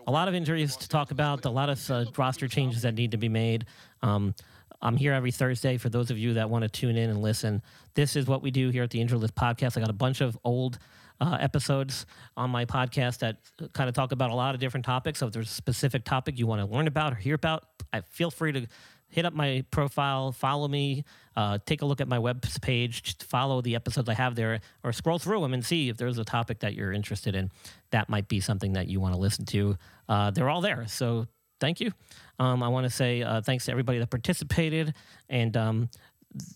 a 0.06 0.10
lot 0.10 0.28
of 0.28 0.34
injuries 0.34 0.76
to 0.76 0.88
talk 0.88 1.10
about. 1.10 1.44
A 1.44 1.50
lot 1.50 1.68
of 1.68 1.90
uh, 1.90 2.06
roster 2.16 2.48
changes 2.48 2.82
that 2.82 2.94
need 2.94 3.10
to 3.10 3.18
be 3.18 3.28
made. 3.28 3.66
Um, 4.02 4.34
I'm 4.82 4.96
here 4.96 5.12
every 5.12 5.30
Thursday 5.30 5.78
for 5.78 5.88
those 5.88 6.10
of 6.10 6.18
you 6.18 6.34
that 6.34 6.50
want 6.50 6.62
to 6.62 6.68
tune 6.68 6.96
in 6.96 7.08
and 7.08 7.22
listen. 7.22 7.62
This 7.94 8.16
is 8.16 8.26
what 8.26 8.42
we 8.42 8.50
do 8.50 8.68
here 8.68 8.82
at 8.82 8.90
the 8.90 9.00
Injured 9.00 9.18
List 9.18 9.34
Podcast. 9.34 9.76
I 9.76 9.80
got 9.80 9.88
a 9.88 9.94
bunch 9.94 10.20
of 10.20 10.36
old 10.44 10.78
uh, 11.24 11.38
episodes 11.40 12.04
on 12.36 12.50
my 12.50 12.64
podcast 12.64 13.18
that 13.20 13.36
kind 13.72 13.88
of 13.88 13.94
talk 13.94 14.12
about 14.12 14.30
a 14.30 14.34
lot 14.34 14.54
of 14.54 14.60
different 14.60 14.84
topics. 14.84 15.20
So 15.20 15.26
if 15.26 15.32
there's 15.32 15.50
a 15.50 15.54
specific 15.54 16.04
topic 16.04 16.38
you 16.38 16.46
want 16.46 16.60
to 16.60 16.76
learn 16.76 16.86
about 16.86 17.12
or 17.12 17.16
hear 17.16 17.34
about, 17.34 17.64
I 17.92 18.02
feel 18.02 18.30
free 18.30 18.52
to 18.52 18.66
hit 19.08 19.24
up 19.24 19.32
my 19.32 19.64
profile, 19.70 20.32
follow 20.32 20.68
me, 20.68 21.04
uh, 21.36 21.58
take 21.64 21.82
a 21.82 21.86
look 21.86 22.00
at 22.00 22.08
my 22.08 22.18
web 22.18 22.44
page, 22.60 23.16
follow 23.18 23.62
the 23.62 23.76
episodes 23.76 24.08
I 24.08 24.14
have 24.14 24.34
there, 24.34 24.60
or 24.82 24.92
scroll 24.92 25.18
through 25.18 25.40
them 25.40 25.54
and 25.54 25.64
see 25.64 25.88
if 25.88 25.96
there's 25.96 26.18
a 26.18 26.24
topic 26.24 26.60
that 26.60 26.74
you're 26.74 26.92
interested 26.92 27.34
in. 27.34 27.50
That 27.90 28.08
might 28.08 28.28
be 28.28 28.40
something 28.40 28.72
that 28.72 28.88
you 28.88 29.00
want 29.00 29.14
to 29.14 29.20
listen 29.20 29.46
to. 29.46 29.78
Uh, 30.08 30.30
they're 30.30 30.50
all 30.50 30.60
there. 30.60 30.86
So 30.88 31.28
thank 31.60 31.80
you. 31.80 31.92
Um, 32.38 32.62
I 32.62 32.68
want 32.68 32.84
to 32.84 32.90
say 32.90 33.22
uh, 33.22 33.40
thanks 33.40 33.66
to 33.66 33.70
everybody 33.70 33.98
that 34.00 34.10
participated. 34.10 34.94
And 35.28 35.56
um, 35.56 35.90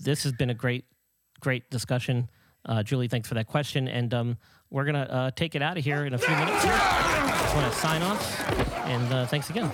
this 0.00 0.24
has 0.24 0.32
been 0.32 0.50
a 0.50 0.54
great, 0.54 0.84
great 1.40 1.70
discussion. 1.70 2.28
Uh, 2.66 2.82
Julie, 2.82 3.08
thanks 3.08 3.28
for 3.28 3.34
that 3.34 3.46
question. 3.46 3.88
And 3.88 4.12
um, 4.12 4.36
we're 4.70 4.84
going 4.84 4.94
to 4.94 5.12
uh, 5.12 5.30
take 5.30 5.54
it 5.54 5.62
out 5.62 5.78
of 5.78 5.84
here 5.84 6.04
in 6.04 6.14
a 6.14 6.18
few 6.18 6.34
minutes. 6.34 6.62
Here. 6.62 6.72
Just 6.72 7.54
want 7.54 7.72
to 7.72 7.78
sign 7.78 8.02
off. 8.02 8.48
And 8.86 9.12
uh, 9.12 9.26
thanks 9.26 9.50
again. 9.50 9.70